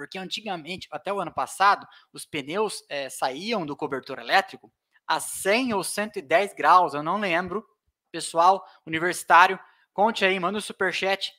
porque 0.00 0.16
antigamente, 0.16 0.88
até 0.90 1.12
o 1.12 1.20
ano 1.20 1.30
passado, 1.30 1.86
os 2.10 2.24
pneus 2.24 2.82
é, 2.88 3.10
saíam 3.10 3.66
do 3.66 3.76
cobertor 3.76 4.18
elétrico 4.18 4.72
a 5.06 5.20
100 5.20 5.74
ou 5.74 5.84
110 5.84 6.54
graus, 6.54 6.94
eu 6.94 7.02
não 7.02 7.20
lembro. 7.20 7.62
Pessoal 8.10 8.66
universitário, 8.86 9.60
conte 9.92 10.24
aí, 10.24 10.40
manda 10.40 10.56
um 10.56 10.60
superchat 10.60 11.34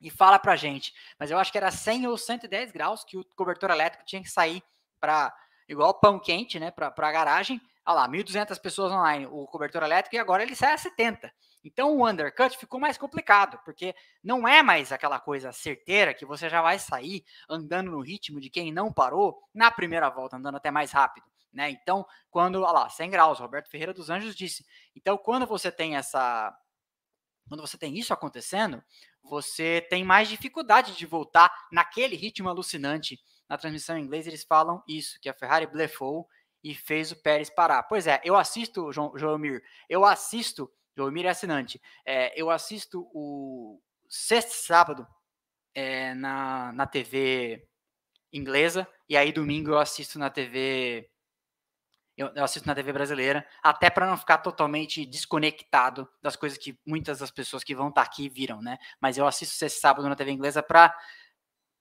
e 0.00 0.08
fala 0.08 0.38
pra 0.38 0.56
gente. 0.56 0.94
Mas 1.18 1.30
eu 1.30 1.38
acho 1.38 1.52
que 1.52 1.58
era 1.58 1.70
100 1.70 2.06
ou 2.06 2.16
110 2.16 2.72
graus 2.72 3.04
que 3.04 3.18
o 3.18 3.24
cobertor 3.36 3.70
elétrico 3.70 4.06
tinha 4.06 4.22
que 4.22 4.30
sair 4.30 4.62
para 4.98 5.30
igual 5.68 5.92
pão 6.00 6.18
quente, 6.18 6.58
né, 6.58 6.70
para 6.70 6.86
a 6.96 7.12
garagem. 7.12 7.60
Olha 7.84 7.96
lá, 7.96 8.08
1.200 8.08 8.58
pessoas 8.58 8.90
online, 8.90 9.26
o 9.26 9.44
cobertor 9.46 9.82
elétrico, 9.82 10.16
e 10.16 10.18
agora 10.18 10.42
ele 10.42 10.56
sai 10.56 10.72
a 10.72 10.78
70. 10.78 11.30
Então 11.64 11.96
o 11.96 12.08
undercut 12.08 12.56
ficou 12.58 12.80
mais 12.80 12.98
complicado, 12.98 13.60
porque 13.64 13.94
não 14.22 14.46
é 14.46 14.62
mais 14.62 14.90
aquela 14.90 15.20
coisa 15.20 15.52
certeira 15.52 16.12
que 16.12 16.26
você 16.26 16.48
já 16.48 16.60
vai 16.60 16.78
sair 16.78 17.24
andando 17.48 17.90
no 17.90 18.00
ritmo 18.00 18.40
de 18.40 18.50
quem 18.50 18.72
não 18.72 18.92
parou 18.92 19.42
na 19.54 19.70
primeira 19.70 20.08
volta, 20.10 20.36
andando 20.36 20.56
até 20.56 20.70
mais 20.70 20.90
rápido. 20.90 21.26
Né? 21.52 21.70
Então, 21.70 22.06
quando, 22.30 22.62
olha 22.62 22.72
lá, 22.72 22.88
100 22.88 23.10
graus, 23.10 23.38
Roberto 23.38 23.68
Ferreira 23.68 23.92
dos 23.92 24.08
Anjos 24.08 24.34
disse. 24.34 24.64
Então, 24.96 25.18
quando 25.18 25.46
você 25.46 25.70
tem 25.70 25.96
essa. 25.96 26.56
Quando 27.46 27.60
você 27.60 27.76
tem 27.76 27.98
isso 27.98 28.14
acontecendo, 28.14 28.82
você 29.22 29.86
tem 29.90 30.02
mais 30.02 30.28
dificuldade 30.28 30.96
de 30.96 31.04
voltar 31.04 31.52
naquele 31.70 32.16
ritmo 32.16 32.48
alucinante. 32.48 33.20
Na 33.48 33.58
transmissão 33.58 33.98
em 33.98 34.02
inglês, 34.02 34.26
eles 34.26 34.44
falam 34.44 34.82
isso, 34.88 35.20
que 35.20 35.28
a 35.28 35.34
Ferrari 35.34 35.66
blefou 35.66 36.26
e 36.64 36.74
fez 36.74 37.12
o 37.12 37.16
Pérez 37.16 37.50
parar. 37.50 37.82
Pois 37.82 38.06
é, 38.06 38.20
eu 38.24 38.36
assisto, 38.36 38.90
João, 38.92 39.12
João 39.16 39.36
Mir, 39.36 39.62
eu 39.90 40.06
assisto 40.06 40.72
Joelmir 40.96 41.26
é 41.26 41.30
assinante. 41.30 41.80
É, 42.04 42.40
eu 42.40 42.50
assisto 42.50 43.08
o 43.14 43.80
sexto 44.08 44.52
sábado 44.52 45.06
é, 45.74 46.14
na, 46.14 46.72
na 46.72 46.86
TV 46.86 47.66
inglesa 48.32 48.88
e 49.08 49.16
aí 49.16 49.32
domingo 49.32 49.70
eu 49.70 49.78
assisto 49.78 50.18
na 50.18 50.30
TV 50.30 51.08
eu, 52.16 52.30
eu 52.34 52.44
assisto 52.44 52.66
na 52.66 52.74
TV 52.74 52.92
brasileira 52.92 53.46
até 53.62 53.88
para 53.88 54.06
não 54.06 54.16
ficar 54.16 54.38
totalmente 54.38 55.04
desconectado 55.06 56.08
das 56.20 56.36
coisas 56.36 56.58
que 56.58 56.78
muitas 56.86 57.18
das 57.18 57.30
pessoas 57.30 57.64
que 57.64 57.74
vão 57.74 57.88
estar 57.88 58.02
tá 58.02 58.06
aqui 58.06 58.28
viram, 58.28 58.60
né? 58.60 58.78
Mas 59.00 59.16
eu 59.16 59.26
assisto 59.26 59.54
sexto 59.54 59.80
sábado 59.80 60.08
na 60.08 60.16
TV 60.16 60.30
inglesa 60.30 60.62
para 60.62 60.94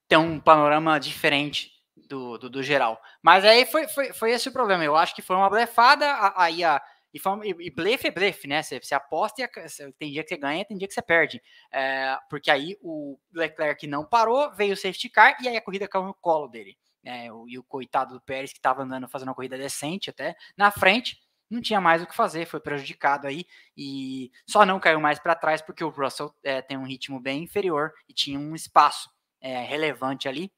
ter 0.08 0.18
um 0.18 0.40
panorama 0.40 1.00
diferente 1.00 1.72
do, 1.96 2.38
do, 2.38 2.50
do, 2.50 2.64
geral. 2.64 3.02
Mas 3.22 3.44
aí 3.46 3.66
foi, 3.66 3.88
foi, 3.88 4.14
foi 4.14 4.32
esse 4.32 4.50
o 4.50 4.54
problema. 4.54 4.84
Eu 4.84 4.96
acho 4.96 5.14
que 5.16 5.22
foi 5.22 5.36
uma 5.36 5.50
blefada. 5.50 6.34
Aí 6.36 6.64
a, 6.64 6.82
e, 7.14 7.68
e, 7.68 7.70
blefe 7.70 8.08
é 8.08 8.12
blefe, 8.12 8.48
né? 8.48 8.64
Você, 8.64 8.80
você 8.80 8.96
aposta 8.96 9.42
e 9.42 9.94
tem 9.94 10.12
dia 10.12 10.24
que 10.24 10.30
você 10.30 10.38
ganha, 10.38 10.66
tem 10.66 10.78
dia 10.78 10.88
que 10.88 10.94
você 10.94 11.02
perde. 11.02 11.42
É, 11.72 12.18
porque 12.30 12.50
aí 12.50 12.78
o 12.82 13.20
Leclerc 13.34 13.86
não 13.88 14.06
parou, 14.06 14.54
veio 14.54 14.74
o 14.74 14.78
safety 14.78 15.10
car 15.10 15.36
e 15.42 15.48
aí 15.48 15.58
a 15.58 15.62
corrida 15.62 15.88
caiu 15.88 16.06
no 16.06 16.14
colo 16.14 16.48
dele. 16.48 16.78
Né? 17.04 17.28
E 17.48 17.58
o 17.58 17.64
coitado 17.64 18.14
do 18.14 18.22
Pérez, 18.22 18.52
que 18.52 18.60
estava 18.60 18.84
andando, 18.84 19.10
fazendo 19.10 19.30
uma 19.30 19.36
corrida 19.36 19.58
decente 19.58 20.10
até, 20.10 20.36
na 20.56 20.72
frente, 20.72 21.20
não 21.50 21.60
tinha 21.60 21.82
mais 21.82 22.02
o 22.02 22.08
que 22.08 22.16
fazer, 22.16 22.46
foi 22.46 22.62
prejudicado 22.62 23.28
aí 23.28 23.46
e 23.76 24.32
só 24.48 24.66
não 24.66 24.80
caiu 24.80 25.02
mais 25.02 25.20
para 25.20 25.36
trás 25.36 25.62
porque 25.62 25.84
o 25.84 25.90
Russell 25.90 26.34
é, 26.44 26.62
tem 26.62 26.78
um 26.78 26.86
ritmo 26.86 27.20
bem 27.20 27.44
inferior 27.44 27.92
e 28.08 28.14
tinha 28.14 28.40
um 28.40 28.56
espaço 28.56 29.10
é, 29.42 29.62
relevante 29.64 30.30
ali. 30.30 30.52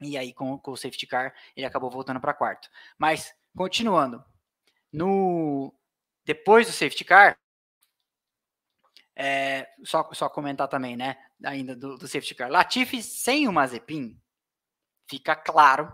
E 0.00 0.16
aí, 0.16 0.32
com, 0.32 0.56
com 0.58 0.70
o 0.70 0.76
safety 0.76 1.06
car, 1.06 1.34
ele 1.56 1.66
acabou 1.66 1.90
voltando 1.90 2.20
para 2.20 2.34
quarto. 2.34 2.68
Mas, 2.96 3.34
continuando, 3.56 4.22
no 4.92 5.74
depois 6.28 6.66
do 6.66 6.72
safety 6.74 7.06
car, 7.06 7.38
é, 9.16 9.66
só, 9.82 10.06
só 10.12 10.28
comentar 10.28 10.68
também, 10.68 10.94
né? 10.94 11.16
Ainda 11.42 11.74
do, 11.74 11.96
do 11.96 12.06
safety 12.06 12.34
car. 12.34 12.50
Latifi 12.50 13.02
sem 13.02 13.48
o 13.48 13.52
Mazepin, 13.52 14.20
fica 15.08 15.34
claro 15.34 15.90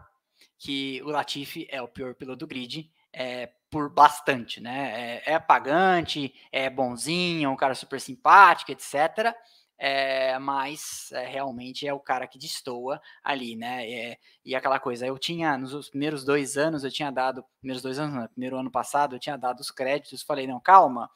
que 0.58 1.00
o 1.04 1.10
Latifi 1.10 1.68
é 1.70 1.80
o 1.80 1.86
pior 1.86 2.16
piloto 2.16 2.40
do 2.40 2.48
grid 2.48 2.92
é, 3.12 3.52
por 3.70 3.88
bastante, 3.88 4.60
né? 4.60 5.20
É, 5.24 5.30
é 5.30 5.34
apagante, 5.36 6.34
é 6.50 6.68
bonzinho, 6.68 7.46
é 7.46 7.48
um 7.48 7.56
cara 7.56 7.76
super 7.76 8.00
simpático, 8.00 8.72
etc 8.72 9.32
é, 9.78 10.38
mas 10.38 11.10
é, 11.12 11.26
realmente 11.26 11.86
é 11.86 11.92
o 11.92 12.00
cara 12.00 12.26
que 12.26 12.38
destoa 12.38 13.00
ali, 13.22 13.56
né? 13.56 13.90
É, 13.90 14.18
e 14.44 14.54
aquela 14.54 14.78
coisa, 14.78 15.06
eu 15.06 15.18
tinha, 15.18 15.58
nos 15.58 15.90
primeiros 15.90 16.24
dois 16.24 16.56
anos, 16.56 16.84
eu 16.84 16.90
tinha 16.90 17.10
dado, 17.10 17.44
primeiros 17.60 17.82
dois 17.82 17.98
anos, 17.98 18.14
no 18.14 18.28
primeiro 18.28 18.58
ano 18.58 18.70
passado, 18.70 19.14
eu 19.16 19.20
tinha 19.20 19.36
dado 19.36 19.60
os 19.60 19.70
créditos, 19.70 20.22
falei, 20.22 20.46
não, 20.46 20.60
calma, 20.60 21.10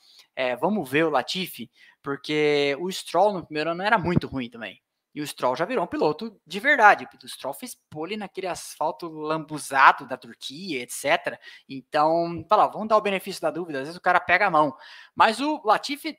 vamos 0.60 0.88
ver 0.88 1.04
o 1.04 1.10
Latifi, 1.10 1.70
porque 2.02 2.76
o 2.80 2.90
Stroll 2.90 3.34
no 3.34 3.44
primeiro 3.44 3.70
ano 3.70 3.82
era 3.82 3.98
muito 3.98 4.26
ruim 4.26 4.48
também. 4.48 4.80
E 5.14 5.20
o 5.20 5.26
Stroll 5.26 5.56
já 5.56 5.64
virou 5.64 5.84
um 5.84 5.88
piloto 5.88 6.40
de 6.46 6.60
verdade. 6.60 7.08
O 7.24 7.28
Stroll 7.28 7.54
fez 7.54 7.76
pole 7.90 8.16
naquele 8.16 8.46
asfalto 8.46 9.08
lambuzado 9.08 10.06
da 10.06 10.16
Turquia, 10.16 10.80
etc. 10.80 11.36
Então, 11.68 12.44
fala, 12.48 12.68
vamos 12.68 12.86
dar 12.86 12.96
o 12.96 13.00
benefício 13.00 13.42
da 13.42 13.50
dúvida. 13.50 13.80
Às 13.80 13.86
vezes 13.86 13.98
o 13.98 14.02
cara 14.02 14.20
pega 14.20 14.46
a 14.46 14.50
mão. 14.50 14.76
Mas 15.16 15.40
o 15.40 15.60
Latifi 15.64 16.16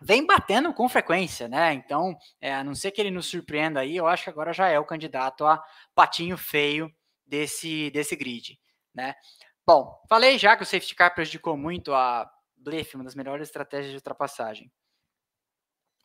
vem 0.00 0.24
batendo 0.24 0.72
com 0.72 0.88
frequência, 0.88 1.48
né? 1.48 1.72
Então, 1.72 2.16
é, 2.40 2.54
a 2.54 2.64
não 2.64 2.74
ser 2.74 2.90
que 2.90 3.00
ele 3.00 3.10
nos 3.10 3.26
surpreenda 3.26 3.80
aí, 3.80 3.96
eu 3.96 4.06
acho 4.06 4.24
que 4.24 4.30
agora 4.30 4.52
já 4.52 4.68
é 4.68 4.78
o 4.78 4.84
candidato 4.84 5.44
a 5.44 5.62
patinho 5.94 6.36
feio 6.36 6.92
desse, 7.26 7.90
desse 7.90 8.16
grid, 8.16 8.58
né? 8.94 9.14
Bom, 9.66 10.00
falei 10.08 10.38
já 10.38 10.56
que 10.56 10.62
o 10.62 10.66
safety 10.66 10.94
car 10.94 11.14
prejudicou 11.14 11.56
muito 11.56 11.92
a 11.92 12.30
Bleff, 12.56 12.94
uma 12.94 13.04
das 13.04 13.14
melhores 13.14 13.48
estratégias 13.48 13.90
de 13.90 13.96
ultrapassagem. 13.96 14.72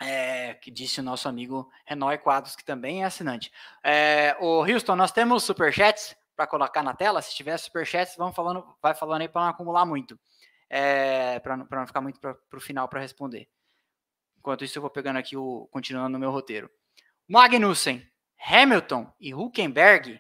É, 0.02 0.56
que 0.56 0.70
disse 0.70 1.00
o 1.00 1.04
nosso 1.04 1.30
amigo 1.30 1.70
Renói 1.86 2.18
Quadros, 2.18 2.58
que 2.58 2.66
também 2.66 3.04
é 3.04 3.06
assinante. 3.06 3.52
É, 3.82 4.36
o 4.42 4.62
Houston, 4.62 4.98
nós 4.98 5.14
temos 5.14 5.44
superchats 5.44 6.14
para 6.36 6.48
colocar 6.48 6.84
na 6.84 6.94
tela. 6.94 7.22
Se 7.22 7.34
tiver 7.34 7.58
superchats, 7.58 8.18
vamos 8.18 8.36
falando, 8.36 8.66
vai 8.82 8.94
falando 8.94 9.22
aí 9.22 9.30
para 9.30 9.44
não 9.44 9.50
acumular 9.50 9.86
muito, 9.86 10.20
é, 10.70 11.40
para 11.40 11.56
não, 11.56 11.66
não 11.72 11.88
ficar 11.88 12.02
muito 12.02 12.20
para 12.20 12.36
o 12.54 12.60
final 12.60 12.90
para 12.90 13.00
responder. 13.00 13.48
Enquanto 14.44 14.66
isso, 14.66 14.78
eu 14.78 14.82
vou 14.82 14.92
pegando 14.92 15.16
aqui 15.16 15.38
o. 15.38 15.70
continuando 15.72 16.10
no 16.10 16.20
meu 16.20 16.30
roteiro. 16.30 16.70
Magnussen, 17.26 18.06
Hamilton 18.46 19.10
e 19.18 19.34
Huckenberg 19.34 20.20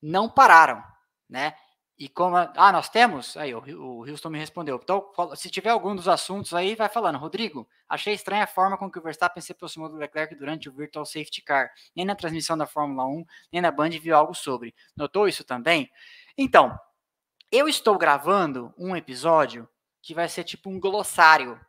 não 0.00 0.30
pararam, 0.30 0.80
né? 1.28 1.56
E 1.98 2.08
como. 2.08 2.36
Ah, 2.36 2.70
nós 2.70 2.88
temos? 2.88 3.36
Aí, 3.36 3.52
o, 3.52 3.58
o 3.58 4.08
Houston 4.08 4.30
me 4.30 4.38
respondeu. 4.38 4.80
Então, 4.80 5.10
se 5.34 5.50
tiver 5.50 5.70
algum 5.70 5.96
dos 5.96 6.06
assuntos 6.06 6.54
aí, 6.54 6.76
vai 6.76 6.88
falando. 6.88 7.18
Rodrigo, 7.18 7.68
achei 7.88 8.14
estranha 8.14 8.44
a 8.44 8.46
forma 8.46 8.78
com 8.78 8.88
que 8.88 8.96
o 8.96 9.02
Verstappen 9.02 9.42
se 9.42 9.50
aproximou 9.50 9.88
do 9.88 9.96
Leclerc 9.96 10.36
durante 10.36 10.68
o 10.68 10.72
Virtual 10.72 11.04
Safety 11.04 11.42
Car. 11.42 11.72
Nem 11.96 12.04
na 12.04 12.14
transmissão 12.14 12.56
da 12.56 12.68
Fórmula 12.68 13.04
1, 13.08 13.24
nem 13.52 13.60
na 13.60 13.72
Band 13.72 13.90
viu 13.90 14.16
algo 14.16 14.36
sobre. 14.36 14.72
Notou 14.96 15.26
isso 15.26 15.42
também? 15.42 15.90
Então, 16.38 16.78
eu 17.50 17.66
estou 17.66 17.98
gravando 17.98 18.72
um 18.78 18.94
episódio 18.94 19.68
que 20.00 20.14
vai 20.14 20.28
ser 20.28 20.44
tipo 20.44 20.70
um 20.70 20.78
glossário 20.78 21.60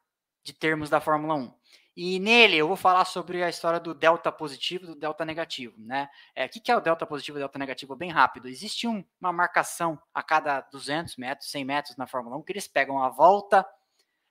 de 0.43 0.53
termos 0.53 0.87
da 0.91 1.01
Fórmula 1.01 1.33
1. 1.33 1.51
E 1.95 2.19
nele 2.19 2.57
eu 2.57 2.67
vou 2.67 2.75
falar 2.75 3.05
sobre 3.05 3.41
a 3.41 3.47
história 3.47 3.79
do 3.79 3.93
delta 3.93 4.29
positivo 4.29 4.83
e 4.83 4.87
do 4.87 4.95
delta 4.95 5.23
negativo, 5.23 5.75
né? 5.79 6.09
É, 6.35 6.45
o 6.45 6.49
que, 6.49 6.69
é 6.69 6.75
o 6.75 6.81
delta 6.81 7.05
positivo 7.05 7.37
e 7.37 7.39
delta 7.39 7.57
negativo? 7.57 7.95
Bem 7.95 8.11
rápido. 8.11 8.49
Existe 8.49 8.85
um, 8.85 9.01
uma 9.19 9.31
marcação 9.31 9.97
a 10.13 10.21
cada 10.21 10.59
200 10.59 11.15
metros, 11.15 11.49
100 11.49 11.63
metros 11.63 11.95
na 11.95 12.05
Fórmula 12.05 12.35
1, 12.35 12.43
que 12.43 12.51
eles 12.51 12.67
pegam 12.67 13.01
a 13.01 13.07
volta, 13.07 13.65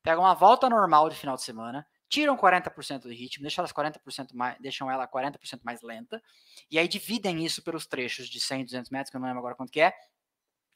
pegam 0.03 0.27
a 0.27 0.35
volta 0.35 0.69
normal 0.69 1.09
de 1.09 1.17
final 1.17 1.37
de 1.37 1.43
semana, 1.43 1.87
tiram 2.07 2.37
40% 2.37 3.01
do 3.01 3.09
ritmo, 3.09 3.43
deixam, 3.43 3.62
elas 3.62 3.73
40% 3.73 4.35
mais, 4.35 4.59
deixam 4.61 4.91
ela 4.91 5.09
40% 5.09 5.61
mais 5.62 5.81
lenta, 5.81 6.23
e 6.71 6.79
aí 6.79 6.87
dividem 6.87 7.43
isso 7.45 7.62
pelos 7.62 7.87
trechos 7.87 8.29
de 8.29 8.41
100, 8.41 8.67
200 8.67 8.91
metros, 8.91 9.11
que 9.11 9.17
eu 9.17 9.21
não 9.21 9.27
lembro 9.27 9.41
agora 9.41 9.55
quanto 9.55 9.73
que 9.73 9.81
é, 9.81 9.95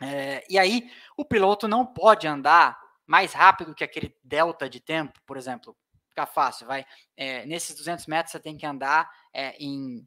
é 0.00 0.42
e 0.48 0.58
aí 0.58 0.90
o 1.18 1.24
piloto 1.24 1.68
não 1.68 1.84
pode 1.84 2.26
andar 2.26 2.80
mais 3.06 3.32
rápido 3.34 3.74
que 3.74 3.84
aquele 3.84 4.16
delta 4.24 4.68
de 4.68 4.80
tempo, 4.80 5.20
por 5.26 5.36
exemplo, 5.36 5.76
ficar 6.18 6.26
fácil, 6.26 6.66
vai. 6.66 6.84
É, 7.16 7.46
nesses 7.46 7.76
200 7.76 8.06
metros 8.06 8.32
você 8.32 8.40
tem 8.40 8.56
que 8.56 8.66
andar 8.66 9.08
é, 9.32 9.56
em 9.62 10.06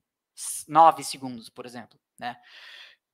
9 0.68 1.04
segundos, 1.04 1.50
por 1.50 1.66
exemplo, 1.66 2.00
né? 2.20 2.36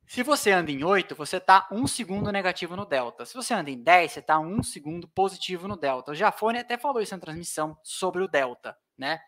Se 0.07 0.23
você 0.23 0.51
anda 0.51 0.71
em 0.71 0.85
8, 0.85 1.15
você 1.15 1.35
está 1.35 1.67
um 1.69 1.85
segundo 1.85 2.31
negativo 2.31 2.77
no 2.77 2.85
delta. 2.85 3.25
Se 3.25 3.33
você 3.33 3.53
anda 3.53 3.69
em 3.69 3.83
10, 3.83 4.13
você 4.13 4.19
está 4.21 4.39
um 4.39 4.63
segundo 4.63 5.05
positivo 5.09 5.67
no 5.67 5.75
delta. 5.75 6.11
O 6.11 6.15
Jafone 6.15 6.59
até 6.59 6.77
falou 6.77 7.01
isso 7.01 7.13
na 7.13 7.19
transmissão 7.19 7.77
sobre 7.83 8.23
o 8.23 8.27
delta, 8.27 8.77
né? 8.97 9.19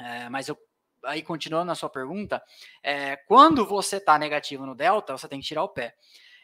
É, 0.00 0.28
mas 0.28 0.48
eu 0.48 0.58
aí 1.04 1.22
continuando 1.22 1.66
na 1.66 1.74
sua 1.74 1.88
pergunta, 1.88 2.42
é, 2.82 3.16
quando 3.16 3.64
você 3.64 3.96
está 3.96 4.18
negativo 4.18 4.66
no 4.66 4.74
delta, 4.74 5.16
você 5.16 5.28
tem 5.28 5.40
que 5.40 5.46
tirar 5.46 5.62
o 5.62 5.68
pé. 5.68 5.94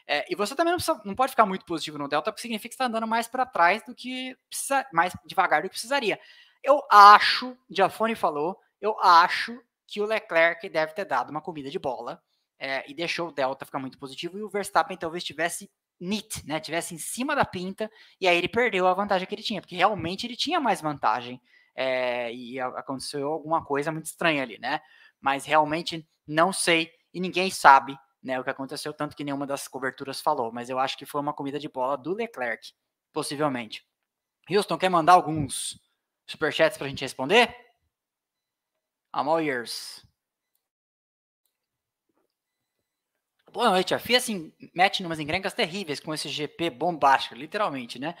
É, 0.09 0.25
e 0.31 0.35
você 0.35 0.55
também 0.55 0.71
não, 0.71 0.77
precisa, 0.77 1.01
não, 1.03 1.13
pode 1.13 1.31
ficar 1.31 1.45
muito 1.45 1.65
positivo 1.65 1.97
no 1.97 2.07
delta, 2.07 2.31
porque 2.31 2.41
significa 2.41 2.69
que 2.69 2.75
está 2.75 2.85
andando 2.85 3.05
mais 3.05 3.27
para 3.27 3.45
trás 3.45 3.83
do 3.85 3.93
que 3.93 4.37
precisa, 4.49 4.87
mais 4.93 5.13
devagar 5.25 5.61
do 5.61 5.65
que 5.65 5.71
precisaria. 5.71 6.17
Eu 6.63 6.81
acho, 6.91 7.57
Jafone 7.69 8.15
falou, 8.15 8.59
eu 8.81 8.99
acho 8.99 9.61
que 9.85 10.01
o 10.01 10.05
Leclerc 10.05 10.67
deve 10.69 10.93
ter 10.93 11.05
dado 11.05 11.29
uma 11.29 11.41
comida 11.41 11.69
de 11.69 11.79
bola 11.79 12.21
é, 12.59 12.89
e 12.89 12.93
deixou 12.93 13.29
o 13.29 13.31
Delta 13.31 13.65
ficar 13.65 13.79
muito 13.79 13.97
positivo 13.97 14.37
e 14.37 14.43
o 14.43 14.49
Verstappen 14.49 14.97
talvez 14.97 15.23
tivesse 15.23 15.71
nit, 15.99 16.45
né? 16.45 16.59
Tivesse 16.59 16.93
em 16.93 16.97
cima 16.97 17.35
da 17.35 17.45
pinta 17.45 17.89
e 18.19 18.27
aí 18.27 18.37
ele 18.37 18.47
perdeu 18.47 18.87
a 18.87 18.93
vantagem 18.93 19.27
que 19.27 19.33
ele 19.33 19.43
tinha, 19.43 19.61
porque 19.61 19.75
realmente 19.75 20.27
ele 20.27 20.35
tinha 20.35 20.59
mais 20.59 20.81
vantagem 20.81 21.41
é, 21.75 22.33
e 22.33 22.59
aconteceu 22.59 23.31
alguma 23.31 23.63
coisa 23.63 23.91
muito 23.91 24.05
estranha 24.05 24.43
ali, 24.43 24.59
né? 24.59 24.81
Mas 25.21 25.45
realmente 25.45 26.07
não 26.27 26.51
sei 26.51 26.91
e 27.13 27.19
ninguém 27.19 27.49
sabe 27.49 27.97
né, 28.21 28.39
o 28.39 28.43
que 28.43 28.49
aconteceu, 28.49 28.93
tanto 28.93 29.15
que 29.15 29.23
nenhuma 29.23 29.47
das 29.47 29.67
coberturas 29.67 30.19
falou, 30.19 30.51
mas 30.51 30.69
eu 30.69 30.77
acho 30.77 30.97
que 30.97 31.05
foi 31.05 31.21
uma 31.21 31.33
comida 31.33 31.59
de 31.59 31.69
bola 31.69 31.97
do 31.97 32.13
Leclerc, 32.13 32.73
possivelmente. 33.13 33.85
Houston, 34.49 34.77
quer 34.77 34.89
mandar 34.89 35.13
alguns 35.13 35.79
superchats 36.27 36.77
para 36.77 36.85
a 36.85 36.89
gente 36.89 37.01
responder? 37.01 37.47
I'm 39.15 39.27
all 39.27 39.41
yours. 39.41 40.05
Boa 43.51 43.69
noite. 43.71 43.95
A 43.95 43.99
FIA 43.99 44.17
assim, 44.17 44.53
mete 44.75 45.03
umas 45.03 45.19
encrencas 45.19 45.53
terríveis 45.53 45.99
com 45.99 46.13
esse 46.13 46.29
GP 46.29 46.69
bombástico, 46.69 47.33
literalmente, 47.33 47.97
né? 47.97 48.15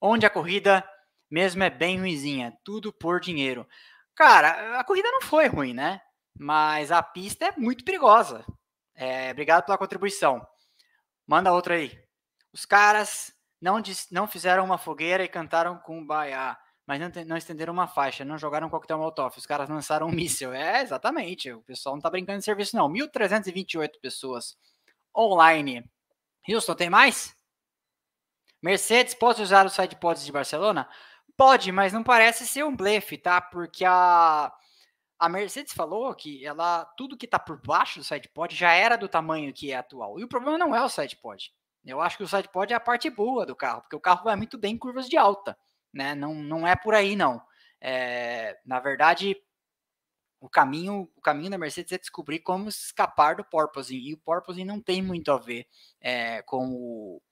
Onde 0.00 0.26
a 0.26 0.30
corrida 0.30 0.88
mesmo 1.30 1.62
é 1.64 1.70
bem 1.70 1.98
ruizinha, 1.98 2.56
tudo 2.62 2.92
por 2.92 3.20
dinheiro. 3.20 3.66
Cara, 4.14 4.78
a 4.78 4.84
corrida 4.84 5.10
não 5.10 5.22
foi 5.22 5.46
ruim, 5.46 5.74
né? 5.74 6.00
Mas 6.38 6.92
a 6.92 7.02
pista 7.02 7.46
é 7.46 7.52
muito 7.56 7.84
perigosa. 7.84 8.44
É, 8.94 9.30
obrigado 9.30 9.64
pela 9.64 9.78
contribuição. 9.78 10.46
Manda 11.26 11.52
outra 11.52 11.74
aí. 11.74 11.98
Os 12.52 12.64
caras 12.64 13.32
não, 13.60 13.82
não 14.10 14.26
fizeram 14.28 14.64
uma 14.64 14.78
fogueira 14.78 15.24
e 15.24 15.28
cantaram 15.28 15.78
com 15.78 16.06
baiá 16.06 16.56
mas 16.88 16.98
não, 16.98 17.10
não, 17.26 17.36
estenderam 17.36 17.74
uma 17.74 17.86
faixa, 17.86 18.24
não 18.24 18.38
jogaram 18.38 18.70
coquetel 18.70 18.96
molotov, 18.96 19.36
os 19.36 19.44
caras 19.44 19.68
lançaram 19.68 20.06
um 20.06 20.10
míssil. 20.10 20.54
É, 20.54 20.80
exatamente, 20.80 21.52
o 21.52 21.60
pessoal 21.60 21.94
não 21.94 22.00
tá 22.00 22.08
brincando 22.08 22.38
de 22.38 22.46
serviço 22.46 22.74
não. 22.74 22.88
1.328 22.88 24.00
pessoas 24.00 24.56
online. 25.14 25.84
Houston, 26.48 26.74
tem 26.74 26.88
mais? 26.88 27.36
Mercedes 28.62 29.12
pode 29.12 29.42
usar 29.42 29.66
os 29.66 29.74
sidepods 29.74 30.24
de 30.24 30.32
Barcelona? 30.32 30.88
Pode, 31.36 31.70
mas 31.70 31.92
não 31.92 32.02
parece 32.02 32.46
ser 32.46 32.64
um 32.64 32.74
blefe, 32.74 33.18
tá? 33.18 33.38
Porque 33.38 33.84
a, 33.84 34.50
a 35.18 35.28
Mercedes 35.28 35.74
falou 35.74 36.14
que 36.14 36.44
ela 36.46 36.86
tudo 36.96 37.18
que 37.18 37.26
está 37.26 37.38
por 37.38 37.60
baixo 37.60 37.98
do 37.98 38.04
sidepod 38.04 38.56
já 38.56 38.72
era 38.72 38.96
do 38.96 39.08
tamanho 39.10 39.52
que 39.52 39.70
é 39.72 39.76
atual. 39.76 40.18
E 40.18 40.24
o 40.24 40.28
problema 40.28 40.56
não 40.56 40.74
é 40.74 40.82
o 40.82 40.88
sidepod. 40.88 41.52
Eu 41.84 42.00
acho 42.00 42.16
que 42.16 42.22
o 42.22 42.28
sidepod 42.28 42.72
é 42.72 42.76
a 42.76 42.80
parte 42.80 43.10
boa 43.10 43.44
do 43.44 43.54
carro, 43.54 43.82
porque 43.82 43.96
o 43.96 44.00
carro 44.00 44.24
vai 44.24 44.36
muito 44.36 44.56
bem 44.56 44.74
em 44.74 44.78
curvas 44.78 45.06
de 45.06 45.18
alta 45.18 45.54
né? 45.92 46.14
Não, 46.14 46.34
não 46.34 46.66
é 46.66 46.76
por 46.76 46.94
aí, 46.94 47.16
não. 47.16 47.40
É, 47.80 48.58
na 48.64 48.80
verdade, 48.80 49.36
o 50.40 50.48
caminho, 50.48 51.08
o 51.16 51.20
caminho 51.20 51.50
da 51.50 51.58
Mercedes 51.58 51.92
é 51.92 51.98
descobrir 51.98 52.40
como 52.40 52.68
escapar 52.68 53.36
do 53.36 53.44
porpoising, 53.44 53.96
e 53.98 54.14
o 54.14 54.18
porpoising 54.18 54.64
não 54.64 54.80
tem 54.80 55.02
muito 55.02 55.30
a 55.32 55.38
ver 55.38 55.66
é, 56.00 56.42
com 56.42 56.70
o 56.72 57.22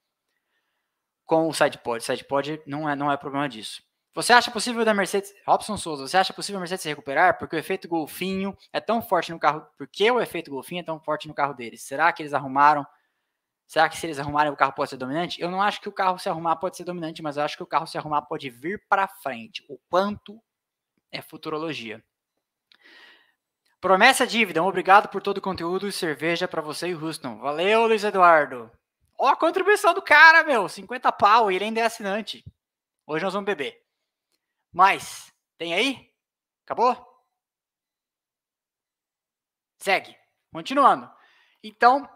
com 1.25 1.49
o 1.49 1.53
sidepod. 1.53 2.03
Sidepod 2.03 2.63
não 2.67 2.89
é, 2.89 2.95
não 2.95 3.11
é 3.11 3.17
problema 3.17 3.49
disso. 3.49 3.83
Você 4.15 4.33
acha 4.33 4.51
possível 4.51 4.83
da 4.85 4.95
Mercedes, 4.95 5.35
Robson 5.47 5.77
Souza, 5.77 6.09
você 6.09 6.17
acha 6.17 6.33
possível 6.33 6.57
a 6.59 6.61
Mercedes 6.61 6.83
se 6.83 6.89
recuperar? 6.89 7.37
Porque 7.37 7.55
o 7.55 7.59
efeito 7.59 7.87
golfinho 7.87 8.57
é 8.73 8.81
tão 8.81 9.03
forte 9.03 9.31
no 9.31 9.39
carro, 9.39 9.67
porque 9.77 10.11
o 10.11 10.21
efeito 10.21 10.51
golfinho 10.51 10.81
é 10.81 10.85
tão 10.85 10.99
forte 10.99 11.29
no 11.29 11.35
carro 11.35 11.53
deles? 11.53 11.83
Será 11.83 12.11
que 12.13 12.23
eles 12.23 12.33
arrumaram 12.33 12.87
Será 13.67 13.89
que 13.89 13.97
se 13.97 14.07
eles 14.07 14.19
arrumarem 14.19 14.53
o 14.53 14.57
carro 14.57 14.73
pode 14.73 14.91
ser 14.91 14.97
dominante? 14.97 15.41
Eu 15.41 15.51
não 15.51 15.61
acho 15.61 15.81
que 15.81 15.89
o 15.89 15.93
carro 15.93 16.19
se 16.19 16.29
arrumar 16.29 16.57
pode 16.57 16.77
ser 16.77 16.85
dominante, 16.85 17.23
mas 17.23 17.37
eu 17.37 17.43
acho 17.43 17.57
que 17.57 17.63
o 17.63 17.67
carro 17.67 17.87
se 17.87 17.99
arrumar 17.99 18.23
pode 18.23 18.49
vir 18.49 18.85
para 18.89 19.09
frente. 19.09 19.65
O 19.69 19.79
quanto 19.91 20.41
é 21.11 21.21
futurologia. 21.21 22.03
Promessa 23.81 24.27
dívida. 24.27 24.63
Obrigado 24.63 25.09
por 25.09 25.21
todo 25.21 25.39
o 25.39 25.43
conteúdo 25.43 25.89
e 25.89 25.93
cerveja 25.93 26.47
para 26.47 26.63
você 26.63 26.89
e 26.89 26.95
o 26.95 27.05
Houston. 27.05 27.39
Valeu, 27.39 27.87
Luiz 27.87 28.05
Eduardo. 28.05 28.71
Ó 29.19 29.29
a 29.29 29.37
contribuição 29.37 29.95
do 29.95 30.03
cara, 30.03 30.45
meu. 30.45 30.69
50 30.69 31.11
pau 31.13 31.51
ele 31.51 31.65
ainda 31.65 31.81
é 31.81 31.85
assinante. 31.85 32.45
Hoje 33.07 33.25
nós 33.25 33.33
vamos 33.33 33.47
beber. 33.47 33.83
Mas, 34.73 35.33
tem 35.59 35.75
aí? 35.75 36.11
Acabou? 36.65 36.97
Segue. 39.79 40.17
Continuando. 40.53 41.11
Então, 41.63 42.09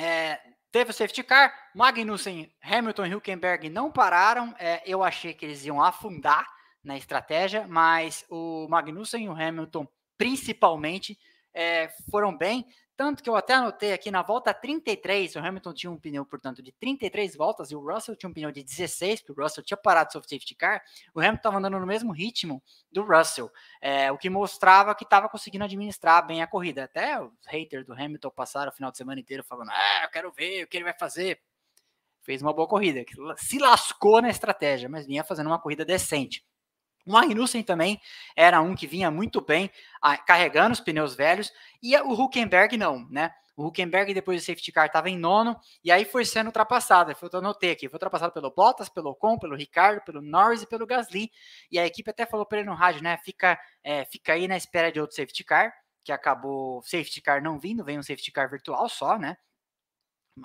é, 0.00 0.40
Teve 0.72 0.90
o 0.90 0.94
safety 0.94 1.24
car, 1.24 1.52
Magnussen, 1.74 2.48
Hamilton 2.62 3.06
e 3.06 3.08
Hülkenberg 3.08 3.68
não 3.68 3.90
pararam. 3.90 4.54
É, 4.56 4.80
eu 4.86 5.02
achei 5.02 5.34
que 5.34 5.44
eles 5.44 5.64
iam 5.64 5.82
afundar 5.82 6.46
na 6.82 6.96
estratégia, 6.96 7.66
mas 7.66 8.24
o 8.30 8.68
Magnussen 8.68 9.24
e 9.24 9.28
o 9.28 9.32
Hamilton, 9.32 9.86
principalmente, 10.16 11.18
é, 11.52 11.88
foram 12.08 12.36
bem. 12.36 12.64
Tanto 13.00 13.22
que 13.22 13.30
eu 13.30 13.34
até 13.34 13.54
anotei 13.54 13.94
aqui 13.94 14.10
na 14.10 14.20
volta 14.20 14.52
33, 14.52 15.34
o 15.34 15.38
Hamilton 15.38 15.72
tinha 15.72 15.90
um 15.90 15.96
pneu, 15.96 16.22
portanto, 16.26 16.62
de 16.62 16.70
33 16.70 17.34
voltas 17.34 17.70
e 17.70 17.74
o 17.74 17.80
Russell 17.80 18.14
tinha 18.14 18.28
um 18.28 18.32
pneu 18.34 18.52
de 18.52 18.62
16, 18.62 19.22
porque 19.22 19.40
o 19.40 19.42
Russell 19.42 19.64
tinha 19.64 19.78
parado 19.78 20.10
o 20.10 20.12
safety 20.12 20.54
car. 20.54 20.82
O 21.14 21.18
Hamilton 21.18 21.36
estava 21.36 21.56
andando 21.56 21.80
no 21.80 21.86
mesmo 21.86 22.12
ritmo 22.12 22.62
do 22.92 23.02
Russell, 23.02 23.50
é, 23.80 24.12
o 24.12 24.18
que 24.18 24.28
mostrava 24.28 24.94
que 24.94 25.04
estava 25.04 25.30
conseguindo 25.30 25.64
administrar 25.64 26.26
bem 26.26 26.42
a 26.42 26.46
corrida. 26.46 26.84
Até 26.84 27.18
os 27.18 27.32
haters 27.46 27.86
do 27.86 27.94
Hamilton 27.94 28.30
passaram 28.32 28.70
o 28.70 28.74
final 28.74 28.90
de 28.90 28.98
semana 28.98 29.18
inteiro 29.18 29.42
falando: 29.44 29.70
Ah, 29.70 30.02
eu 30.02 30.10
quero 30.10 30.30
ver 30.30 30.64
o 30.64 30.66
que 30.66 30.76
ele 30.76 30.84
vai 30.84 30.92
fazer. 30.92 31.40
Fez 32.20 32.42
uma 32.42 32.52
boa 32.52 32.68
corrida, 32.68 33.02
se 33.38 33.58
lascou 33.58 34.20
na 34.20 34.28
estratégia, 34.28 34.90
mas 34.90 35.06
vinha 35.06 35.24
fazendo 35.24 35.46
uma 35.46 35.58
corrida 35.58 35.86
decente. 35.86 36.44
O 37.10 37.12
Magnussen 37.12 37.64
também 37.64 38.00
era 38.36 38.60
um 38.60 38.72
que 38.72 38.86
vinha 38.86 39.10
muito 39.10 39.40
bem 39.40 39.68
a, 40.00 40.16
carregando 40.16 40.74
os 40.74 40.80
pneus 40.80 41.12
velhos 41.12 41.52
e 41.82 41.96
o 41.96 42.12
Huckenberg 42.12 42.76
não, 42.76 43.04
né? 43.10 43.34
O 43.56 43.66
Huckenberg 43.66 44.14
depois 44.14 44.40
do 44.40 44.46
safety 44.46 44.70
car 44.70 44.86
estava 44.86 45.10
em 45.10 45.18
nono 45.18 45.58
e 45.82 45.90
aí 45.90 46.04
foi 46.04 46.24
sendo 46.24 46.46
ultrapassado. 46.46 47.10
Eu 47.10 47.38
anotei 47.40 47.72
aqui, 47.72 47.88
foi 47.88 47.96
ultrapassado 47.96 48.32
pelo 48.32 48.48
Bottas, 48.52 48.88
pelo 48.88 49.10
Ocon, 49.10 49.36
pelo 49.40 49.56
Ricardo, 49.56 50.00
pelo 50.04 50.22
Norris 50.22 50.62
e 50.62 50.68
pelo 50.68 50.86
Gasly. 50.86 51.32
E 51.68 51.80
a 51.80 51.84
equipe 51.84 52.08
até 52.08 52.24
falou 52.24 52.46
para 52.46 52.60
ele 52.60 52.68
no 52.68 52.76
rádio, 52.76 53.02
né? 53.02 53.18
Fica, 53.24 53.58
é, 53.82 54.04
fica 54.04 54.34
aí 54.34 54.46
na 54.46 54.56
espera 54.56 54.92
de 54.92 55.00
outro 55.00 55.16
safety 55.16 55.42
car, 55.42 55.74
que 56.04 56.12
acabou 56.12 56.80
safety 56.84 57.20
car 57.20 57.42
não 57.42 57.58
vindo, 57.58 57.84
vem 57.84 57.98
um 57.98 58.04
safety 58.04 58.30
car 58.30 58.48
virtual 58.48 58.88
só, 58.88 59.18
né? 59.18 59.36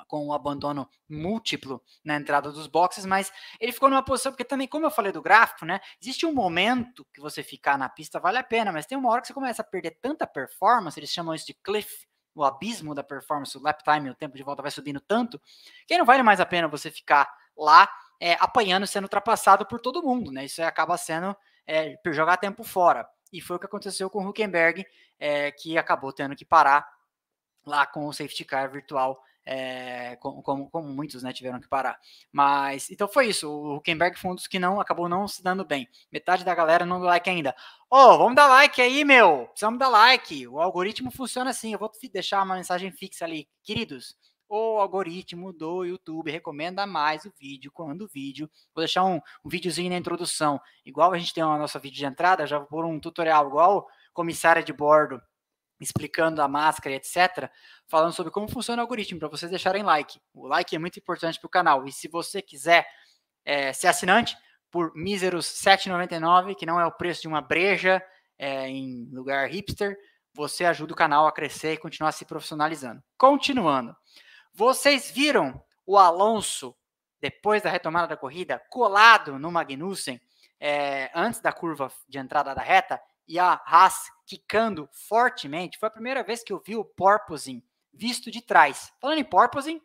Com 0.08 0.28
o 0.28 0.34
abandono 0.34 0.90
múltiplo 1.10 1.82
na 2.04 2.16
entrada 2.16 2.52
dos 2.52 2.68
boxes, 2.68 3.06
mas 3.06 3.32
ele 3.60 3.72
ficou 3.72 3.90
numa 3.90 4.04
posição, 4.04 4.32
porque 4.32 4.44
também, 4.44 4.68
como 4.68 4.86
eu 4.86 4.92
falei 4.92 5.12
do 5.12 5.22
gráfico, 5.22 5.66
né? 5.66 5.80
Existe 6.02 6.26
um 6.26 6.34
momento 6.34 7.06
que 7.14 7.22
você 7.22 7.44
ficar 7.44 7.78
na 7.78 7.90
pista 7.90 8.20
vale 8.20 8.38
a 8.38 8.44
pena, 8.44 8.72
mas 8.72 8.86
tem 8.86 8.98
uma 8.98 9.10
hora 9.10 9.22
que 9.22 9.28
você 9.28 9.34
começa 9.34 9.62
a 9.62 9.66
perder 9.66 9.98
tanta 10.02 10.26
performance, 10.26 11.00
eles 11.00 11.10
chamam 11.10 11.34
isso 11.34 11.46
de 11.46 11.54
cliff, 11.54 12.08
o 12.34 12.44
abismo 12.44 12.94
da 12.94 13.04
performance, 13.04 13.58
o 13.58 13.62
lap 13.62 13.82
time, 13.84 14.10
o 14.10 14.16
tempo 14.16 14.36
de 14.36 14.44
volta 14.44 14.62
vai 14.62 14.72
subindo 14.72 15.00
tanto, 15.00 15.42
que 15.88 15.98
não 15.98 16.06
vale 16.06 16.22
mais 16.22 16.40
a 16.40 16.46
pena 16.46 16.68
você 16.68 16.92
ficar 16.92 17.34
lá 17.58 17.90
é, 18.20 18.34
apanhando, 18.34 18.86
sendo 18.86 19.06
ultrapassado 19.06 19.66
por 19.66 19.80
todo 19.80 20.04
mundo, 20.04 20.32
né? 20.32 20.46
Isso 20.46 20.62
acaba 20.62 20.98
sendo 20.98 21.36
é, 21.66 21.98
jogar 22.08 22.38
tempo 22.38 22.64
fora. 22.64 23.08
E 23.32 23.42
foi 23.42 23.56
o 23.56 23.60
que 23.60 23.66
aconteceu 23.66 24.10
com 24.10 24.24
o 24.24 24.30
Huckenberg, 24.30 24.86
é, 25.20 25.52
que 25.52 25.78
acabou 25.78 26.12
tendo 26.14 26.36
que 26.36 26.46
parar 26.46 26.88
lá 27.66 27.86
com 27.86 28.06
o 28.06 28.14
safety 28.14 28.46
car 28.46 28.70
virtual 28.70 29.22
é, 29.46 30.16
como, 30.18 30.42
como, 30.70 30.88
muitos 30.88 31.22
né, 31.22 31.32
tiveram 31.32 31.60
que 31.60 31.68
parar. 31.68 32.00
Mas 32.32 32.90
então 32.90 33.08
foi 33.08 33.28
isso. 33.28 33.50
O 33.50 33.76
Huckenberg 33.76 34.18
foi 34.18 34.32
um 34.32 34.36
dos 34.36 34.48
que 34.48 34.58
não 34.58 34.80
acabou 34.80 35.08
não 35.08 35.28
se 35.28 35.44
dando 35.44 35.64
bem. 35.64 35.88
Metade 36.12 36.44
da 36.44 36.56
galera 36.56 36.86
não 36.86 37.00
deu 37.00 37.08
like 37.08 37.30
ainda. 37.30 37.56
Ô, 37.90 37.98
oh, 37.98 38.18
vamos 38.18 38.36
dar 38.36 38.48
like 38.48 38.82
aí, 38.82 39.06
meu! 39.06 39.48
Precisamos 39.48 39.80
dar 39.80 39.90
like. 39.90 40.48
O 40.48 40.60
algoritmo 40.60 41.12
funciona 41.12 41.52
assim. 41.52 41.74
Eu 41.74 41.80
vou 41.80 41.92
deixar 42.12 42.44
uma 42.44 42.56
mensagem 42.56 42.92
fixa 42.92 43.26
ali. 43.26 43.48
Queridos, 43.64 44.16
o 44.50 44.80
algoritmo 44.80 45.54
do 45.54 45.84
YouTube 45.86 46.32
recomenda 46.32 46.86
mais 46.86 47.26
o 47.26 47.34
vídeo 47.40 47.72
quando 47.72 48.02
o 48.02 48.08
vídeo. 48.08 48.50
Vou 48.74 48.84
deixar 48.84 49.04
um, 49.04 49.22
um 49.44 49.50
videozinho 49.50 49.92
na 49.92 49.98
introdução. 49.98 50.60
Igual 50.86 51.14
a 51.14 51.18
gente 51.18 51.34
tem 51.34 51.44
o 51.44 51.58
nosso 51.58 51.80
vídeo 51.80 51.98
de 51.98 52.06
entrada, 52.06 52.48
já 52.48 52.58
vou 52.58 52.68
pôr 52.68 52.86
um 52.86 53.00
tutorial 53.00 53.48
igual 53.48 53.88
comissária 54.14 54.64
de 54.64 54.72
bordo 54.72 55.22
explicando 55.80 56.42
a 56.42 56.48
máscara, 56.48 56.96
etc., 56.96 57.50
falando 57.88 58.14
sobre 58.14 58.32
como 58.32 58.48
funciona 58.48 58.82
o 58.82 58.84
algoritmo, 58.84 59.20
para 59.20 59.28
vocês 59.28 59.50
deixarem 59.50 59.84
like. 59.84 60.20
O 60.34 60.48
like 60.48 60.76
é 60.76 60.80
muito 60.80 61.00
importante 61.00 61.40
para 61.40 61.48
o 61.48 61.50
canal. 61.50 61.86
E 61.86 61.92
se 61.92 62.08
você 62.08 62.42
quiser 62.42 62.88
é, 63.44 63.74
ser 63.74 63.88
assinante, 63.88 64.38
por 64.72 64.94
míseros 64.96 65.64
R$ 65.64 65.78
7,99, 65.78 66.56
que 66.56 66.66
não 66.66 66.80
é 66.80 66.86
o 66.86 66.92
preço 66.92 67.22
de 67.22 67.28
uma 67.28 67.42
breja 67.42 68.04
é, 68.38 68.68
em 68.68 69.10
lugar 69.12 69.48
hipster, 69.50 69.98
você 70.34 70.66
ajuda 70.66 70.92
o 70.92 70.98
canal 70.98 71.26
a 71.26 71.32
crescer 71.32 71.74
e 71.74 71.78
continuar 71.78 72.12
se 72.12 72.26
profissionalizando. 72.26 73.02
Continuando, 73.18 73.96
vocês 74.54 75.10
viram 75.10 75.64
o 75.86 75.98
Alonso, 75.98 76.76
depois 77.22 77.62
da 77.62 77.70
retomada 77.70 78.08
da 78.08 78.18
corrida, 78.18 78.62
colado 78.70 79.40
no 79.40 79.50
Magnussen, 79.50 80.20
é, 80.60 81.10
antes 81.16 81.40
da 81.40 81.54
curva 81.54 81.92
de 82.08 82.18
entrada 82.18 82.54
da 82.54 82.62
reta, 82.62 83.02
e 83.28 83.40
a 83.40 83.62
Haas 83.66 84.12
quicando 84.26 84.90
fortemente. 84.92 85.78
Foi 85.78 85.88
a 85.88 85.92
primeira 85.92 86.24
vez 86.24 86.44
que 86.44 86.52
eu 86.52 86.62
vi 86.66 86.76
o 86.76 86.86
porpoising 86.86 87.64
visto 87.94 88.30
de 88.30 88.42
trás. 88.42 88.92
Falando 89.00 89.20
em 89.20 89.24
porpoising, 89.24 89.82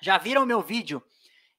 já 0.00 0.18
viram 0.18 0.46
meu 0.46 0.62
vídeo 0.62 1.02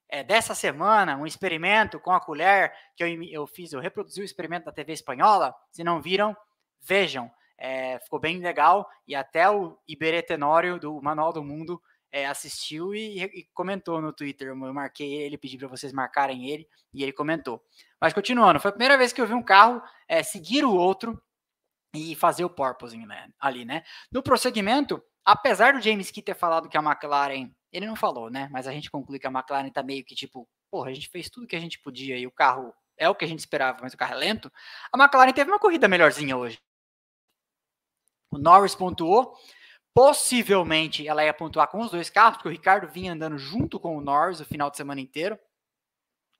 é, 0.09 0.23
dessa 0.23 0.53
semana, 0.53 1.17
um 1.17 1.25
experimento 1.25 1.99
com 1.99 2.11
a 2.11 2.19
colher 2.19 2.73
que 2.95 3.03
eu, 3.03 3.23
eu 3.23 3.47
fiz, 3.47 3.73
eu 3.73 3.79
reproduzi 3.79 4.21
o 4.21 4.25
experimento 4.25 4.65
da 4.65 4.71
TV 4.71 4.93
espanhola. 4.93 5.55
Se 5.71 5.83
não 5.83 6.01
viram, 6.01 6.35
vejam. 6.81 7.31
É, 7.57 7.99
ficou 7.99 8.19
bem 8.19 8.39
legal 8.39 8.89
e 9.07 9.15
até 9.15 9.49
o 9.49 9.77
Iberê 9.87 10.21
Tenório 10.21 10.79
do 10.79 11.01
Manual 11.01 11.31
do 11.31 11.43
Mundo 11.43 11.81
é, 12.13 12.27
assistiu 12.27 12.93
e, 12.93 13.23
e, 13.23 13.43
comentou 13.55 13.99
no 13.99 14.13
Twitter. 14.13 14.49
Eu 14.49 14.55
marquei 14.55 15.15
ele, 15.15 15.35
pedi 15.35 15.57
para 15.57 15.67
vocês 15.67 15.91
marcarem 15.91 16.47
ele 16.47 16.69
e 16.93 17.01
ele 17.01 17.11
comentou. 17.11 17.65
Mas 17.99 18.13
continuando, 18.13 18.59
foi 18.59 18.69
a 18.69 18.73
primeira 18.73 18.95
vez 18.95 19.11
que 19.11 19.19
eu 19.19 19.25
vi 19.25 19.33
um 19.33 19.41
carro 19.41 19.81
é, 20.07 20.21
seguir 20.21 20.63
o 20.63 20.75
outro 20.75 21.19
e 21.91 22.13
fazer 22.15 22.45
o 22.45 22.49
porpoising 22.49 23.07
né, 23.07 23.29
ali, 23.39 23.65
né? 23.65 23.83
No 24.11 24.21
prosseguimento, 24.21 25.03
apesar 25.25 25.73
do 25.73 25.81
James 25.81 26.11
Key 26.11 26.21
ter 26.21 26.35
falado 26.35 26.69
que 26.69 26.77
a 26.77 26.83
McLaren, 26.83 27.51
ele 27.71 27.87
não 27.87 27.95
falou, 27.95 28.29
né? 28.29 28.47
Mas 28.51 28.67
a 28.67 28.71
gente 28.71 28.91
conclui 28.91 29.17
que 29.17 29.25
a 29.25 29.31
McLaren 29.31 29.69
tá 29.71 29.81
meio 29.81 30.05
que 30.05 30.13
tipo, 30.13 30.47
porra, 30.69 30.91
a 30.91 30.93
gente 30.93 31.09
fez 31.09 31.31
tudo 31.31 31.47
que 31.47 31.55
a 31.55 31.59
gente 31.59 31.79
podia 31.79 32.15
e 32.15 32.27
o 32.27 32.31
carro 32.31 32.71
é 32.95 33.09
o 33.09 33.15
que 33.15 33.25
a 33.25 33.27
gente 33.27 33.39
esperava, 33.39 33.79
mas 33.81 33.95
o 33.95 33.97
carro 33.97 34.13
é 34.13 34.17
lento. 34.17 34.51
A 34.91 34.97
McLaren 34.99 35.33
teve 35.33 35.49
uma 35.49 35.59
corrida 35.59 35.87
melhorzinha 35.87 36.37
hoje. 36.37 36.61
O 38.29 38.37
Norris 38.37 38.75
pontuou. 38.75 39.35
Possivelmente 39.93 41.07
ela 41.07 41.23
ia 41.23 41.33
pontuar 41.33 41.67
com 41.67 41.79
os 41.79 41.91
dois 41.91 42.09
carros, 42.09 42.37
porque 42.37 42.49
o 42.49 42.51
Ricardo 42.51 42.87
vinha 42.87 43.13
andando 43.13 43.37
junto 43.37 43.79
com 43.79 43.95
o 43.95 44.01
Norris 44.01 44.39
o 44.39 44.45
final 44.45 44.71
de 44.71 44.77
semana 44.77 44.99
inteiro. 44.99 45.37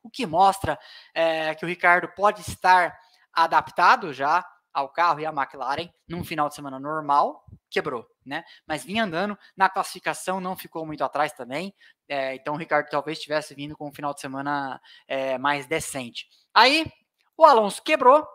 O 0.01 0.09
que 0.09 0.25
mostra 0.25 0.79
é, 1.13 1.53
que 1.55 1.63
o 1.63 1.67
Ricardo 1.67 2.07
pode 2.15 2.41
estar 2.41 2.97
adaptado 3.31 4.11
já 4.11 4.45
ao 4.73 4.89
carro 4.89 5.19
e 5.19 5.25
à 5.25 5.29
McLaren 5.29 5.87
num 6.07 6.23
final 6.23 6.49
de 6.49 6.55
semana 6.55 6.79
normal, 6.79 7.45
quebrou, 7.69 8.07
né? 8.25 8.43
Mas 8.67 8.83
vinha 8.83 9.03
andando, 9.03 9.37
na 9.55 9.69
classificação 9.69 10.41
não 10.41 10.57
ficou 10.57 10.85
muito 10.85 11.03
atrás 11.03 11.31
também, 11.31 11.73
é, 12.09 12.35
então 12.35 12.55
o 12.55 12.57
Ricardo 12.57 12.89
talvez 12.89 13.19
tivesse 13.19 13.53
vindo 13.53 13.77
com 13.77 13.87
um 13.87 13.93
final 13.93 14.13
de 14.13 14.21
semana 14.21 14.81
é, 15.07 15.37
mais 15.37 15.67
decente. 15.67 16.27
Aí 16.53 16.91
o 17.37 17.45
Alonso 17.45 17.83
quebrou, 17.83 18.27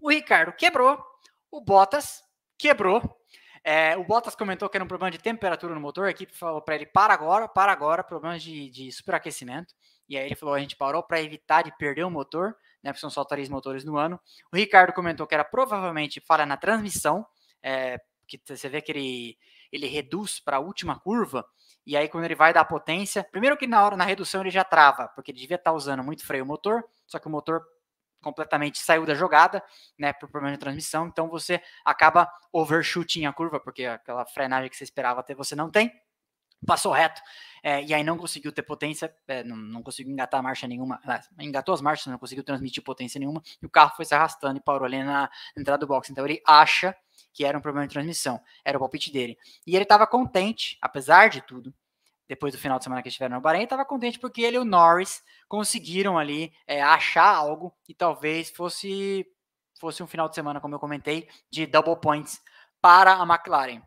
o 0.00 0.10
Ricardo 0.10 0.52
quebrou, 0.52 1.04
o 1.50 1.60
Bottas 1.60 2.22
quebrou. 2.58 3.02
É, 3.68 3.96
o 3.96 4.04
Bottas 4.04 4.36
comentou 4.36 4.68
que 4.68 4.76
era 4.76 4.84
um 4.84 4.88
problema 4.88 5.10
de 5.10 5.18
temperatura 5.18 5.74
no 5.74 5.80
motor, 5.80 6.06
a 6.06 6.10
equipe 6.10 6.36
falou 6.36 6.62
para 6.62 6.76
ele: 6.76 6.86
para 6.86 7.12
agora, 7.12 7.48
para 7.48 7.72
agora, 7.72 8.04
problemas 8.04 8.42
de, 8.42 8.70
de 8.70 8.92
superaquecimento. 8.92 9.74
E 10.08 10.16
aí 10.16 10.24
ele 10.24 10.36
falou: 10.36 10.54
a 10.54 10.60
gente 10.60 10.76
parou 10.76 11.02
para 11.02 11.20
evitar 11.20 11.62
de 11.62 11.76
perder 11.76 12.04
o 12.04 12.10
motor 12.10 12.56
né, 12.86 12.92
porque 12.92 13.00
são 13.00 13.10
só 13.10 13.24
três 13.24 13.48
motores 13.48 13.84
no 13.84 13.96
ano. 13.98 14.18
O 14.52 14.56
Ricardo 14.56 14.92
comentou 14.92 15.26
que 15.26 15.34
era 15.34 15.44
provavelmente 15.44 16.20
falha 16.20 16.46
na 16.46 16.56
transmissão, 16.56 17.26
é, 17.60 18.00
que 18.28 18.40
você 18.46 18.68
vê 18.68 18.80
que 18.80 18.92
ele, 18.92 19.36
ele 19.72 19.88
reduz 19.88 20.38
para 20.38 20.58
a 20.58 20.60
última 20.60 20.98
curva, 20.98 21.44
e 21.84 21.96
aí 21.96 22.08
quando 22.08 22.24
ele 22.24 22.36
vai 22.36 22.52
dar 22.52 22.64
potência, 22.64 23.26
primeiro 23.32 23.56
que 23.56 23.66
na 23.66 23.84
hora 23.84 23.96
na 23.96 24.04
redução 24.04 24.40
ele 24.40 24.50
já 24.50 24.62
trava, 24.62 25.08
porque 25.08 25.32
ele 25.32 25.40
devia 25.40 25.56
estar 25.56 25.72
tá 25.72 25.76
usando 25.76 26.04
muito 26.04 26.24
freio 26.24 26.46
motor, 26.46 26.84
só 27.08 27.18
que 27.18 27.26
o 27.26 27.30
motor 27.30 27.64
completamente 28.22 28.78
saiu 28.78 29.06
da 29.06 29.14
jogada, 29.14 29.62
né, 29.98 30.12
por 30.12 30.28
problema 30.28 30.56
de 30.56 30.60
transmissão, 30.60 31.06
então 31.06 31.28
você 31.28 31.60
acaba 31.84 32.30
overshooting 32.52 33.26
a 33.26 33.32
curva, 33.32 33.60
porque 33.60 33.84
aquela 33.84 34.26
frenagem 34.26 34.68
que 34.68 34.76
você 34.76 34.84
esperava 34.84 35.22
ter 35.22 35.34
você 35.34 35.54
não 35.54 35.70
tem 35.70 35.92
passou 36.64 36.92
reto, 36.92 37.20
é, 37.62 37.82
e 37.84 37.92
aí 37.92 38.02
não 38.02 38.16
conseguiu 38.16 38.52
ter 38.52 38.62
potência, 38.62 39.14
é, 39.28 39.44
não, 39.44 39.56
não, 39.56 39.82
conseguiu 39.82 40.12
engatar 40.12 40.42
marcha 40.42 40.66
nenhuma, 40.66 41.00
engatou 41.38 41.74
as 41.74 41.80
marchas, 41.80 42.06
não 42.06 42.18
conseguiu 42.18 42.44
transmitir 42.44 42.82
potência 42.82 43.18
nenhuma, 43.18 43.42
e 43.60 43.66
o 43.66 43.70
carro 43.70 43.94
foi 43.96 44.04
se 44.04 44.14
arrastando 44.14 44.58
e 44.58 44.62
parou 44.62 44.86
ali 44.86 45.02
na 45.02 45.30
entrada 45.56 45.78
do 45.78 45.86
box. 45.86 46.10
Então 46.10 46.24
ele 46.24 46.42
acha 46.46 46.96
que 47.32 47.44
era 47.44 47.56
um 47.56 47.60
problema 47.60 47.86
de 47.86 47.92
transmissão, 47.92 48.40
era 48.64 48.78
o 48.78 48.80
palpite 48.80 49.12
dele. 49.12 49.38
E 49.66 49.76
ele 49.76 49.82
estava 49.82 50.06
contente, 50.06 50.78
apesar 50.80 51.28
de 51.28 51.42
tudo, 51.42 51.74
depois 52.28 52.54
do 52.54 52.60
final 52.60 52.78
de 52.78 52.84
semana 52.84 53.02
que 53.02 53.08
estiveram 53.08 53.36
no 53.36 53.42
Bahrein, 53.42 53.64
estava 53.64 53.84
contente 53.84 54.18
porque 54.18 54.42
ele 54.42 54.56
e 54.56 54.60
o 54.60 54.64
Norris 54.64 55.22
conseguiram 55.48 56.18
ali 56.18 56.52
é, 56.66 56.82
achar 56.82 57.34
algo 57.34 57.74
e 57.88 57.94
talvez 57.94 58.50
fosse 58.50 59.26
fosse 59.78 60.02
um 60.02 60.06
final 60.06 60.28
de 60.28 60.34
semana, 60.34 60.60
como 60.60 60.74
eu 60.74 60.80
comentei, 60.80 61.28
de 61.50 61.66
double 61.66 62.00
points 62.00 62.42
para 62.80 63.14
a 63.14 63.22
McLaren. 63.22 63.82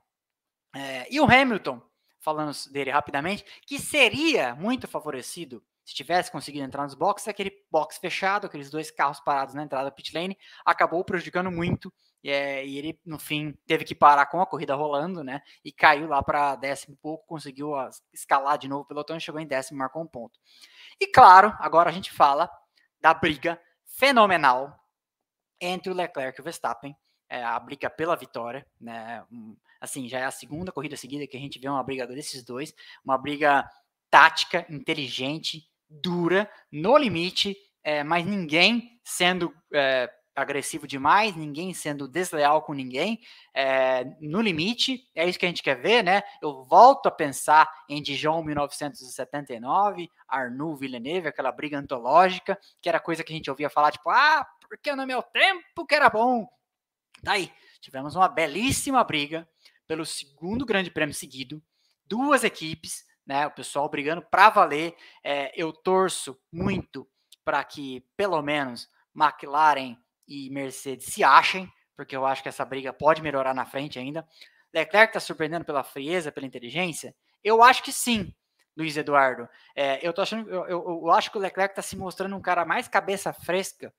É, 0.75 1.07
e 1.11 1.19
o 1.19 1.25
Hamilton, 1.25 1.81
falando 2.19 2.51
dele 2.71 2.91
rapidamente, 2.91 3.43
que 3.65 3.79
seria 3.79 4.53
muito 4.53 4.87
favorecido 4.87 5.63
se 5.89 5.95
tivesse 5.95 6.31
conseguido 6.31 6.63
entrar 6.63 6.83
nos 6.83 6.93
boxes, 6.93 7.27
aquele 7.27 7.51
box 7.71 7.97
fechado, 7.97 8.45
aqueles 8.45 8.69
dois 8.69 8.91
carros 8.91 9.19
parados 9.19 9.55
na 9.55 9.63
entrada 9.63 9.85
da 9.85 9.91
pit 9.91 10.13
lane, 10.13 10.37
acabou 10.63 11.03
prejudicando 11.03 11.49
muito. 11.49 11.91
É, 12.23 12.65
e 12.65 12.77
ele, 12.77 12.99
no 13.05 13.17
fim, 13.17 13.53
teve 13.65 13.85
que 13.85 13.95
parar 13.95 14.25
com 14.25 14.41
a 14.41 14.45
corrida 14.45 14.75
rolando, 14.75 15.23
né? 15.23 15.41
E 15.63 15.71
caiu 15.71 16.07
lá 16.07 16.21
para 16.21 16.55
décimo 16.55 16.97
pouco, 17.01 17.25
conseguiu 17.25 17.73
escalar 18.13 18.57
de 18.57 18.67
novo 18.67 18.81
o 18.83 18.85
pelotão 18.85 19.15
e 19.15 19.21
chegou 19.21 19.39
em 19.39 19.47
décimo, 19.47 19.79
marcou 19.79 20.01
um 20.01 20.07
ponto. 20.07 20.37
E 20.99 21.07
claro, 21.07 21.55
agora 21.59 21.89
a 21.89 21.93
gente 21.93 22.11
fala 22.11 22.49
da 22.99 23.13
briga 23.13 23.59
fenomenal 23.85 24.77
entre 25.61 25.91
o 25.91 25.95
Leclerc 25.95 26.39
e 26.39 26.41
o 26.41 26.43
Verstappen, 26.43 26.95
é, 27.29 27.43
a 27.43 27.59
briga 27.59 27.89
pela 27.89 28.15
vitória, 28.15 28.65
né? 28.79 29.23
assim, 29.79 30.07
já 30.07 30.19
é 30.19 30.25
a 30.25 30.31
segunda 30.31 30.71
corrida 30.71 30.97
seguida 30.97 31.27
que 31.27 31.37
a 31.37 31.39
gente 31.39 31.59
vê 31.59 31.69
uma 31.69 31.83
briga 31.83 32.05
desses 32.07 32.43
dois, 32.43 32.73
uma 33.03 33.17
briga 33.17 33.69
tática, 34.09 34.65
inteligente, 34.69 35.67
dura, 35.89 36.49
no 36.71 36.97
limite, 36.97 37.55
é, 37.83 38.03
mas 38.03 38.25
ninguém 38.25 38.99
sendo 39.03 39.53
é, 39.73 40.09
agressivo 40.35 40.87
demais, 40.87 41.35
ninguém 41.35 41.73
sendo 41.73 42.07
desleal 42.07 42.61
com 42.61 42.73
ninguém, 42.73 43.19
é, 43.53 44.05
no 44.21 44.41
limite, 44.41 45.07
é 45.13 45.27
isso 45.27 45.37
que 45.37 45.45
a 45.45 45.49
gente 45.49 45.63
quer 45.63 45.75
ver, 45.75 46.03
né? 46.03 46.23
Eu 46.41 46.63
volto 46.63 47.07
a 47.07 47.11
pensar 47.11 47.69
em 47.89 48.01
Dijon 48.01 48.43
1979, 48.43 50.09
Arnoux 50.27 50.79
Villeneuve, 50.79 51.27
aquela 51.27 51.51
briga 51.51 51.77
antológica, 51.77 52.57
que 52.81 52.87
era 52.87 52.99
coisa 52.99 53.23
que 53.23 53.33
a 53.33 53.35
gente 53.35 53.49
ouvia 53.49 53.69
falar, 53.69 53.91
tipo, 53.91 54.09
ah, 54.09 54.45
porque 54.67 54.95
no 54.95 55.05
meu 55.05 55.21
tempo 55.21 55.85
que 55.85 55.95
era 55.95 56.09
bom. 56.09 56.47
Tá 57.23 57.33
tivemos 57.81 58.15
uma 58.15 58.29
belíssima 58.29 59.03
briga, 59.03 59.47
pelo 59.87 60.05
segundo 60.05 60.65
grande 60.65 60.91
prêmio 60.91 61.13
seguido, 61.13 61.61
duas 62.05 62.43
equipes, 62.43 63.03
né? 63.25 63.47
O 63.47 63.51
pessoal 63.51 63.89
brigando 63.89 64.21
para 64.21 64.49
valer. 64.49 64.95
É, 65.23 65.51
eu 65.59 65.73
torço 65.73 66.39
muito 66.51 67.07
para 67.43 67.63
que 67.63 68.05
pelo 68.15 68.41
menos 68.41 68.89
McLaren 69.15 69.97
e 70.29 70.49
Mercedes 70.51 71.07
se 71.07 71.23
achem, 71.23 71.69
porque 71.95 72.15
eu 72.15 72.25
acho 72.25 72.43
que 72.43 72.47
essa 72.47 72.63
briga 72.63 72.93
pode 72.93 73.21
melhorar 73.21 73.53
na 73.53 73.65
frente 73.65 73.97
ainda. 73.97 74.25
Leclerc 74.71 75.09
está 75.09 75.19
surpreendendo 75.19 75.65
pela 75.65 75.83
frieza, 75.83 76.31
pela 76.31 76.45
inteligência? 76.45 77.15
Eu 77.43 77.63
acho 77.63 77.81
que 77.81 77.91
sim, 77.91 78.33
Luiz 78.77 78.95
Eduardo. 78.95 79.49
É, 79.75 80.05
eu 80.07 80.13
tô 80.13 80.21
achando, 80.21 80.47
eu, 80.47 80.65
eu, 80.67 81.01
eu 81.03 81.11
acho 81.11 81.31
que 81.31 81.37
o 81.37 81.41
Leclerc 81.41 81.71
está 81.71 81.81
se 81.81 81.97
mostrando 81.97 82.35
um 82.35 82.41
cara 82.41 82.63
mais 82.63 82.87
cabeça 82.87 83.33
fresca 83.33 83.91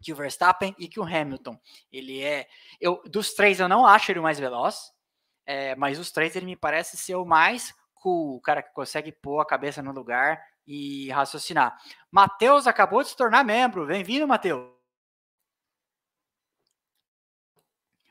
que 0.00 0.12
o 0.12 0.16
Verstappen 0.16 0.74
e 0.78 0.88
que 0.88 1.00
o 1.00 1.04
Hamilton. 1.04 1.58
Ele 1.92 2.22
é, 2.22 2.46
eu 2.80 3.02
dos 3.04 3.34
três 3.34 3.60
eu 3.60 3.68
não 3.68 3.84
acho 3.84 4.10
ele 4.10 4.20
o 4.20 4.22
mais 4.22 4.38
veloz. 4.38 4.92
É, 5.44 5.74
mas 5.74 5.98
os 5.98 6.12
três 6.12 6.36
ele 6.36 6.46
me 6.46 6.56
parece 6.56 6.96
ser 6.96 7.16
o 7.16 7.24
mais 7.24 7.74
cool, 7.94 8.36
o 8.36 8.40
cara 8.40 8.62
que 8.62 8.72
consegue 8.72 9.10
pôr 9.10 9.40
a 9.40 9.44
cabeça 9.44 9.82
no 9.82 9.92
lugar 9.92 10.40
e 10.66 11.10
raciocinar. 11.10 11.76
Matheus 12.10 12.66
acabou 12.66 13.02
de 13.02 13.08
se 13.08 13.16
tornar 13.16 13.44
membro. 13.44 13.86
Bem-vindo, 13.86 14.28
Matheus. 14.28 14.79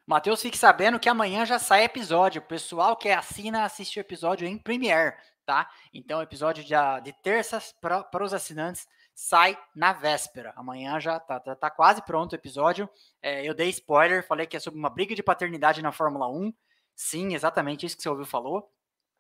Matheus, 0.10 0.41
fique 0.41 0.57
sabendo 0.57 0.99
que 0.99 1.07
amanhã 1.07 1.45
já 1.45 1.60
sai 1.60 1.84
episódio. 1.84 2.41
O 2.41 2.45
pessoal 2.45 2.97
que 2.97 3.10
assina, 3.10 3.64
assiste 3.64 3.99
o 3.99 4.01
episódio 4.01 4.47
em 4.47 4.57
Premiere, 4.57 5.16
tá? 5.45 5.70
Então, 5.93 6.18
o 6.18 6.24
episódio 6.24 6.64
de, 6.64 6.74
de 7.03 7.14
terças 7.22 7.76
para 7.80 8.24
os 8.24 8.34
assinantes 8.34 8.88
sai 9.14 9.55
na 9.76 9.93
véspera. 9.93 10.51
Amanhã 10.55 10.99
já 10.99 11.20
tá, 11.20 11.39
tá, 11.39 11.55
tá 11.55 11.70
quase 11.70 12.01
pronto 12.01 12.32
o 12.32 12.36
episódio. 12.36 12.89
É, 13.22 13.47
eu 13.47 13.53
dei 13.53 13.70
spoiler, 13.70 14.26
falei 14.26 14.47
que 14.47 14.57
é 14.57 14.60
sobre 14.60 14.80
uma 14.80 14.89
briga 14.89 15.14
de 15.14 15.22
paternidade 15.22 15.80
na 15.80 15.91
Fórmula 15.91 16.28
1. 16.28 16.51
Sim, 16.95 17.36
exatamente 17.36 17.86
isso 17.86 17.95
que 17.95 18.01
você 18.01 18.10
ouviu 18.10 18.26
falou. 18.26 18.68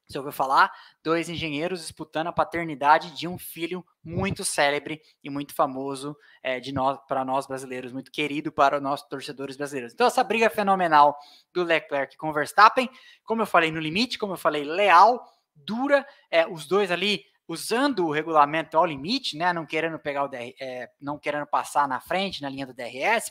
Você 0.09 0.17
ouviu 0.17 0.31
falar? 0.31 0.71
Dois 1.03 1.29
engenheiros 1.29 1.81
disputando 1.81 2.27
a 2.27 2.33
paternidade 2.33 3.11
de 3.11 3.27
um 3.27 3.37
filho 3.37 3.85
muito 4.03 4.43
célebre 4.43 4.99
e 5.23 5.29
muito 5.29 5.53
famoso 5.53 6.17
é, 6.41 6.59
de 6.59 6.71
nós 6.71 6.97
para 7.07 7.23
nós 7.23 7.45
brasileiros, 7.45 7.93
muito 7.93 8.11
querido 8.11 8.51
para 8.51 8.77
os 8.77 8.81
nossos 8.81 9.07
torcedores 9.07 9.55
brasileiros. 9.55 9.93
Então, 9.93 10.07
essa 10.07 10.23
briga 10.23 10.49
fenomenal 10.49 11.15
do 11.53 11.63
Leclerc 11.63 12.17
com 12.17 12.29
o 12.29 12.33
Verstappen, 12.33 12.89
como 13.23 13.43
eu 13.43 13.45
falei 13.45 13.69
no 13.69 13.79
limite, 13.79 14.17
como 14.17 14.33
eu 14.33 14.37
falei, 14.37 14.63
leal, 14.63 15.23
dura, 15.55 16.03
é, 16.31 16.47
os 16.47 16.65
dois 16.65 16.89
ali 16.89 17.23
usando 17.47 18.07
o 18.07 18.11
regulamento 18.11 18.77
ao 18.77 18.87
limite, 18.87 19.37
né, 19.37 19.53
não 19.53 19.63
querendo 19.63 19.99
pegar 19.99 20.23
o 20.23 20.27
DR, 20.27 20.55
é, 20.59 20.89
não 20.99 21.19
querendo 21.19 21.45
passar 21.45 21.87
na 21.87 21.99
frente 21.99 22.41
na 22.41 22.49
linha 22.49 22.65
do 22.65 22.73
DRS 22.73 23.29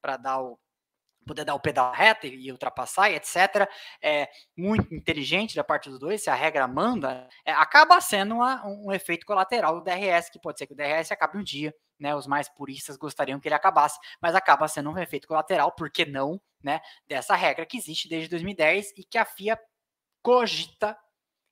para 0.00 0.16
dar 0.16 0.40
o 0.40 0.56
poder 1.26 1.44
dar 1.44 1.54
o 1.54 1.60
pedal 1.60 1.92
reto 1.92 2.26
e 2.26 2.50
ultrapassar 2.50 3.10
e 3.10 3.14
etc. 3.14 3.68
É 4.02 4.28
muito 4.56 4.94
inteligente 4.94 5.56
da 5.56 5.64
parte 5.64 5.88
dos 5.88 5.98
dois, 5.98 6.22
se 6.22 6.30
a 6.30 6.34
regra 6.34 6.66
manda, 6.68 7.28
é, 7.44 7.52
acaba 7.52 8.00
sendo 8.00 8.36
uma, 8.36 8.64
um 8.66 8.92
efeito 8.92 9.26
colateral 9.26 9.74
do 9.74 9.84
DRS, 9.84 10.30
que 10.30 10.40
pode 10.40 10.58
ser 10.58 10.66
que 10.66 10.72
o 10.72 10.76
DRS 10.76 11.10
acabe 11.12 11.38
um 11.38 11.42
dia, 11.42 11.74
né? 11.98 12.14
Os 12.14 12.26
mais 12.26 12.48
puristas 12.48 12.96
gostariam 12.96 13.40
que 13.40 13.48
ele 13.48 13.54
acabasse, 13.54 13.98
mas 14.20 14.34
acaba 14.34 14.68
sendo 14.68 14.90
um 14.90 14.98
efeito 14.98 15.28
colateral, 15.28 15.72
por 15.72 15.90
que 15.90 16.04
não, 16.04 16.40
né? 16.62 16.80
Dessa 17.06 17.34
regra 17.34 17.64
que 17.66 17.76
existe 17.76 18.08
desde 18.08 18.28
2010 18.30 18.92
e 18.96 19.04
que 19.04 19.18
a 19.18 19.24
FIA 19.24 19.58
cogita 20.22 20.96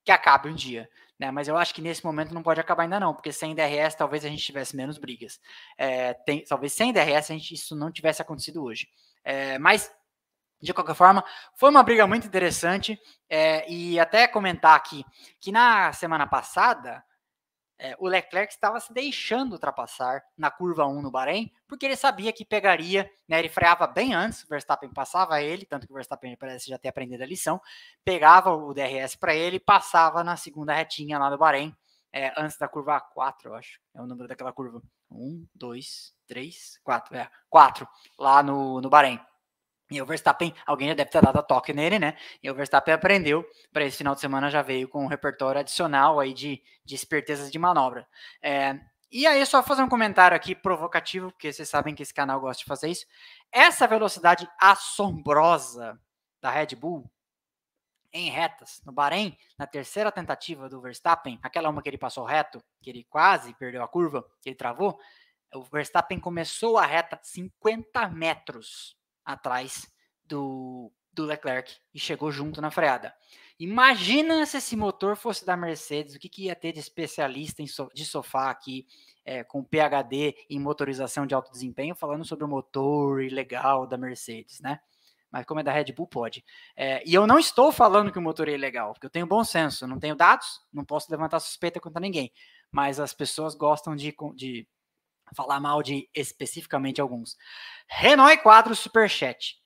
que 0.05 0.13
acabe 0.13 0.49
um 0.49 0.55
dia. 0.55 0.89
Né, 1.19 1.31
mas 1.31 1.49
eu 1.49 1.57
acho 1.59 1.75
que 1.75 1.83
nesse 1.83 2.03
momento 2.03 2.33
não 2.33 2.43
pode 2.43 2.61
acabar 2.61 2.85
ainda 2.85 2.99
não, 2.99 3.13
porque 3.13 3.31
sem 3.31 3.55
DRS 3.55 3.95
talvez 3.95 4.25
a 4.25 4.29
gente 4.29 4.43
tivesse 4.43 4.75
menos 4.75 4.97
brigas. 4.97 5.39
É, 5.77 6.15
tem, 6.15 6.43
talvez 6.45 6.73
sem 6.73 6.95
DRS 6.95 7.31
a 7.31 7.35
gente, 7.35 7.53
isso 7.53 7.77
não 7.77 7.93
tivesse 7.93 8.23
acontecido 8.23 8.65
hoje. 8.65 8.89
É, 9.25 9.59
mas, 9.59 9.91
de 10.61 10.73
qualquer 10.75 10.95
forma, 10.95 11.25
foi 11.55 11.71
uma 11.71 11.83
briga 11.83 12.07
muito 12.07 12.27
interessante. 12.27 12.99
É, 13.29 13.71
e 13.71 13.99
até 13.99 14.27
comentar 14.29 14.77
aqui 14.77 15.05
que 15.41 15.53
na 15.53 15.93
semana 15.93 16.27
passada, 16.27 17.05
é, 17.81 17.97
o 17.99 18.07
Leclerc 18.07 18.53
estava 18.53 18.79
se 18.79 18.93
deixando 18.93 19.53
ultrapassar 19.53 20.23
na 20.37 20.51
curva 20.51 20.87
1 20.87 21.01
no 21.01 21.11
Bahrein, 21.11 21.51
porque 21.67 21.87
ele 21.87 21.97
sabia 21.97 22.31
que 22.31 22.45
pegaria, 22.45 23.11
né, 23.27 23.39
ele 23.39 23.49
freava 23.49 23.87
bem 23.87 24.13
antes, 24.13 24.45
o 24.45 24.49
Verstappen 24.49 24.93
passava 24.93 25.41
ele, 25.41 25.65
tanto 25.65 25.87
que 25.87 25.93
o 25.93 25.95
Verstappen 25.95 26.37
parece 26.37 26.69
já 26.69 26.79
ter 26.79 26.89
aprendido 26.89 27.23
a 27.23 27.27
lição, 27.27 27.59
pegava 28.05 28.55
o 28.55 28.75
DRS 28.75 29.17
para 29.17 29.35
ele 29.35 29.57
e 29.57 29.61
passava 29.61 30.23
na 30.23 30.37
segunda 30.37 30.75
retinha 30.75 31.19
lá 31.19 31.31
do 31.31 31.39
Bahrein, 31.39 31.75
é, 32.13 32.33
antes 32.37 32.59
da 32.59 32.69
curva 32.69 33.01
4, 33.01 33.49
eu 33.49 33.55
acho, 33.55 33.81
é 33.95 34.03
o 34.03 34.07
número 34.07 34.29
daquela 34.29 34.53
curva. 34.53 34.83
1, 35.11 35.47
2, 35.55 36.15
três, 36.27 36.79
quatro, 36.85 37.17
é, 37.17 37.29
quatro 37.49 37.89
lá 38.19 38.43
no, 38.43 38.81
no 38.81 38.89
Bahrein. 38.89 39.21
E 39.91 40.01
o 40.01 40.07
Verstappen, 40.07 40.55
alguém 40.65 40.89
já 40.89 40.95
deve 40.95 41.11
ter 41.11 41.21
dado 41.21 41.39
a 41.39 41.43
toque 41.43 41.73
nele, 41.73 41.99
né? 41.99 42.17
E 42.41 42.49
o 42.49 42.55
Verstappen 42.55 42.95
aprendeu, 42.95 43.45
para 43.73 43.85
esse 43.85 43.97
final 43.97 44.15
de 44.15 44.21
semana 44.21 44.49
já 44.49 44.63
veio 44.63 44.89
com 44.89 45.05
um 45.05 45.09
repertório 45.09 45.61
adicional 45.61 46.21
aí 46.21 46.33
de, 46.33 46.63
de 46.85 46.95
espertezas 46.95 47.51
de 47.51 47.59
manobra. 47.59 48.07
É, 48.41 48.79
e 49.11 49.27
aí, 49.27 49.45
só 49.45 49.61
fazer 49.61 49.83
um 49.83 49.89
comentário 49.89 50.37
aqui 50.37 50.55
provocativo, 50.55 51.33
porque 51.33 51.53
vocês 51.53 51.69
sabem 51.69 51.93
que 51.97 52.03
esse 52.05 52.15
canal 52.15 52.41
gosta 52.41 52.61
de 52.61 52.69
fazer 52.69 52.89
isso. 52.89 53.05
Essa 53.51 53.89
velocidade 53.89 54.49
assombrosa 54.61 56.01
da 56.41 56.49
Red 56.49 56.77
Bull 56.77 57.11
em 58.13 58.31
retas 58.31 58.81
no 58.85 58.93
Bahrein, 58.93 59.37
na 59.59 59.67
terceira 59.67 60.11
tentativa 60.11 60.69
do 60.69 60.81
Verstappen, 60.81 61.39
aquela 61.43 61.69
uma 61.69 61.83
que 61.83 61.89
ele 61.89 61.99
passou 61.99 62.25
reto, 62.25 62.63
que 62.81 62.91
ele 62.91 63.05
quase 63.05 63.55
perdeu 63.55 63.83
a 63.83 63.89
curva, 63.89 64.25
que 64.43 64.49
ele 64.49 64.57
travou, 64.57 64.99
o 65.55 65.63
Verstappen 65.63 66.19
começou 66.19 66.79
a 66.79 66.87
reta 66.87 67.19
50 67.23 68.09
metros 68.09 68.97
atrás 69.25 69.89
do, 70.25 70.93
do 71.13 71.25
Leclerc 71.25 71.77
e 71.93 71.99
chegou 71.99 72.31
junto 72.31 72.61
na 72.61 72.71
freada. 72.71 73.15
Imagina 73.59 74.47
se 74.47 74.57
esse 74.57 74.75
motor 74.75 75.17
fosse 75.17 75.45
da 75.45 75.57
Mercedes, 75.57 76.15
o 76.15 76.19
que, 76.19 76.31
que 76.31 76.45
ia 76.45 76.57
ter 76.57 76.73
de 76.73 76.79
especialista 76.79 77.67
so, 77.67 77.91
de 77.93 78.07
sofá 78.07 78.49
aqui, 78.51 78.87
é, 79.23 79.45
com 79.45 79.63
PHD 79.63 80.35
em 80.49 80.59
motorização 80.59 81.27
de 81.27 81.35
alto 81.35 81.53
desempenho, 81.53 81.95
falando 81.95 82.25
sobre 82.25 82.45
o 82.45 82.49
motor 82.49 83.23
ilegal 83.23 83.87
da 83.87 83.99
Mercedes, 83.99 84.61
né? 84.61 84.81
Mas 85.31 85.47
como 85.47 85.61
é 85.61 85.63
da 85.63 85.73
Red 85.73 85.93
Bull, 85.93 86.07
pode. 86.07 86.45
É, 86.77 87.03
e 87.07 87.15
eu 87.15 87.27
não 87.27 87.39
estou 87.39 87.71
falando 87.71 88.11
que 88.11 88.19
o 88.19 88.23
motor 88.23 88.49
é 88.49 88.53
ilegal, 88.53 88.93
porque 88.93 89.07
eu 89.07 89.11
tenho 89.11 89.27
bom 89.27 89.45
senso, 89.45 89.87
não 89.87 89.99
tenho 89.99 90.17
dados, 90.17 90.61
não 90.73 90.85
posso 90.85 91.11
levantar 91.11 91.39
suspeita 91.39 91.79
contra 91.79 92.01
ninguém. 92.01 92.33
Mas 92.71 92.99
as 92.99 93.15
pessoas 93.15 93.55
gostam 93.55 93.95
de, 93.95 94.15
de 94.35 94.67
falar 95.35 95.61
mal 95.61 95.83
de 95.83 96.09
especificamente 96.15 97.01
alguns. 97.01 97.37
Renault 97.89 98.43
4 98.43 98.75
Superchat. 98.75 99.61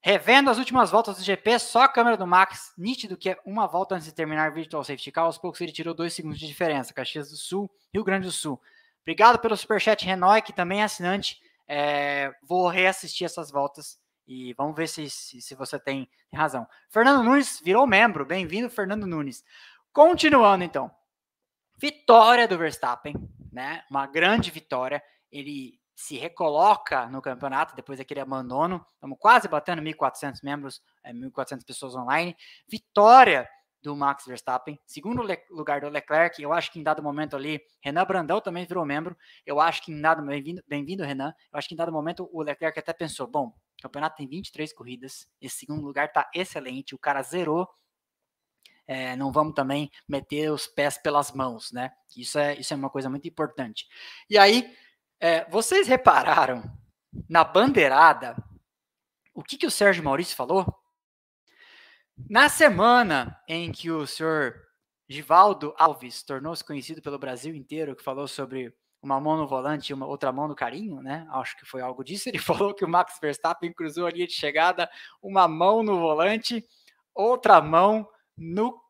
Revendo 0.00 0.50
as 0.50 0.58
últimas 0.58 0.90
voltas 0.90 1.16
do 1.16 1.24
GP, 1.24 1.58
só 1.58 1.82
a 1.82 1.88
câmera 1.88 2.16
do 2.16 2.26
Max, 2.26 2.72
nítido 2.78 3.16
que 3.16 3.30
é 3.30 3.38
uma 3.44 3.66
volta 3.66 3.96
antes 3.96 4.06
de 4.06 4.14
terminar 4.14 4.52
Virtual 4.52 4.84
Safety 4.84 5.10
Car, 5.10 5.24
aos 5.24 5.38
poucos 5.38 5.60
ele 5.60 5.72
tirou 5.72 5.92
dois 5.94 6.14
segundos 6.14 6.38
de 6.38 6.46
diferença. 6.46 6.94
Caxias 6.94 7.30
do 7.30 7.36
Sul, 7.36 7.68
Rio 7.92 8.04
Grande 8.04 8.26
do 8.26 8.32
Sul. 8.32 8.60
Obrigado 9.02 9.38
pelo 9.38 9.56
Superchat, 9.56 10.04
Renault, 10.04 10.42
que 10.42 10.52
também 10.52 10.80
é 10.82 10.84
assinante. 10.84 11.40
É, 11.66 12.32
vou 12.42 12.68
reassistir 12.68 13.24
essas 13.24 13.50
voltas 13.50 13.98
e 14.26 14.52
vamos 14.54 14.76
ver 14.76 14.88
se, 14.88 15.08
se, 15.08 15.40
se 15.40 15.54
você 15.54 15.78
tem 15.78 16.08
razão. 16.34 16.66
Fernando 16.90 17.22
Nunes 17.22 17.60
virou 17.64 17.86
membro. 17.86 18.24
Bem-vindo, 18.24 18.68
Fernando 18.68 19.06
Nunes. 19.06 19.44
Continuando, 19.92 20.64
então. 20.64 20.90
Vitória 21.78 22.48
do 22.48 22.58
Verstappen 22.58 23.14
né? 23.56 23.82
Uma 23.90 24.06
grande 24.06 24.50
vitória. 24.50 25.02
Ele 25.32 25.80
se 25.94 26.18
recoloca 26.18 27.06
no 27.06 27.22
campeonato 27.22 27.74
depois 27.74 27.98
daquele 27.98 28.20
abandono. 28.20 28.84
Estamos 28.92 29.16
quase 29.18 29.48
batendo 29.48 29.80
1.400 29.80 30.40
membros, 30.42 30.82
é, 31.02 31.10
1.400 31.10 31.64
pessoas 31.64 31.94
online. 31.94 32.36
Vitória 32.68 33.48
do 33.82 33.96
Max 33.96 34.26
Verstappen, 34.26 34.78
segundo 34.84 35.22
lugar 35.50 35.80
do 35.80 35.88
Leclerc. 35.88 36.42
Eu 36.42 36.52
acho 36.52 36.70
que 36.70 36.78
em 36.78 36.82
dado 36.82 37.02
momento 37.02 37.34
ali, 37.34 37.62
Renan 37.80 38.04
Brandão 38.04 38.42
também 38.42 38.66
virou 38.66 38.84
membro. 38.84 39.16
Eu 39.46 39.58
acho 39.58 39.82
que 39.82 39.90
em 39.90 40.00
dado 40.00 40.22
bem-vindo, 40.22 40.62
bem-vindo 40.68 41.02
Renan. 41.02 41.32
Eu 41.50 41.58
acho 41.58 41.66
que 41.66 41.74
em 41.74 41.78
dado 41.78 41.92
momento 41.92 42.28
o 42.30 42.42
Leclerc 42.42 42.78
até 42.78 42.92
pensou: 42.92 43.26
bom, 43.26 43.54
o 43.78 43.82
campeonato 43.82 44.16
tem 44.16 44.26
23 44.26 44.72
corridas, 44.72 45.28
esse 45.40 45.58
segundo 45.58 45.84
lugar 45.84 46.06
está 46.06 46.30
excelente. 46.34 46.94
O 46.94 46.98
cara 46.98 47.22
zerou 47.22 47.68
é, 48.86 49.16
não 49.16 49.32
vamos 49.32 49.54
também 49.54 49.90
meter 50.08 50.50
os 50.52 50.66
pés 50.66 50.96
pelas 50.96 51.32
mãos, 51.32 51.72
né? 51.72 51.90
Isso 52.16 52.38
é, 52.38 52.54
isso 52.54 52.72
é 52.72 52.76
uma 52.76 52.88
coisa 52.88 53.10
muito 53.10 53.26
importante. 53.26 53.88
E 54.30 54.38
aí, 54.38 54.72
é, 55.18 55.44
vocês 55.50 55.88
repararam 55.88 56.62
na 57.28 57.42
bandeirada 57.42 58.36
o 59.34 59.42
que, 59.42 59.58
que 59.58 59.66
o 59.66 59.70
Sérgio 59.70 60.04
Maurício 60.04 60.36
falou? 60.36 60.66
Na 62.30 62.48
semana 62.48 63.38
em 63.46 63.70
que 63.70 63.90
o 63.90 64.06
senhor 64.06 64.54
Givaldo 65.08 65.74
Alves 65.76 66.22
tornou-se 66.22 66.64
conhecido 66.64 67.02
pelo 67.02 67.18
Brasil 67.18 67.54
inteiro, 67.54 67.94
que 67.94 68.02
falou 68.02 68.26
sobre 68.26 68.74
uma 69.02 69.20
mão 69.20 69.36
no 69.36 69.46
volante 69.46 69.90
e 69.90 69.94
uma 69.94 70.06
outra 70.06 70.32
mão 70.32 70.48
no 70.48 70.54
carinho, 70.54 71.00
né? 71.02 71.26
Acho 71.30 71.56
que 71.56 71.64
foi 71.64 71.80
algo 71.80 72.02
disso. 72.02 72.28
Ele 72.30 72.38
falou 72.38 72.74
que 72.74 72.84
o 72.84 72.88
Max 72.88 73.18
Verstappen 73.20 73.72
cruzou 73.72 74.06
a 74.06 74.10
linha 74.10 74.26
de 74.26 74.32
chegada, 74.32 74.90
uma 75.22 75.46
mão 75.46 75.82
no 75.82 75.98
volante, 75.98 76.64
outra 77.14 77.60
mão 77.60 78.08
no 78.36 78.80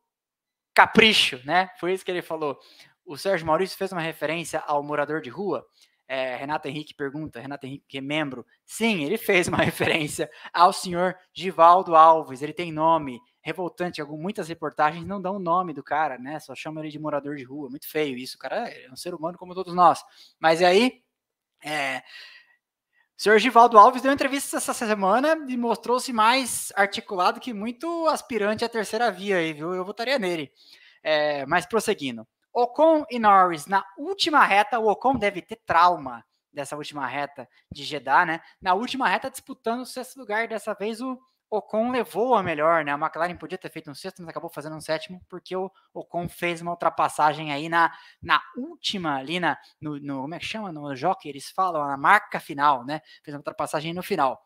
capricho, 0.73 1.41
né? 1.45 1.69
Foi 1.79 1.93
isso 1.93 2.05
que 2.05 2.11
ele 2.11 2.21
falou. 2.21 2.59
O 3.05 3.17
Sérgio 3.17 3.47
Maurício 3.47 3.77
fez 3.77 3.91
uma 3.91 4.01
referência 4.01 4.59
ao 4.59 4.83
morador 4.83 5.21
de 5.21 5.29
rua. 5.29 5.65
É, 6.07 6.37
Renato 6.37 6.67
Henrique 6.67 6.93
pergunta, 6.93 7.39
Renato 7.39 7.65
Henrique, 7.65 7.85
que 7.87 7.97
é 7.97 8.01
membro. 8.01 8.45
Sim, 8.65 9.03
ele 9.03 9.17
fez 9.17 9.47
uma 9.47 9.57
referência 9.63 10.29
ao 10.53 10.71
senhor 10.71 11.17
Givaldo 11.33 11.95
Alves. 11.95 12.41
Ele 12.41 12.53
tem 12.53 12.71
nome 12.71 13.19
revoltante. 13.41 14.03
muitas 14.03 14.47
reportagens 14.49 15.05
não 15.05 15.21
dão 15.21 15.37
o 15.37 15.39
nome 15.39 15.73
do 15.73 15.83
cara, 15.83 16.17
né? 16.17 16.39
Só 16.39 16.53
chamam 16.53 16.83
ele 16.83 16.91
de 16.91 16.99
morador 16.99 17.35
de 17.35 17.43
rua. 17.43 17.69
Muito 17.69 17.89
feio 17.89 18.17
isso. 18.17 18.35
O 18.35 18.39
cara 18.39 18.69
é 18.69 18.89
um 18.91 18.95
ser 18.95 19.13
humano 19.13 19.37
como 19.37 19.55
todos 19.55 19.73
nós. 19.73 20.03
Mas 20.39 20.61
aí, 20.61 21.01
é, 21.63 21.99
o 23.17 23.21
senhor 23.21 23.39
Givaldo 23.39 23.77
Alves 23.77 24.01
deu 24.01 24.11
entrevista 24.11 24.57
essa 24.57 24.73
semana 24.73 25.45
e 25.47 25.57
mostrou-se 25.57 26.13
mais 26.13 26.71
articulado 26.75 27.39
que 27.39 27.53
muito 27.53 28.07
aspirante 28.07 28.63
à 28.63 28.69
terceira 28.69 29.09
via 29.11 29.37
aí, 29.37 29.53
viu? 29.53 29.73
Eu 29.73 29.83
votaria 29.83 30.19
nele. 30.19 30.51
É, 31.01 31.45
mas 31.45 31.65
prosseguindo. 31.65 32.27
Ocon 32.59 33.05
e 33.09 33.19
Norris 33.19 33.67
na 33.67 33.85
última 33.97 34.43
reta, 34.43 34.79
o 34.79 34.87
Ocon 34.87 35.15
deve 35.15 35.43
ter 35.43 35.57
trauma 35.57 36.25
dessa 36.51 36.75
última 36.75 37.05
reta 37.05 37.47
de 37.71 37.83
Jeddah, 37.83 38.25
né? 38.25 38.41
Na 38.59 38.73
última 38.73 39.07
reta 39.07 39.29
disputando 39.29 39.81
o 39.81 39.85
sexto 39.85 40.17
lugar, 40.17 40.47
dessa 40.47 40.73
vez 40.73 40.99
o 40.99 41.19
Ocon 41.51 41.91
levou 41.91 42.33
a 42.33 42.41
melhor, 42.41 42.83
né? 42.83 42.91
A 42.91 42.97
McLaren 42.97 43.37
podia 43.37 43.59
ter 43.59 43.69
feito 43.69 43.91
um 43.91 43.93
sexto, 43.93 44.21
mas 44.21 44.29
acabou 44.29 44.49
fazendo 44.49 44.75
um 44.75 44.81
sétimo, 44.81 45.21
porque 45.29 45.55
o 45.55 45.71
Ocon 45.93 46.27
fez 46.27 46.59
uma 46.59 46.71
ultrapassagem 46.71 47.53
aí 47.53 47.69
na, 47.69 47.93
na 48.19 48.41
última, 48.57 49.17
ali 49.17 49.39
na, 49.39 49.55
no, 49.79 49.99
no 49.99 50.21
como 50.23 50.33
é 50.33 50.39
que 50.39 50.45
chama? 50.45 50.71
No 50.71 50.95
jockey, 50.95 51.29
eles 51.29 51.51
falam, 51.51 51.85
na 51.85 51.95
marca 51.95 52.39
final, 52.39 52.83
né? 52.83 53.01
Fez 53.23 53.35
uma 53.35 53.39
ultrapassagem 53.39 53.93
no 53.93 54.01
final. 54.01 54.43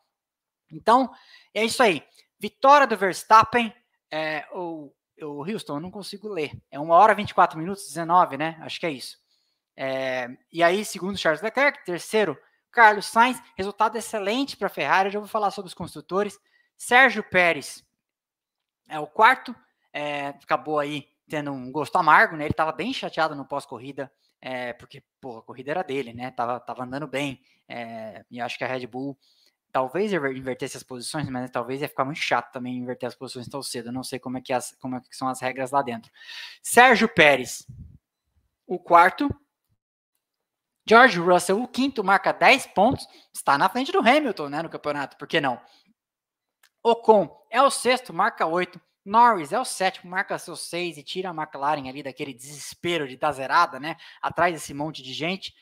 Então, 0.70 1.10
é 1.54 1.64
isso 1.64 1.82
aí. 1.82 2.06
Vitória 2.38 2.86
do 2.86 2.96
Verstappen. 2.96 3.74
É, 4.10 4.46
o, 4.52 4.92
o 5.22 5.40
Houston, 5.40 5.76
eu 5.76 5.80
não 5.80 5.90
consigo 5.90 6.28
ler. 6.28 6.52
É 6.70 6.78
1 6.78 6.90
hora 6.90 7.14
24 7.14 7.58
minutos, 7.58 7.86
19, 7.86 8.36
né? 8.36 8.58
Acho 8.60 8.80
que 8.80 8.86
é 8.86 8.90
isso. 8.90 9.18
É, 9.76 10.28
e 10.52 10.62
aí, 10.62 10.84
segundo 10.84 11.16
Charles 11.16 11.42
Leclerc, 11.42 11.84
terceiro, 11.84 12.38
Carlos 12.70 13.06
Sainz. 13.06 13.40
Resultado 13.56 13.96
excelente 13.96 14.56
para 14.56 14.66
a 14.66 14.70
Ferrari. 14.70 15.08
Eu 15.08 15.12
já 15.12 15.18
vou 15.18 15.28
falar 15.28 15.50
sobre 15.50 15.68
os 15.68 15.74
construtores. 15.74 16.38
Sérgio 16.76 17.22
Pérez 17.22 17.84
é 18.88 18.98
o 18.98 19.06
quarto. 19.06 19.54
É, 19.92 20.28
acabou 20.28 20.78
aí 20.78 21.06
tendo 21.28 21.52
um 21.52 21.70
gosto 21.70 21.96
amargo, 21.96 22.36
né? 22.36 22.44
Ele 22.44 22.52
estava 22.52 22.72
bem 22.72 22.92
chateado 22.92 23.34
no 23.34 23.44
pós-corrida, 23.44 24.12
é, 24.40 24.72
porque 24.72 25.02
pô, 25.20 25.38
a 25.38 25.42
corrida 25.42 25.70
era 25.70 25.82
dele, 25.82 26.12
né? 26.12 26.30
Tava, 26.30 26.58
tava 26.58 26.84
andando 26.84 27.06
bem. 27.06 27.40
É, 27.68 28.24
e 28.30 28.40
acho 28.40 28.58
que 28.58 28.64
a 28.64 28.66
Red 28.66 28.86
Bull 28.86 29.16
talvez 29.72 30.12
invertesse 30.12 30.76
as 30.76 30.82
posições, 30.82 31.28
mas 31.30 31.50
talvez 31.50 31.80
ia 31.80 31.88
ficar 31.88 32.04
muito 32.04 32.20
chato 32.20 32.52
também 32.52 32.76
inverter 32.76 33.08
as 33.08 33.14
posições 33.14 33.48
tão 33.48 33.62
cedo. 33.62 33.88
Eu 33.88 33.92
não 33.92 34.04
sei 34.04 34.18
como 34.18 34.36
é 34.36 34.40
que, 34.40 34.52
as, 34.52 34.76
como 34.78 34.96
é 34.96 35.00
que 35.00 35.16
são 35.16 35.26
as 35.28 35.40
regras 35.40 35.70
lá 35.70 35.80
dentro. 35.80 36.12
Sérgio 36.62 37.08
Pérez, 37.08 37.66
o 38.66 38.78
quarto. 38.78 39.28
George 40.86 41.18
Russell, 41.18 41.62
o 41.62 41.68
quinto, 41.68 42.04
marca 42.04 42.32
10 42.32 42.66
pontos. 42.68 43.06
Está 43.32 43.56
na 43.56 43.68
frente 43.68 43.92
do 43.92 44.00
Hamilton, 44.00 44.48
né, 44.48 44.62
no 44.62 44.68
campeonato. 44.68 45.16
Por 45.16 45.26
que 45.26 45.40
não? 45.40 45.60
Ocon 46.82 47.30
é 47.48 47.62
o 47.62 47.70
sexto, 47.70 48.12
marca 48.12 48.46
8. 48.46 48.80
Norris 49.04 49.52
é 49.52 49.58
o 49.58 49.64
sétimo, 49.64 50.10
marca 50.10 50.38
seus 50.38 50.60
6 50.68 50.98
e 50.98 51.02
tira 51.02 51.30
a 51.30 51.34
McLaren 51.34 51.88
ali 51.88 52.02
daquele 52.02 52.32
desespero 52.32 53.08
de 53.08 53.16
dar 53.16 53.32
zerada, 53.32 53.80
né? 53.80 53.96
Atrás 54.20 54.52
desse 54.54 54.74
monte 54.74 55.02
de 55.02 55.12
gente. 55.12 55.54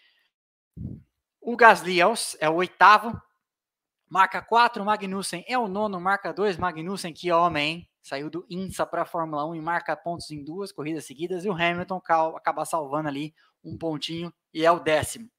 O 1.40 1.56
Gasly 1.56 2.00
é 2.00 2.06
o, 2.06 2.14
é 2.38 2.50
o 2.50 2.54
oitavo, 2.54 3.20
marca 4.10 4.42
4. 4.42 4.84
Magnussen 4.84 5.44
é 5.46 5.56
o 5.56 5.68
nono, 5.68 6.00
marca 6.00 6.32
2. 6.32 6.58
Magnussen, 6.58 7.14
que 7.14 7.30
homem? 7.30 7.88
Saiu 8.02 8.28
do 8.28 8.44
INSA 8.50 8.84
para 8.84 9.02
a 9.02 9.06
Fórmula 9.06 9.46
1 9.46 9.54
e 9.54 9.60
marca 9.60 9.96
pontos 9.96 10.30
em 10.30 10.42
duas 10.42 10.72
corridas 10.72 11.06
seguidas. 11.06 11.44
E 11.44 11.48
o 11.48 11.52
Hamilton 11.52 12.02
acaba 12.36 12.64
salvando 12.64 13.08
ali 13.08 13.32
um 13.62 13.78
pontinho 13.78 14.32
e 14.52 14.66
é 14.66 14.72
o 14.72 14.80
décimo. 14.80 15.30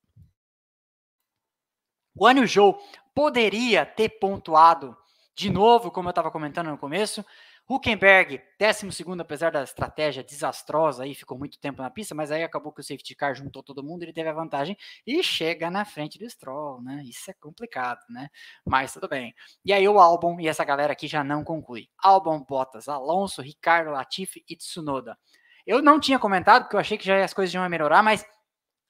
O 2.16 2.26
Anil 2.26 2.48
Joe 2.48 2.76
poderia 3.14 3.86
ter 3.86 4.10
pontuado 4.10 4.96
de 5.36 5.50
novo, 5.50 5.92
como 5.92 6.08
eu 6.08 6.12
estava 6.12 6.32
comentando 6.32 6.70
no 6.70 6.78
começo. 6.78 7.26
Huckenberg, 7.74 8.42
12 8.60 9.22
apesar 9.22 9.50
da 9.50 9.64
estratégia 9.64 10.22
desastrosa 10.22 11.04
aí, 11.04 11.16
ficou 11.16 11.38
muito 11.38 11.58
tempo 11.58 11.82
na 11.82 11.90
pista, 11.90 12.14
mas 12.14 12.30
aí 12.30 12.44
acabou 12.44 12.74
que 12.74 12.82
o 12.82 12.84
safety 12.84 13.16
car 13.16 13.34
juntou 13.34 13.64
todo 13.64 13.82
mundo, 13.82 14.04
ele 14.04 14.12
teve 14.12 14.28
a 14.28 14.34
vantagem 14.34 14.78
e 15.08 15.24
chega 15.24 15.72
na 15.72 15.86
frente 15.86 16.20
do 16.20 16.30
Stroll, 16.30 16.82
né? 16.82 17.02
Isso 17.06 17.32
é 17.32 17.34
complicado, 17.34 18.02
né? 18.10 18.30
Mas 18.66 18.92
tudo 18.94 19.08
bem. 19.08 19.34
E 19.64 19.72
aí 19.72 19.88
o 19.88 20.00
Albon 20.00 20.38
e 20.42 20.50
essa 20.50 20.66
galera 20.66 20.92
aqui 20.92 21.08
já 21.08 21.24
não 21.24 21.46
conclui. 21.46 21.88
Albon, 21.98 22.44
Bottas, 22.44 22.90
Alonso, 22.90 23.42
Ricardo, 23.42 23.92
Latifi 23.92 24.44
e 24.50 24.58
Tsunoda. 24.58 25.18
Eu 25.66 25.82
não 25.82 26.00
tinha 26.00 26.20
comentado, 26.20 26.64
porque 26.64 26.76
eu 26.76 26.80
achei 26.80 26.98
que 26.98 27.06
já 27.06 27.24
as 27.24 27.34
coisas 27.34 27.54
iam 27.54 27.68
melhorar, 27.70 28.04
mas 28.04 28.26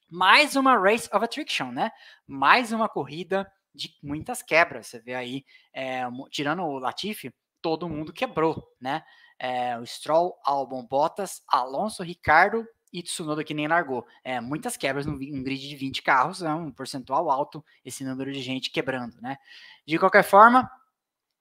mais 0.10 0.56
uma 0.56 0.76
Race 0.76 1.08
of 1.14 1.24
Attrition, 1.24 1.72
né? 1.72 1.92
Mais 2.26 2.72
uma 2.72 2.90
corrida 2.90 3.48
de 3.76 3.96
muitas 4.02 4.42
quebras. 4.42 4.88
Você 4.88 5.00
vê 5.00 5.14
aí, 5.14 5.46
é, 5.74 6.04
tirando 6.32 6.64
o 6.64 6.80
Latifi, 6.80 7.32
todo 7.62 7.90
mundo 7.90 8.14
quebrou, 8.14 8.68
né? 8.80 9.04
É, 9.40 9.78
o 9.78 9.86
Stroll, 9.86 10.38
Albon, 10.44 10.86
Bottas, 10.86 11.42
Alonso, 11.48 12.04
Ricardo 12.04 12.68
e 12.94 13.02
Tsunoda 13.02 13.44
que 13.44 13.54
nem 13.54 13.68
largou. 13.68 14.06
É, 14.24 14.40
muitas 14.40 14.78
quebras 14.78 15.06
num, 15.06 15.18
grid 15.18 15.68
de 15.68 15.76
20 15.76 16.02
carros, 16.02 16.42
é 16.42 16.54
um 16.54 16.72
percentual 16.72 17.30
alto 17.30 17.64
esse 17.84 18.04
número 18.04 18.32
de 18.32 18.42
gente 18.42 18.70
quebrando, 18.70 19.20
né? 19.22 19.38
De 19.86 19.98
qualquer 19.98 20.24
forma, 20.24 20.70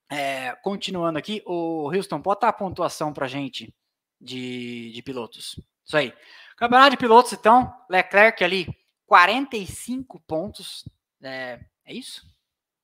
é, 0.09 0.55
continuando 0.63 1.19
aqui, 1.19 1.43
o 1.45 1.89
Houston, 1.93 2.19
bota 2.19 2.47
a 2.47 2.53
pontuação 2.53 3.13
pra 3.13 3.27
gente 3.27 3.73
de, 4.19 4.91
de 4.91 5.01
pilotos. 5.01 5.59
Isso 5.85 5.97
aí. 5.97 6.13
Campeonato 6.57 6.91
de 6.91 6.97
pilotos, 6.97 7.33
então, 7.33 7.73
Leclerc 7.89 8.43
ali, 8.43 8.67
45 9.05 10.19
pontos. 10.21 10.87
É, 11.21 11.59
é 11.85 11.93
isso? 11.93 12.25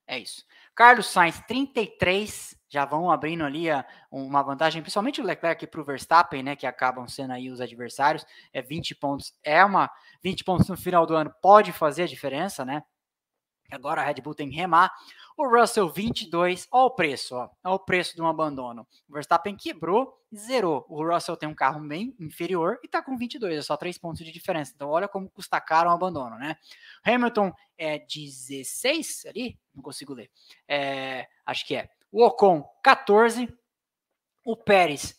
É 0.06 0.20
isso. 0.20 0.46
Carlos 0.78 1.08
Sainz, 1.08 1.42
33, 1.48 2.56
já 2.70 2.86
vão 2.86 3.10
abrindo 3.10 3.44
ali 3.44 3.68
a, 3.68 3.84
uma 4.12 4.44
vantagem, 4.44 4.80
principalmente 4.80 5.20
o 5.20 5.24
Leclerc 5.24 5.66
para 5.66 5.82
o 5.82 5.84
Verstappen, 5.84 6.44
né, 6.44 6.56
que 6.56 6.68
acabam 6.68 7.08
sendo 7.08 7.34
aí 7.34 7.50
os 7.50 7.60
adversários, 7.60 8.24
é 8.54 8.62
20 8.62 8.94
pontos, 8.94 9.34
é 9.44 9.66
uma 9.66 9.90
20 10.24 10.44
pontos 10.44 10.70
no 10.70 10.78
final 10.78 11.08
do 11.08 11.16
ano 11.16 11.34
pode 11.42 11.72
fazer 11.72 12.04
a 12.04 12.08
diferença, 12.08 12.64
né? 12.64 12.84
Agora 13.72 14.02
a 14.02 14.06
Red 14.06 14.22
Bull 14.22 14.36
tem 14.36 14.50
que 14.50 14.56
remar. 14.56 14.92
O 15.38 15.48
Russell 15.48 15.90
22, 15.90 16.68
olha 16.72 16.86
o 16.86 16.92
preço, 16.92 17.36
ó, 17.36 17.50
olha 17.64 17.76
o 17.76 17.80
preço 17.80 18.16
de 18.16 18.22
um 18.22 18.28
abandono. 18.28 18.88
O 19.08 19.14
Verstappen 19.14 19.56
quebrou 19.56 20.18
zerou. 20.36 20.86
O 20.90 21.06
Russell 21.06 21.38
tem 21.38 21.48
um 21.48 21.56
carro 21.56 21.80
bem 21.80 22.16
inferior 22.20 22.80
e 22.84 22.86
está 22.86 23.02
com 23.02 23.18
22, 23.18 23.58
é 23.58 23.62
só 23.62 23.78
3 23.78 23.98
pontos 23.98 24.26
de 24.26 24.32
diferença. 24.32 24.74
Então 24.76 24.90
olha 24.90 25.08
como 25.08 25.30
custa 25.30 25.60
caro 25.62 25.90
um 25.90 25.94
abandono, 25.94 26.38
né? 26.38 26.58
Hamilton 27.04 27.54
é 27.78 28.00
16 28.00 29.26
ali, 29.28 29.58
não 29.74 29.82
consigo 29.82 30.14
ler. 30.14 30.30
É, 30.68 31.28
acho 31.46 31.66
que 31.66 31.76
é. 31.76 31.90
O 32.12 32.24
Ocon 32.24 32.64
14, 32.84 33.48
o 34.46 34.56
Pérez 34.56 35.18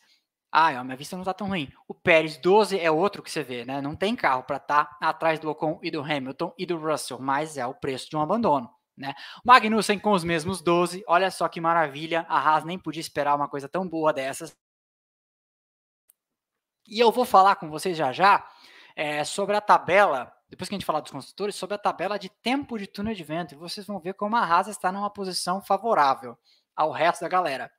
ah, 0.51 0.82
minha 0.82 0.96
vista 0.96 1.16
não 1.16 1.24
tá 1.24 1.34
tão 1.34 1.49
ruim. 1.49 1.70
O 1.86 1.94
Pérez 1.94 2.38
12 2.38 2.78
é 2.78 2.90
outro 2.90 3.22
que 3.22 3.30
você 3.30 3.42
vê, 3.42 3.64
né? 3.64 3.80
Não 3.80 3.94
tem 3.94 4.16
carro 4.16 4.42
para 4.42 4.57
estar 4.57 4.84
tá 4.84 5.09
atrás 5.09 5.38
do 5.38 5.51
Ocon 5.51 5.78
e 5.82 5.90
do 5.90 6.01
Hamilton 6.01 6.55
e 6.57 6.64
do 6.64 6.78
Russell, 6.78 7.18
mas 7.18 7.59
é 7.59 7.66
o 7.66 7.74
preço 7.74 8.09
de 8.09 8.16
um 8.16 8.20
abandono. 8.22 8.70
Né? 8.96 9.14
Magnussen 9.44 9.99
com 9.99 10.12
os 10.12 10.24
mesmos 10.24 10.61
12, 10.61 11.05
olha 11.07 11.30
só 11.30 11.49
que 11.49 11.61
maravilha, 11.61 12.26
a 12.28 12.38
Haas 12.38 12.64
nem 12.64 12.78
podia 12.78 13.01
esperar 13.01 13.36
uma 13.36 13.49
coisa 13.49 13.68
tão 13.68 13.86
boa 13.88 14.12
dessas. 14.12 14.57
E 16.86 16.99
eu 16.99 17.12
vou 17.12 17.24
falar 17.24 17.57
com 17.57 17.68
vocês 17.68 17.96
já 17.96 18.12
já 18.12 18.49
é, 18.96 19.22
sobre 19.22 19.55
a 19.55 19.61
tabela, 19.61 20.32
depois 20.49 20.68
que 20.68 20.74
a 20.74 20.78
gente 20.78 20.86
falar 20.86 21.01
dos 21.01 21.12
construtores, 21.12 21.55
sobre 21.55 21.76
a 21.76 21.78
tabela 21.78 22.18
de 22.18 22.28
tempo 22.28 22.78
de 22.78 22.86
túnel 22.86 23.14
de 23.14 23.22
vento, 23.22 23.55
e 23.55 23.57
vocês 23.59 23.86
vão 23.86 24.01
ver 24.01 24.14
como 24.14 24.34
a 24.34 24.40
Haas 24.40 24.66
está 24.66 24.90
numa 24.90 25.11
posição 25.11 25.62
favorável 25.62 26.36
ao 26.74 26.90
resto 26.90 27.20
da 27.20 27.28
galera. 27.28 27.70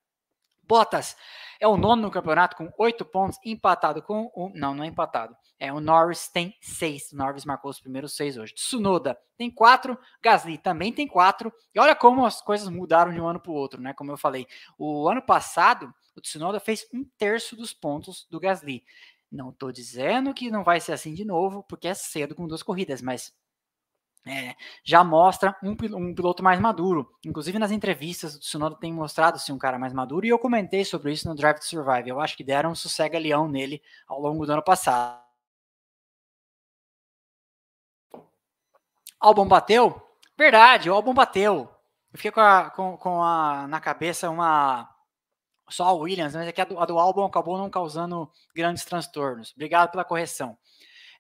Bottas 0.70 1.16
é 1.60 1.68
o 1.68 1.76
nono 1.76 2.04
no 2.04 2.12
campeonato 2.12 2.56
com 2.56 2.72
oito 2.78 3.04
pontos, 3.04 3.40
empatado 3.44 4.04
com 4.04 4.32
o. 4.36 4.52
Não, 4.54 4.76
não 4.76 4.84
é 4.84 4.88
empatado. 4.88 5.36
É, 5.60 5.74
o 5.74 5.80
Norris 5.80 6.30
tem 6.30 6.56
seis. 6.62 7.12
O 7.12 7.18
Norris 7.18 7.44
marcou 7.44 7.72
os 7.72 7.82
primeiros 7.82 8.16
seis 8.16 8.38
hoje. 8.38 8.54
Tsunoda 8.54 9.18
tem 9.36 9.50
quatro. 9.50 9.98
Gasly 10.22 10.60
também 10.60 10.94
tem 10.94 11.08
quatro. 11.08 11.52
E 11.74 11.80
olha 11.80 11.96
como 11.96 12.24
as 12.24 12.40
coisas 12.40 12.70
mudaram 12.70 13.12
de 13.12 13.20
um 13.20 13.28
ano 13.28 13.40
para 13.40 13.52
o 13.52 13.56
outro, 13.56 13.82
né? 13.82 13.94
Como 13.94 14.12
eu 14.12 14.18
falei. 14.18 14.46
O 14.78 15.10
ano 15.10 15.24
passado, 15.24 15.92
o 16.16 16.22
Tsunoda 16.22 16.60
fez 16.60 16.86
um 16.94 17.04
terço 17.18 17.56
dos 17.56 17.74
pontos 17.74 18.28
do 18.30 18.40
Gasly. 18.40 18.84
Não 19.32 19.50
estou 19.50 19.72
dizendo 19.72 20.36
que 20.36 20.52
não 20.52 20.64
vai 20.64 20.80
ser 20.80 20.94
assim 20.94 21.16
de 21.16 21.26
novo, 21.26 21.64
porque 21.64 21.88
é 21.88 21.96
cedo 21.96 22.36
com 22.36 22.48
duas 22.48 22.62
corridas, 22.62 23.02
mas 23.02 23.34
é, 24.28 24.56
já 24.84 25.04
mostra 25.04 25.56
um, 25.64 25.72
um, 25.72 26.14
piloto 26.14 26.44
mais 26.44 26.60
maduro. 26.60 27.10
Inclusive 27.26 27.58
nas 27.58 27.72
entrevistas, 27.72 28.36
o 28.36 28.40
Tsunoda 28.40 28.76
tem 28.76 28.94
mostrado 28.94 29.40
ser 29.40 29.52
um 29.52 29.58
cara 29.58 29.80
mais 29.80 29.94
maduro 29.94 30.26
e 30.26 30.30
eu 30.30 30.40
comentei 30.40 30.84
sobre 30.86 31.12
isso 31.12 31.28
no 31.28 31.36
Drive 31.36 31.60
to 31.60 31.66
Survive. 31.66 32.10
Eu 32.10 32.20
acho 32.20 32.36
que 32.36 32.44
deram 32.44 32.72
um 32.72 32.76
sossega-leão 32.76 33.48
nele 33.48 33.82
ao 34.08 34.20
longo 34.20 34.46
do 34.46 34.52
ano 34.52 34.64
passado. 34.64 35.20
Albon 39.20 39.48
bateu? 39.48 40.02
Verdade, 40.38 40.90
o 40.90 40.94
Albon 40.94 41.14
bateu. 41.14 41.70
Eu 42.14 42.18
fiquei 42.18 42.32
com, 42.32 42.40
a, 42.40 42.70
com, 42.70 42.98
com 42.98 43.24
a, 43.24 43.68
na 43.68 43.80
cabeça 43.80 44.30
uma. 44.30 44.90
Só 45.70 45.86
a 45.86 45.94
Williams, 45.94 46.34
mas 46.34 46.48
é 46.48 46.52
que 46.52 46.62
a 46.62 46.66
do, 46.66 46.80
a 46.80 46.86
do 46.86 46.98
Albon 46.98 47.26
acabou 47.26 47.58
não 47.58 47.70
causando 47.70 48.32
grandes 48.56 48.84
transtornos. 48.86 49.52
Obrigado 49.54 49.92
pela 49.92 50.04
correção. 50.04 50.58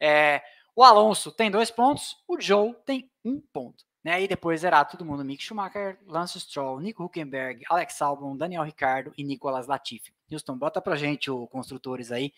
É, 0.01 0.41
o 0.79 0.83
Alonso 0.85 1.29
tem 1.29 1.51
dois 1.51 1.69
pontos, 1.69 2.15
o 2.25 2.39
Joe 2.39 2.73
tem 2.85 3.11
um 3.25 3.41
ponto. 3.51 3.83
Né? 4.01 4.23
E 4.23 4.29
depois 4.29 4.63
era 4.63 4.85
todo 4.85 5.03
mundo: 5.03 5.25
Mick 5.25 5.43
Schumacher, 5.43 5.99
Lance 6.07 6.39
Stroll, 6.39 6.79
Nico 6.79 7.03
Huckenberg, 7.03 7.65
Alex 7.69 8.01
Albon, 8.01 8.37
Daniel 8.37 8.63
Ricardo 8.63 9.11
e 9.17 9.25
Nicolas 9.25 9.67
Latifi. 9.67 10.13
Houston, 10.31 10.57
bota 10.57 10.81
pra 10.81 10.95
gente 10.95 11.29
o 11.29 11.45
construtores 11.47 12.13
aí, 12.13 12.31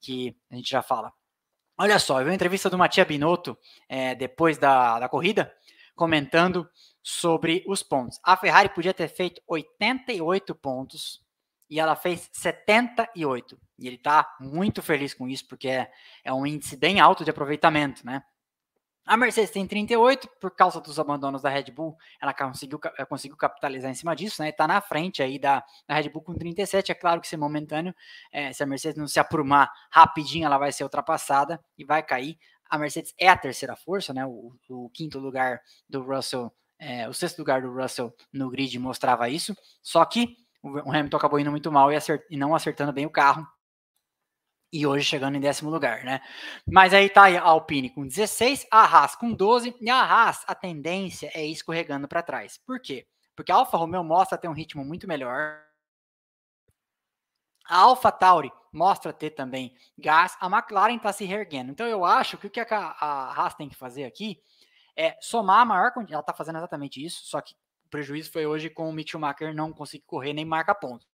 que 0.00 0.36
a 0.50 0.56
gente 0.56 0.68
já 0.68 0.82
fala. 0.82 1.12
Olha 1.78 2.00
só, 2.00 2.18
eu 2.18 2.24
vi 2.24 2.30
uma 2.30 2.34
entrevista 2.34 2.68
do 2.68 2.76
Matia 2.76 3.04
Binotto 3.04 3.56
é, 3.88 4.16
depois 4.16 4.58
da, 4.58 4.98
da 4.98 5.08
corrida, 5.08 5.54
comentando 5.94 6.68
sobre 7.00 7.62
os 7.68 7.84
pontos. 7.84 8.18
A 8.24 8.36
Ferrari 8.36 8.68
podia 8.70 8.92
ter 8.92 9.06
feito 9.06 9.40
88 9.46 10.56
pontos 10.56 11.24
e 11.68 11.80
ela 11.80 11.96
fez 11.96 12.28
78. 12.32 13.58
E 13.78 13.86
ele 13.86 13.96
está 13.96 14.36
muito 14.40 14.82
feliz 14.82 15.12
com 15.12 15.28
isso, 15.28 15.46
porque 15.46 15.68
é, 15.68 15.90
é 16.24 16.32
um 16.32 16.46
índice 16.46 16.76
bem 16.76 17.00
alto 17.00 17.24
de 17.24 17.30
aproveitamento, 17.30 18.04
né? 18.04 18.22
A 19.06 19.16
Mercedes 19.16 19.52
tem 19.52 19.64
38, 19.64 20.28
por 20.40 20.50
causa 20.50 20.80
dos 20.80 20.98
abandonos 20.98 21.40
da 21.40 21.48
Red 21.48 21.70
Bull, 21.70 21.96
ela 22.20 22.34
conseguiu, 22.34 22.80
conseguiu 23.08 23.36
capitalizar 23.36 23.88
em 23.88 23.94
cima 23.94 24.16
disso, 24.16 24.42
né? 24.42 24.48
Está 24.48 24.66
na 24.66 24.80
frente 24.80 25.22
aí 25.22 25.38
da, 25.38 25.62
da, 25.86 25.94
Red 25.94 26.08
Bull 26.08 26.22
com 26.22 26.34
37. 26.34 26.90
É 26.90 26.94
claro 26.94 27.20
que 27.20 27.26
isso 27.28 27.36
é 27.36 27.38
momentâneo. 27.38 27.94
É, 28.32 28.52
se 28.52 28.64
a 28.64 28.66
Mercedes 28.66 28.98
não 28.98 29.06
se 29.06 29.20
aprumar 29.20 29.70
rapidinho, 29.92 30.44
ela 30.44 30.58
vai 30.58 30.72
ser 30.72 30.82
ultrapassada 30.82 31.64
e 31.78 31.84
vai 31.84 32.02
cair. 32.02 32.36
A 32.68 32.76
Mercedes 32.76 33.14
é 33.16 33.28
a 33.28 33.36
terceira 33.36 33.76
força, 33.76 34.12
né? 34.12 34.26
O, 34.26 34.52
o 34.68 34.90
quinto 34.90 35.20
lugar 35.20 35.60
do 35.88 36.02
Russell 36.02 36.52
É, 36.76 37.08
o 37.08 37.12
sexto 37.14 37.38
lugar 37.38 37.62
do 37.62 37.72
Russell 37.72 38.12
no 38.32 38.50
grid 38.50 38.76
mostrava 38.78 39.28
isso, 39.28 39.56
só 39.82 40.04
que 40.04 40.36
o 40.68 40.90
Hamilton 40.90 41.16
acabou 41.16 41.38
indo 41.38 41.50
muito 41.50 41.70
mal 41.70 41.92
e, 41.92 41.96
acert, 41.96 42.22
e 42.30 42.36
não 42.36 42.54
acertando 42.54 42.92
bem 42.92 43.06
o 43.06 43.10
carro. 43.10 43.46
E 44.72 44.86
hoje 44.86 45.04
chegando 45.04 45.36
em 45.36 45.40
décimo 45.40 45.70
lugar, 45.70 46.04
né? 46.04 46.20
Mas 46.66 46.92
aí 46.92 47.08
tá 47.08 47.28
a 47.28 47.40
Alpine 47.40 47.88
com 47.90 48.06
16, 48.06 48.66
a 48.70 48.84
Haas 48.84 49.14
com 49.14 49.32
12, 49.32 49.76
e 49.80 49.90
a 49.90 50.00
Haas, 50.02 50.44
a 50.46 50.54
tendência 50.54 51.30
é 51.34 51.46
ir 51.46 51.52
escorregando 51.52 52.08
para 52.08 52.22
trás. 52.22 52.58
Por 52.66 52.80
quê? 52.80 53.06
Porque 53.34 53.52
a 53.52 53.56
Alfa 53.56 53.76
Romeo 53.76 54.02
mostra 54.02 54.36
ter 54.36 54.48
um 54.48 54.52
ritmo 54.52 54.84
muito 54.84 55.06
melhor. 55.06 55.62
A 57.68 57.78
Alfa 57.78 58.10
Tauri 58.10 58.50
mostra 58.72 59.12
ter 59.12 59.30
também 59.30 59.74
gás. 59.96 60.36
A 60.40 60.46
McLaren 60.46 60.96
está 60.96 61.12
se 61.12 61.24
reerguendo. 61.24 61.70
Então 61.70 61.86
eu 61.86 62.04
acho 62.04 62.36
que 62.36 62.46
o 62.46 62.50
que 62.50 62.60
a, 62.60 62.66
Haas 62.68 63.54
tem 63.54 63.68
que 63.68 63.76
fazer 63.76 64.04
aqui 64.04 64.40
é 64.96 65.16
somar 65.20 65.60
a 65.60 65.64
maior 65.64 65.92
quantidade. 65.92 66.14
Ela 66.14 66.20
está 66.20 66.32
fazendo 66.32 66.56
exatamente 66.56 67.04
isso, 67.04 67.24
só 67.26 67.40
que 67.40 67.54
prejuízo 67.96 68.30
foi 68.30 68.44
hoje 68.44 68.68
com 68.68 68.90
o 68.90 68.92
Mick 68.92 69.10
Schumacher 69.10 69.54
não 69.54 69.72
conseguir 69.72 70.04
correr 70.06 70.34
nem 70.34 70.44
marcar 70.44 70.74
pontos. 70.74 71.08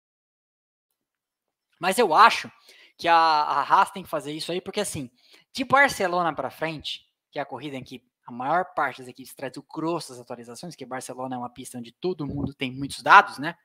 Mas 1.79 1.97
eu 1.97 2.13
acho 2.13 2.51
que 2.99 3.07
a, 3.07 3.15
a 3.15 3.63
Haas 3.63 3.93
tem 3.93 4.03
que 4.03 4.09
fazer 4.09 4.33
isso 4.33 4.51
aí, 4.51 4.61
porque 4.61 4.81
assim, 4.81 5.09
de 5.53 5.65
Barcelona 5.65 6.35
para 6.35 6.51
frente, 6.51 7.07
que 7.31 7.39
é 7.39 7.43
a 7.43 7.47
corrida 7.47 7.77
em 7.77 7.85
que 7.85 8.03
a 8.27 8.33
maior 8.33 8.75
parte 8.75 8.99
das 8.99 9.09
equipes 9.09 9.33
traz 9.33 9.57
o 9.57 9.63
grosso 9.63 10.11
das 10.11 10.21
atualizações, 10.21 10.75
que 10.75 10.85
Barcelona 10.85 11.37
é 11.37 11.39
uma 11.39 11.51
pista 11.51 11.79
onde 11.79 11.93
todo 11.93 12.27
mundo 12.27 12.53
tem 12.53 12.73
muitos 12.73 13.01
dados, 13.01 13.39
né? 13.39 13.57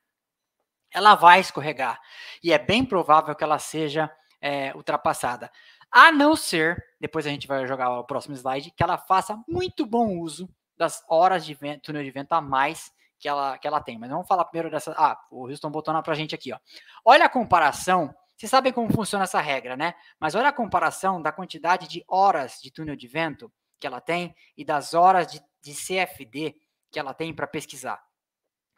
Ela 0.92 1.16
vai 1.16 1.40
escorregar. 1.40 2.00
E 2.42 2.52
é 2.52 2.58
bem 2.58 2.84
provável 2.84 3.34
que 3.34 3.44
ela 3.44 3.58
seja 3.58 4.10
é, 4.40 4.72
ultrapassada. 4.76 5.50
A 5.90 6.12
não 6.12 6.36
ser, 6.36 6.84
depois 7.00 7.26
a 7.26 7.30
gente 7.30 7.48
vai 7.48 7.66
jogar 7.66 7.90
o 7.98 8.04
próximo 8.04 8.36
slide, 8.36 8.70
que 8.70 8.82
ela 8.82 8.96
faça 8.96 9.42
muito 9.48 9.84
bom 9.84 10.18
uso 10.18 10.48
das 10.76 11.04
horas 11.08 11.44
de 11.44 11.54
vento, 11.54 11.82
túnel 11.82 12.04
de 12.04 12.10
vento 12.10 12.32
a 12.32 12.40
mais 12.40 12.92
que 13.18 13.28
ela, 13.28 13.58
que 13.58 13.66
ela 13.66 13.80
tem. 13.80 13.98
Mas 13.98 14.10
vamos 14.10 14.26
falar 14.26 14.44
primeiro 14.44 14.70
dessa. 14.70 14.94
Ah, 14.96 15.18
o 15.30 15.48
Houston 15.48 15.70
botou 15.70 15.92
na 15.92 16.02
pra 16.02 16.14
gente 16.14 16.34
aqui, 16.34 16.52
ó. 16.52 16.58
Olha 17.04 17.26
a 17.26 17.28
comparação. 17.28 18.14
Vocês 18.36 18.50
sabem 18.50 18.72
como 18.72 18.92
funciona 18.92 19.24
essa 19.24 19.40
regra, 19.40 19.76
né? 19.76 19.94
Mas 20.20 20.34
olha 20.34 20.48
a 20.48 20.52
comparação 20.52 21.20
da 21.20 21.32
quantidade 21.32 21.88
de 21.88 22.04
horas 22.06 22.60
de 22.62 22.70
túnel 22.70 22.94
de 22.94 23.08
vento 23.08 23.52
que 23.80 23.86
ela 23.86 24.00
tem 24.00 24.34
e 24.56 24.64
das 24.64 24.94
horas 24.94 25.26
de, 25.26 25.40
de 25.60 25.74
CFD 25.74 26.54
que 26.90 26.98
ela 26.98 27.12
tem 27.12 27.34
para 27.34 27.46
pesquisar. 27.46 28.00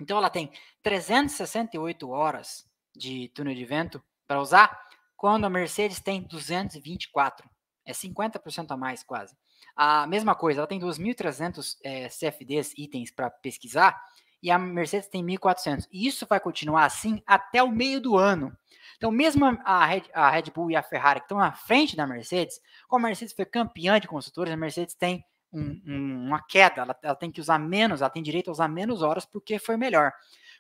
Então 0.01 0.17
ela 0.17 0.31
tem 0.31 0.51
368 0.83 2.09
horas 2.09 2.67
de 2.95 3.29
túnel 3.29 3.55
de 3.55 3.65
vento 3.65 4.03
para 4.27 4.41
usar, 4.41 4.89
quando 5.17 5.45
a 5.45 5.51
Mercedes 5.51 6.01
tem 6.01 6.23
224. 6.23 7.49
É 7.85 7.93
50% 7.93 8.71
a 8.71 8.77
mais 8.77 9.03
quase. 9.03 9.37
A 9.77 10.07
mesma 10.07 10.35
coisa, 10.35 10.61
ela 10.61 10.67
tem 10.67 10.81
2.300 10.81 11.77
é, 11.83 12.09
CFDs, 12.09 12.73
itens 12.77 13.11
para 13.11 13.31
pesquisar, 13.31 14.01
e 14.43 14.51
a 14.51 14.59
Mercedes 14.59 15.09
tem 15.09 15.25
1.400. 15.25 15.87
E 15.93 16.07
isso 16.07 16.27
vai 16.29 16.41
continuar 16.41 16.85
assim 16.85 17.23
até 17.27 17.63
o 17.63 17.71
meio 17.71 18.01
do 18.01 18.17
ano. 18.17 18.57
Então, 18.97 19.11
mesmo 19.11 19.45
a 19.65 19.87
Red, 19.87 20.05
a 20.13 20.31
Red 20.31 20.45
Bull 20.55 20.71
e 20.71 20.77
a 20.77 20.83
Ferrari 20.83 21.21
que 21.21 21.25
estão 21.25 21.39
na 21.39 21.53
frente 21.53 21.97
da 21.97 22.07
Mercedes, 22.07 22.61
como 22.87 23.07
a 23.07 23.09
Mercedes 23.09 23.35
foi 23.35 23.47
campeã 23.47 23.99
de 23.99 24.07
construtores, 24.07 24.53
a 24.53 24.57
Mercedes 24.57 24.95
tem 24.95 25.25
um, 25.53 25.81
um, 25.87 26.27
uma 26.27 26.43
queda, 26.43 26.83
ela, 26.83 26.97
ela, 27.03 27.17
tem 27.17 27.31
que 27.31 27.41
usar 27.41 27.59
menos, 27.59 28.01
ela 28.01 28.11
tem 28.11 28.23
direito 28.23 28.49
a 28.49 28.53
usar 28.53 28.69
menos 28.69 29.03
horas 29.03 29.25
porque 29.25 29.59
foi 29.59 29.77
melhor. 29.77 30.13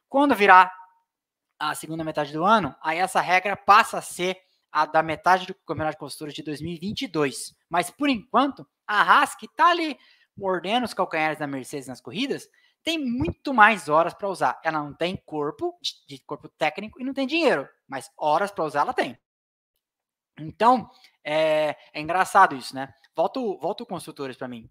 Quando 0.08 0.34
virar 0.34 0.72
a 1.58 1.74
segunda 1.74 2.02
metade 2.02 2.32
do 2.32 2.44
ano, 2.44 2.74
aí 2.82 2.98
essa 2.98 3.20
regra 3.20 3.54
passa 3.56 3.98
a 3.98 4.02
ser 4.02 4.38
a 4.72 4.86
da 4.86 5.02
metade 5.02 5.46
do 5.46 5.54
Campeonato 5.54 5.96
de 5.96 6.00
Construtores 6.00 6.34
de 6.34 6.42
2022. 6.42 7.54
Mas 7.68 7.90
por 7.90 8.08
enquanto, 8.08 8.66
a 8.86 9.02
Haas, 9.02 9.34
que 9.34 9.46
está 9.46 9.68
ali 9.68 9.98
mordendo 10.36 10.84
os 10.84 10.94
calcanhares 10.94 11.38
da 11.38 11.46
Mercedes 11.46 11.88
nas 11.88 12.00
corridas, 12.00 12.48
tem 12.82 12.98
muito 12.98 13.52
mais 13.52 13.88
horas 13.88 14.14
para 14.14 14.28
usar. 14.28 14.60
Ela 14.64 14.82
não 14.82 14.94
tem 14.94 15.16
corpo, 15.16 15.78
de 16.08 16.18
corpo 16.20 16.48
técnico, 16.48 17.00
e 17.00 17.04
não 17.04 17.14
tem 17.14 17.26
dinheiro, 17.26 17.68
mas 17.86 18.10
horas 18.16 18.50
para 18.50 18.64
usar 18.64 18.80
ela 18.80 18.94
tem. 18.94 19.18
Então, 20.38 20.90
é, 21.24 21.76
é, 21.92 22.00
engraçado 22.00 22.56
isso, 22.56 22.74
né? 22.74 22.92
Volta, 23.14 23.40
volta 23.40 23.82
o 23.82 23.86
construtores 23.86 24.36
para 24.36 24.48
mim. 24.48 24.68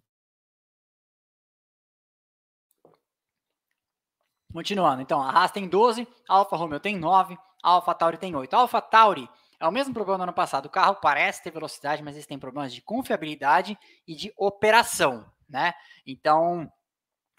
Continuando, 4.51 5.01
então, 5.01 5.21
a 5.21 5.29
Haas 5.29 5.51
tem 5.51 5.67
12, 5.67 6.07
a 6.27 6.35
Alfa 6.35 6.55
Romeo 6.55 6.79
tem 6.79 6.97
9, 6.97 7.37
a 7.63 7.69
Alfa 7.69 7.93
Tauri 7.93 8.17
tem 8.17 8.35
8. 8.35 8.51
A 8.55 8.59
Alfa 8.59 8.81
Tauri 8.81 9.29
é 9.59 9.67
o 9.67 9.71
mesmo 9.71 9.93
problema 9.93 10.17
do 10.17 10.23
ano 10.23 10.33
passado. 10.33 10.65
O 10.65 10.69
carro 10.69 10.95
parece 10.95 11.43
ter 11.43 11.51
velocidade, 11.51 12.01
mas 12.01 12.15
eles 12.15 12.25
têm 12.25 12.39
problemas 12.39 12.73
de 12.73 12.81
confiabilidade 12.81 13.77
e 14.07 14.15
de 14.15 14.33
operação, 14.35 15.31
né? 15.47 15.73
Então, 16.05 16.71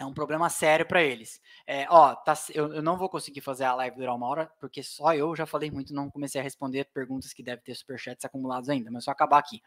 é 0.01 0.07
um 0.07 0.15
problema 0.15 0.49
sério 0.49 0.87
para 0.87 1.03
eles. 1.03 1.43
É, 1.67 1.87
ó, 1.91 2.15
tá, 2.15 2.33
eu, 2.55 2.73
eu, 2.73 2.83
não 2.83 2.97
vou 2.97 3.07
conseguir 3.07 3.43
fazer 3.43 3.65
a 3.65 3.75
live 3.75 3.99
durar 3.99 4.17
uma 4.17 4.27
hora, 4.27 4.51
porque 4.59 4.83
só 4.83 5.15
eu 5.15 5.37
já 5.37 5.45
falei 5.45 5.71
muito, 5.71 5.93
não 5.93 6.11
comecei 6.11 6.41
a 6.41 6.45
responder 6.45 6.87
perguntas 6.87 7.35
que 7.35 7.43
devem 7.43 7.63
ter 7.63 7.75
superchats 7.75 8.25
acumulados 8.25 8.71
ainda, 8.71 8.91
mas 8.91 9.05
só 9.05 9.11
acabar 9.11 9.37
aqui. 9.37 9.61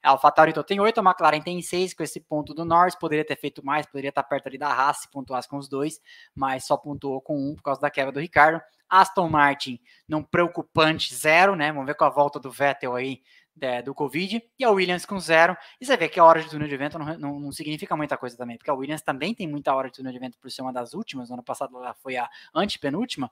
A 0.00 0.10
AlphaTauri 0.10 0.52
então, 0.52 0.62
tem 0.62 0.78
8, 0.78 1.00
a 1.00 1.02
McLaren 1.02 1.40
tem 1.40 1.60
6, 1.60 1.94
com 1.94 2.04
esse 2.04 2.20
ponto 2.20 2.54
do 2.54 2.64
Norris, 2.64 2.94
poderia 2.94 3.24
ter 3.24 3.36
feito 3.36 3.66
mais, 3.66 3.84
poderia 3.84 4.10
estar 4.10 4.22
perto 4.22 4.46
ali 4.46 4.56
da 4.56 4.68
Haas 4.68 4.98
se 4.98 5.10
pontuasse 5.10 5.48
com 5.48 5.56
os 5.56 5.68
dois, 5.68 6.00
mas 6.32 6.64
só 6.64 6.76
pontuou 6.76 7.20
com 7.20 7.36
um 7.36 7.56
por 7.56 7.62
causa 7.62 7.80
da 7.80 7.90
quebra 7.90 8.12
do 8.12 8.20
Ricardo. 8.20 8.62
Aston 8.88 9.28
Martin, 9.28 9.80
não 10.06 10.22
preocupante, 10.22 11.14
zero, 11.14 11.54
né? 11.54 11.72
Vamos 11.72 11.86
ver 11.86 11.94
com 11.94 12.04
a 12.04 12.10
volta 12.10 12.40
do 12.40 12.50
Vettel 12.50 12.94
aí 12.94 13.22
é, 13.60 13.82
do 13.82 13.94
Covid, 13.94 14.42
e 14.58 14.64
a 14.64 14.70
Williams 14.70 15.04
com 15.04 15.18
zero. 15.18 15.56
E 15.80 15.86
você 15.86 15.96
vê 15.96 16.08
que 16.08 16.18
a 16.18 16.24
hora 16.24 16.42
de 16.42 16.48
túnel 16.48 16.68
de 16.68 16.76
vento 16.76 16.98
não, 16.98 17.18
não, 17.18 17.40
não, 17.40 17.52
significa 17.52 17.96
muita 17.96 18.16
coisa 18.16 18.36
também, 18.36 18.56
porque 18.56 18.70
a 18.70 18.74
Williams 18.74 19.02
também 19.02 19.34
tem 19.34 19.46
muita 19.46 19.74
hora 19.74 19.88
de 19.88 19.96
túnel 19.96 20.12
de 20.12 20.18
vento 20.18 20.38
por 20.38 20.50
ser 20.50 20.62
uma 20.62 20.72
das 20.72 20.94
últimas. 20.94 21.28
No 21.28 21.34
ano 21.34 21.42
passado 21.42 21.76
ela 21.76 21.94
foi 21.94 22.16
a 22.16 22.28
antepenúltima, 22.54 23.30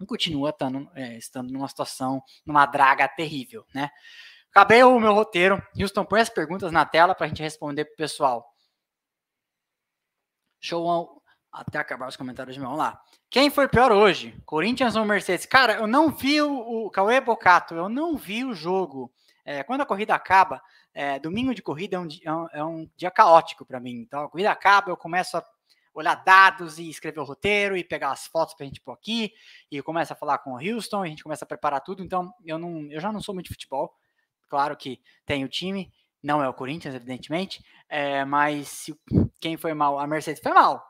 e 0.00 0.06
continua 0.06 0.52
tando, 0.52 0.88
é, 0.94 1.16
estando 1.16 1.52
numa 1.52 1.68
situação, 1.68 2.22
numa 2.46 2.64
draga 2.66 3.08
terrível, 3.08 3.66
né? 3.74 3.90
Acabei 4.50 4.82
o 4.82 4.98
meu 4.98 5.12
roteiro. 5.12 5.62
Houston, 5.78 6.04
põe 6.04 6.20
as 6.20 6.28
perguntas 6.28 6.72
na 6.72 6.84
tela 6.86 7.14
para 7.14 7.26
a 7.26 7.28
gente 7.28 7.42
responder 7.42 7.84
para 7.84 7.94
o 7.94 7.96
pessoal. 7.96 8.54
Show 10.60 11.22
até 11.52 11.78
acabar 11.78 12.08
os 12.08 12.16
comentários 12.16 12.54
de 12.54 12.60
Vamos 12.60 12.78
lá. 12.78 13.00
Quem 13.30 13.50
foi 13.50 13.68
pior 13.68 13.92
hoje? 13.92 14.34
Corinthians 14.44 14.96
ou 14.96 15.04
Mercedes? 15.04 15.46
Cara, 15.46 15.74
eu 15.74 15.86
não 15.86 16.10
vi 16.10 16.40
o, 16.40 16.86
o 16.86 16.90
Cauê 16.90 17.20
Bocato, 17.20 17.74
eu 17.74 17.88
não 17.88 18.16
vi 18.16 18.44
o 18.44 18.54
jogo. 18.54 19.12
É, 19.50 19.62
quando 19.62 19.80
a 19.80 19.86
corrida 19.86 20.14
acaba, 20.14 20.62
é, 20.92 21.18
domingo 21.18 21.54
de 21.54 21.62
corrida 21.62 21.96
é 21.96 21.98
um, 21.98 22.06
dia, 22.06 22.20
é 22.52 22.62
um 22.62 22.82
é 22.82 22.86
dia 22.98 23.10
caótico 23.10 23.64
para 23.64 23.80
mim. 23.80 23.94
Então, 23.94 24.24
a 24.24 24.28
corrida 24.28 24.50
acaba, 24.50 24.90
eu 24.90 24.96
começo 24.96 25.38
a 25.38 25.44
olhar 25.94 26.16
dados 26.16 26.78
e 26.78 26.90
escrever 26.90 27.18
o 27.20 27.24
roteiro 27.24 27.74
e 27.74 27.82
pegar 27.82 28.10
as 28.10 28.26
fotos 28.26 28.54
para 28.54 28.64
a 28.64 28.66
gente 28.66 28.82
pôr 28.82 28.92
aqui. 28.92 29.32
E 29.70 29.80
começa 29.80 30.12
a 30.12 30.16
falar 30.16 30.36
com 30.36 30.52
o 30.52 30.58
Houston, 30.58 31.02
a 31.02 31.06
gente 31.06 31.22
começa 31.22 31.46
a 31.46 31.48
preparar 31.48 31.80
tudo. 31.80 32.04
Então, 32.04 32.30
eu, 32.44 32.58
não, 32.58 32.92
eu 32.92 33.00
já 33.00 33.10
não 33.10 33.22
sou 33.22 33.34
muito 33.34 33.46
de 33.46 33.54
futebol. 33.54 33.90
Claro 34.50 34.76
que 34.76 35.00
tem 35.24 35.42
o 35.46 35.48
time, 35.48 35.90
não 36.22 36.42
é 36.42 36.48
o 36.48 36.52
Corinthians, 36.52 36.94
evidentemente. 36.94 37.64
É, 37.88 38.26
mas 38.26 38.68
se, 38.68 39.00
quem 39.40 39.56
foi 39.56 39.72
mal? 39.72 39.98
A 39.98 40.06
Mercedes 40.06 40.42
foi 40.42 40.52
mal. 40.52 40.86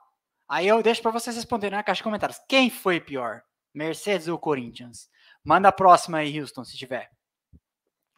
Aí 0.49 0.67
eu 0.67 0.83
deixo 0.83 1.01
para 1.01 1.13
vocês 1.13 1.37
responderem 1.37 1.77
na 1.77 1.85
caixa 1.85 1.99
de 1.99 2.03
comentários. 2.03 2.41
Quem 2.49 2.71
foi 2.71 2.99
pior? 2.99 3.41
Mercedes 3.73 4.27
ou 4.27 4.37
Corinthians? 4.37 5.09
Manda 5.45 5.69
a 5.69 5.73
próxima 5.73 6.19
aí, 6.19 6.41
Houston, 6.41 6.65
se 6.65 6.77
tiver. 6.77 7.09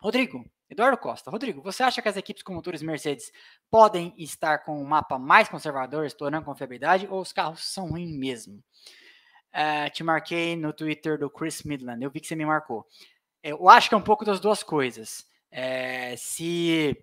Rodrigo, 0.00 0.44
Eduardo 0.68 0.96
Costa. 0.96 1.30
Rodrigo, 1.30 1.60
você 1.60 1.82
acha 1.82 2.00
que 2.00 2.08
as 2.08 2.16
equipes 2.16 2.42
com 2.42 2.54
motores 2.54 2.82
Mercedes 2.82 3.30
podem 3.70 4.14
estar 4.16 4.58
com 4.58 4.80
um 4.80 4.84
mapa 4.84 5.18
mais 5.18 5.48
conservador, 5.48 6.06
explorando 6.06 6.44
confiabilidade, 6.44 7.06
ou 7.10 7.20
os 7.20 7.32
carros 7.32 7.64
são 7.64 7.90
ruins 7.90 8.16
mesmo? 8.16 8.62
Uh, 9.52 9.90
te 9.92 10.02
marquei 10.02 10.56
no 10.56 10.72
Twitter 10.72 11.18
do 11.18 11.28
Chris 11.28 11.64
Midland, 11.64 12.02
eu 12.02 12.10
vi 12.10 12.20
que 12.20 12.26
você 12.26 12.36
me 12.36 12.46
marcou. 12.46 12.86
Eu 13.42 13.68
acho 13.68 13.88
que 13.88 13.94
é 13.94 13.98
um 13.98 14.02
pouco 14.02 14.24
das 14.24 14.40
duas 14.40 14.62
coisas. 14.62 15.26
É, 15.50 16.14
se 16.16 16.96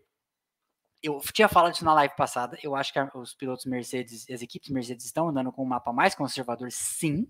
eu 1.03 1.19
tinha 1.33 1.47
falado 1.47 1.73
isso 1.73 1.85
na 1.85 1.93
live 1.93 2.15
passada, 2.15 2.57
eu 2.63 2.75
acho 2.75 2.93
que 2.93 2.99
os 3.15 3.33
pilotos 3.33 3.65
Mercedes, 3.65 4.29
as 4.29 4.41
equipes 4.41 4.69
Mercedes 4.69 5.05
estão 5.05 5.27
andando 5.27 5.51
com 5.51 5.63
um 5.63 5.67
mapa 5.67 5.91
mais 5.91 6.15
conservador, 6.15 6.71
sim, 6.71 7.27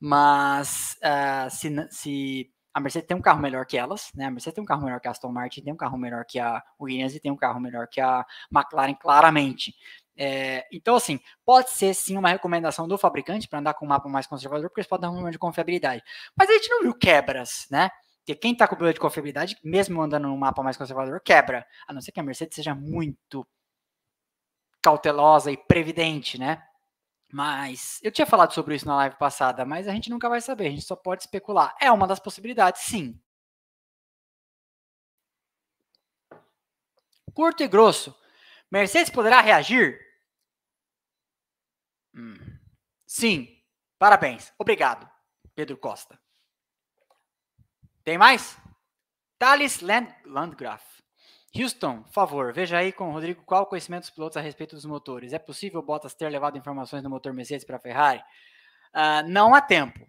mas 0.00 0.96
uh, 1.02 1.50
se, 1.50 1.88
se 1.90 2.52
a 2.74 2.80
Mercedes 2.80 3.06
tem 3.06 3.16
um 3.16 3.20
carro 3.20 3.40
melhor 3.40 3.66
que 3.66 3.76
elas, 3.76 4.10
né? 4.14 4.26
A 4.26 4.30
Mercedes 4.30 4.54
tem 4.54 4.62
um 4.62 4.66
carro 4.66 4.82
melhor 4.84 5.00
que 5.00 5.08
a 5.08 5.10
Aston 5.10 5.30
Martin, 5.30 5.62
tem 5.62 5.72
um 5.72 5.76
carro 5.76 5.98
melhor 5.98 6.24
que 6.24 6.38
a 6.38 6.62
Williams 6.80 7.14
e 7.14 7.20
tem 7.20 7.30
um 7.30 7.36
carro 7.36 7.60
melhor 7.60 7.86
que 7.88 8.00
a 8.00 8.24
McLaren, 8.54 8.94
claramente. 8.94 9.74
É, 10.16 10.66
então, 10.72 10.94
assim, 10.94 11.20
pode 11.44 11.70
ser 11.70 11.94
sim 11.94 12.16
uma 12.16 12.28
recomendação 12.28 12.86
do 12.88 12.96
fabricante 12.98 13.48
para 13.48 13.58
andar 13.58 13.74
com 13.74 13.84
um 13.84 13.88
mapa 13.88 14.08
mais 14.08 14.26
conservador, 14.26 14.68
porque 14.68 14.80
eles 14.80 14.88
podem 14.88 15.02
dar 15.02 15.08
um 15.08 15.12
problema 15.12 15.32
de 15.32 15.38
confiabilidade. 15.38 16.02
Mas 16.36 16.48
a 16.48 16.52
gente 16.54 16.68
não 16.70 16.82
viu 16.82 16.94
quebras, 16.94 17.66
né? 17.70 17.90
Porque 18.18 18.36
quem 18.36 18.52
está 18.52 18.68
com 18.68 18.76
problema 18.76 18.94
de 18.94 19.00
confiabilidade, 19.00 19.56
mesmo 19.64 20.00
andando 20.00 20.28
num 20.28 20.36
mapa 20.36 20.62
mais 20.62 20.76
conservador, 20.76 21.20
quebra. 21.20 21.66
A 21.88 21.92
não 21.92 22.00
ser 22.00 22.12
que 22.12 22.20
a 22.20 22.22
Mercedes 22.22 22.54
seja 22.54 22.74
muito 22.74 23.46
cautelosa 24.82 25.50
e 25.50 25.56
previdente, 25.56 26.38
né? 26.38 26.62
Mas 27.32 27.98
eu 28.02 28.12
tinha 28.12 28.26
falado 28.26 28.52
sobre 28.52 28.74
isso 28.74 28.86
na 28.86 28.94
live 28.96 29.16
passada, 29.16 29.64
mas 29.64 29.88
a 29.88 29.92
gente 29.92 30.10
nunca 30.10 30.28
vai 30.28 30.38
saber, 30.42 30.66
a 30.66 30.70
gente 30.70 30.82
só 30.82 30.94
pode 30.94 31.22
especular. 31.22 31.74
É 31.80 31.90
uma 31.90 32.06
das 32.06 32.20
possibilidades, 32.20 32.82
sim. 32.82 33.18
Curto 37.32 37.62
e 37.62 37.68
grosso. 37.68 38.14
Mercedes 38.70 39.08
poderá 39.10 39.40
reagir? 39.40 39.98
Hum. 42.14 42.36
Sim. 43.06 43.48
Parabéns. 43.98 44.52
Obrigado, 44.58 45.08
Pedro 45.54 45.78
Costa. 45.78 46.20
Tem 48.04 48.18
mais? 48.18 48.58
Thales 49.38 49.80
Land 49.80 50.14
Landgraf. 50.26 51.01
Houston, 51.54 52.02
por 52.02 52.12
favor, 52.12 52.52
veja 52.52 52.78
aí 52.78 52.92
com 52.92 53.10
o 53.10 53.12
Rodrigo 53.12 53.42
qual 53.44 53.64
o 53.64 53.66
conhecimento 53.66 54.02
dos 54.02 54.10
pilotos 54.10 54.38
a 54.38 54.40
respeito 54.40 54.74
dos 54.74 54.86
motores. 54.86 55.32
É 55.32 55.38
possível 55.38 55.82
Bottas 55.82 56.14
ter 56.14 56.28
levado 56.30 56.56
informações 56.56 57.02
do 57.02 57.10
motor 57.10 57.32
Mercedes 57.34 57.64
para 57.64 57.76
a 57.76 57.80
Ferrari? 57.80 58.20
Uh, 58.94 59.28
não 59.28 59.54
há 59.54 59.60
tempo. 59.60 60.00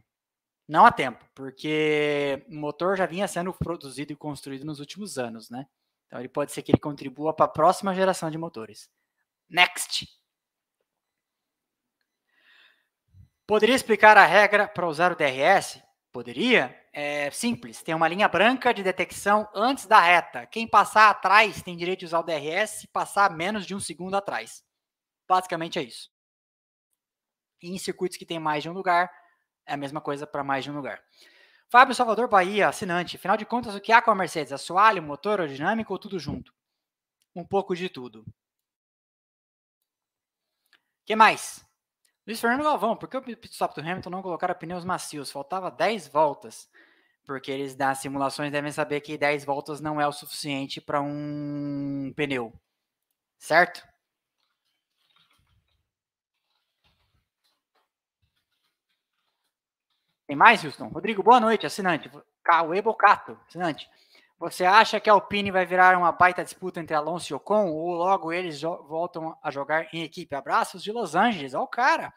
Não 0.67 0.85
há 0.85 0.91
tempo, 0.91 1.25
porque 1.35 2.45
o 2.49 2.55
motor 2.55 2.95
já 2.95 3.05
vinha 3.05 3.27
sendo 3.27 3.53
produzido 3.53 4.13
e 4.13 4.15
construído 4.15 4.65
nos 4.65 4.79
últimos 4.79 5.17
anos, 5.17 5.49
né? 5.49 5.67
Então 6.07 6.19
ele 6.19 6.29
pode 6.29 6.53
ser 6.53 6.61
que 6.61 6.71
ele 6.71 6.79
contribua 6.79 7.33
para 7.33 7.45
a 7.45 7.49
próxima 7.49 7.93
geração 7.93 8.31
de 8.31 8.37
motores. 8.37 8.89
Next. 9.49 10.07
Poderia 13.45 13.75
explicar 13.75 14.17
a 14.17 14.25
regra 14.25 14.67
para 14.67 14.87
usar 14.87 15.11
o 15.11 15.15
DRS? 15.15 15.81
Poderia. 16.11 16.82
É 16.95 17.31
simples. 17.31 17.81
Tem 17.81 17.95
uma 17.95 18.07
linha 18.07 18.27
branca 18.27 18.71
de 18.71 18.83
detecção 18.83 19.49
antes 19.53 19.87
da 19.87 19.99
reta. 19.99 20.45
Quem 20.45 20.67
passar 20.67 21.09
atrás 21.09 21.63
tem 21.63 21.75
direito 21.75 22.01
de 22.01 22.05
usar 22.05 22.19
o 22.19 22.23
DRS 22.23 22.85
passar 22.93 23.35
menos 23.35 23.65
de 23.65 23.73
um 23.73 23.79
segundo 23.79 24.15
atrás. 24.15 24.63
Basicamente 25.27 25.79
é 25.79 25.81
isso. 25.81 26.11
E 27.63 27.71
em 27.71 27.77
circuitos 27.79 28.15
que 28.15 28.25
tem 28.25 28.39
mais 28.39 28.61
de 28.61 28.69
um 28.69 28.73
lugar, 28.73 29.11
é 29.65 29.73
a 29.73 29.77
mesma 29.77 29.99
coisa 29.99 30.27
para 30.27 30.43
mais 30.43 30.63
de 30.63 30.69
um 30.69 30.75
lugar. 30.75 31.03
Fábio 31.67 31.95
Salvador 31.95 32.27
Bahia, 32.27 32.67
assinante. 32.67 33.15
Afinal 33.15 33.37
de 33.37 33.45
contas, 33.45 33.73
o 33.73 33.81
que 33.81 33.91
há 33.91 33.99
com 33.99 34.11
a 34.11 34.15
Mercedes? 34.15 34.53
Assoalho, 34.53 35.01
motor, 35.01 35.39
aerodinâmico 35.39 35.91
ou 35.91 35.97
tudo 35.97 36.19
junto? 36.19 36.53
Um 37.35 37.43
pouco 37.43 37.75
de 37.75 37.89
tudo. 37.89 38.21
O 38.21 38.25
que 41.05 41.15
mais? 41.15 41.65
Luiz 42.25 42.39
Fernando 42.39 42.63
Galvão, 42.63 42.95
por 42.95 43.09
que 43.09 43.17
o 43.17 43.21
pit 43.21 43.51
stop 43.51 43.75
do 43.75 43.81
Hamilton 43.81 44.09
não 44.09 44.21
colocaram 44.21 44.55
pneus 44.55 44.85
macios? 44.85 45.29
Faltava 45.31 45.69
10 45.69 46.07
voltas. 46.07 46.69
Porque 47.25 47.51
eles 47.51 47.75
nas 47.75 47.99
simulações 47.99 48.51
devem 48.51 48.71
saber 48.71 49.01
que 49.01 49.17
10 49.17 49.45
voltas 49.45 49.81
não 49.81 49.99
é 49.99 50.07
o 50.07 50.11
suficiente 50.11 50.81
para 50.81 51.01
um 51.01 52.13
pneu. 52.15 52.53
Certo? 53.37 53.85
Tem 60.27 60.35
mais, 60.35 60.63
Houston? 60.63 60.87
Rodrigo, 60.87 61.21
boa 61.21 61.39
noite, 61.39 61.65
assinante. 61.65 62.09
Cauê 62.43 62.81
Bocato, 62.81 63.37
assinante. 63.47 63.89
Você 64.43 64.65
acha 64.65 64.99
que 64.99 65.09
a 65.09 65.13
Alpine 65.13 65.51
vai 65.51 65.65
virar 65.65 65.97
uma 65.97 66.11
baita 66.11 66.43
disputa 66.43 66.77
entre 66.81 66.93
Alonso 66.93 67.31
e 67.31 67.33
Ocon 67.33 67.71
ou 67.71 67.93
logo 67.93 68.29
eles 68.29 68.61
voltam 68.61 69.37
a 69.41 69.49
jogar 69.49 69.87
em 69.93 70.03
equipe? 70.03 70.35
Abraços 70.35 70.83
de 70.83 70.91
Los 70.91 71.15
Angeles. 71.15 71.53
Ó, 71.53 71.63
o 71.63 71.67
cara. 71.67 72.13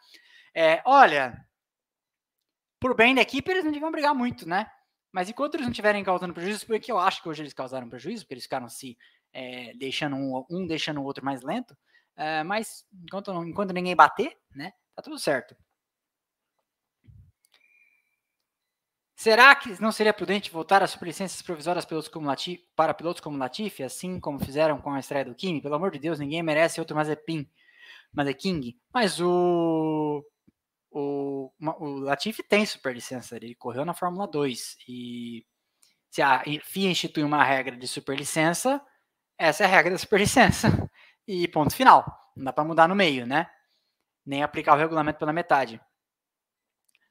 É, 0.53 0.81
olha, 0.83 1.41
por 2.81 2.93
bem 2.93 3.15
da 3.15 3.21
equipe, 3.21 3.49
eles 3.49 3.63
não 3.63 3.71
deviam 3.71 3.89
brigar 3.89 4.13
muito, 4.13 4.45
né? 4.45 4.69
Mas 5.09 5.29
enquanto 5.29 5.55
eles 5.55 5.65
não 5.65 5.71
estiverem 5.71 6.03
causando 6.03 6.33
prejuízo, 6.33 6.67
porque 6.67 6.91
eu 6.91 6.99
acho 6.99 7.23
que 7.23 7.29
hoje 7.29 7.43
eles 7.43 7.53
causaram 7.53 7.89
prejuízo, 7.89 8.25
porque 8.25 8.33
eles 8.33 8.43
ficaram 8.43 8.67
se 8.67 8.97
é, 9.31 9.71
deixando 9.75 10.17
um, 10.17 10.45
um 10.49 10.67
deixando 10.67 10.99
o 10.99 11.05
outro 11.05 11.23
mais 11.23 11.41
lento. 11.41 11.77
É, 12.13 12.43
mas 12.43 12.85
enquanto, 13.05 13.31
enquanto 13.45 13.71
ninguém 13.71 13.95
bater, 13.95 14.37
né? 14.53 14.73
Tá 14.93 15.01
tudo 15.01 15.17
certo. 15.17 15.55
Será 19.17 19.55
que 19.55 19.81
não 19.81 19.91
seria 19.91 20.13
prudente 20.13 20.51
voltar 20.51 20.83
às 20.83 20.91
superlicenças 20.91 21.41
provisórias 21.41 21.85
pilotos 21.85 22.11
para 22.75 22.93
pilotos 22.93 23.19
como 23.19 23.39
Latifi, 23.39 23.81
assim 23.81 24.19
como 24.19 24.39
fizeram 24.39 24.79
com 24.79 24.91
a 24.91 24.99
estreia 24.99 25.25
do 25.25 25.33
Kimi? 25.33 25.59
Pelo 25.59 25.73
amor 25.73 25.89
de 25.89 25.97
Deus, 25.97 26.19
ninguém 26.19 26.43
merece 26.43 26.79
outro 26.79 26.95
Mazepin, 26.95 27.49
Mazeking. 28.13 28.79
Mas 28.93 29.19
o, 29.19 30.23
o, 30.91 31.51
o 31.59 31.85
Latifi 32.01 32.43
tem 32.43 32.63
superlicença, 32.63 33.35
ele 33.35 33.55
correu 33.55 33.83
na 33.83 33.95
Fórmula 33.95 34.27
2. 34.27 34.77
E 34.87 35.43
se 36.11 36.21
a 36.21 36.43
FIA 36.63 36.91
institui 36.91 37.23
uma 37.23 37.43
regra 37.43 37.75
de 37.75 37.87
superlicença, 37.87 38.79
essa 39.35 39.63
é 39.63 39.65
a 39.65 39.69
regra 39.69 39.91
da 39.91 39.97
superlicença. 39.97 40.67
E 41.29 41.45
ponto 41.49 41.75
final. 41.75 42.05
Não 42.37 42.45
dá 42.45 42.53
para 42.53 42.63
mudar 42.63 42.87
no 42.87 42.95
meio, 42.95 43.27
né? 43.27 43.49
Nem 44.25 44.43
aplicar 44.43 44.75
o 44.75 44.77
regulamento 44.77 45.19
pela 45.19 45.33
metade. 45.33 45.81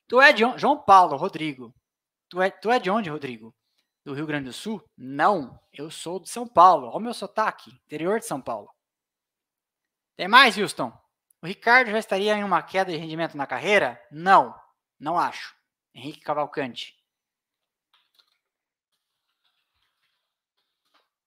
Tu 0.09 0.19
é 0.19 0.35
João 0.57 0.79
Paulo, 0.83 1.19
Rodrigo. 1.19 1.75
Tu 2.29 2.43
é, 2.43 2.51
tu 2.51 2.71
é 2.71 2.79
de 2.79 2.91
onde, 2.91 3.11
Rodrigo? 3.11 3.55
Do 4.05 4.15
Rio 4.15 4.27
Grande 4.27 4.47
do 4.47 4.53
Sul? 4.53 4.83
Não, 4.97 5.61
eu 5.73 5.91
sou 5.91 6.21
de 6.21 6.29
São 6.29 6.47
Paulo. 6.47 6.89
Olha 6.89 6.97
o 6.97 7.01
meu 7.01 7.15
sotaque, 7.15 7.71
interior 7.85 8.19
de 8.19 8.27
São 8.27 8.41
Paulo. 8.41 8.69
Tem 10.17 10.29
mais, 10.29 10.57
Houston? 10.57 10.93
O 11.43 11.47
Ricardo 11.47 11.91
já 11.91 11.99
estaria 11.99 12.35
em 12.35 12.45
uma 12.45 12.63
queda 12.63 12.91
de 12.91 12.97
rendimento 12.97 13.37
na 13.37 13.47
carreira? 13.47 14.01
Não, 14.11 14.59
não 14.99 15.19
acho. 15.19 15.55
Henrique 15.95 16.21
Cavalcante. 16.21 16.97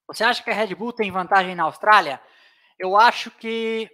Você 0.08 0.24
acha 0.24 0.44
que 0.44 0.50
a 0.50 0.54
Red 0.54 0.74
Bull 0.74 0.92
tem 0.92 1.12
vantagem 1.12 1.54
na 1.54 1.64
Austrália? 1.64 2.22
Eu 2.78 2.98
acho 2.98 3.30
que. 3.30 3.90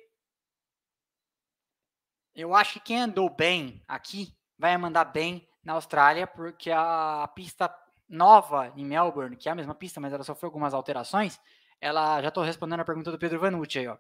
Eu 2.33 2.55
acho 2.55 2.73
que 2.73 2.79
quem 2.79 3.01
andou 3.01 3.29
bem 3.29 3.83
aqui 3.87 4.33
vai 4.57 4.77
mandar 4.77 5.05
bem 5.05 5.47
na 5.65 5.73
Austrália, 5.73 6.27
porque 6.27 6.71
a 6.71 7.29
pista 7.35 7.75
nova 8.07 8.71
em 8.77 8.85
Melbourne, 8.85 9.35
que 9.35 9.49
é 9.49 9.51
a 9.51 9.55
mesma 9.55 9.73
pista, 9.73 9.99
mas 9.99 10.13
ela 10.13 10.23
sofreu 10.23 10.47
algumas 10.47 10.73
alterações, 10.73 11.39
ela 11.81 12.21
já 12.21 12.29
estou 12.29 12.43
respondendo 12.43 12.81
a 12.81 12.85
pergunta 12.85 13.11
do 13.11 13.19
Pedro 13.19 13.39
Vanucci 13.39 13.79
aí, 13.79 13.87
ó. 13.87 13.97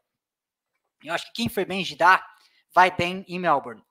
Eu 1.03 1.13
acho 1.13 1.25
que 1.27 1.33
quem 1.33 1.49
foi 1.49 1.65
bem 1.65 1.81
em 1.81 1.83
Jeddah 1.83 2.25
vai 2.73 2.95
bem 2.95 3.25
em 3.27 3.39
Melbourne. 3.39 3.83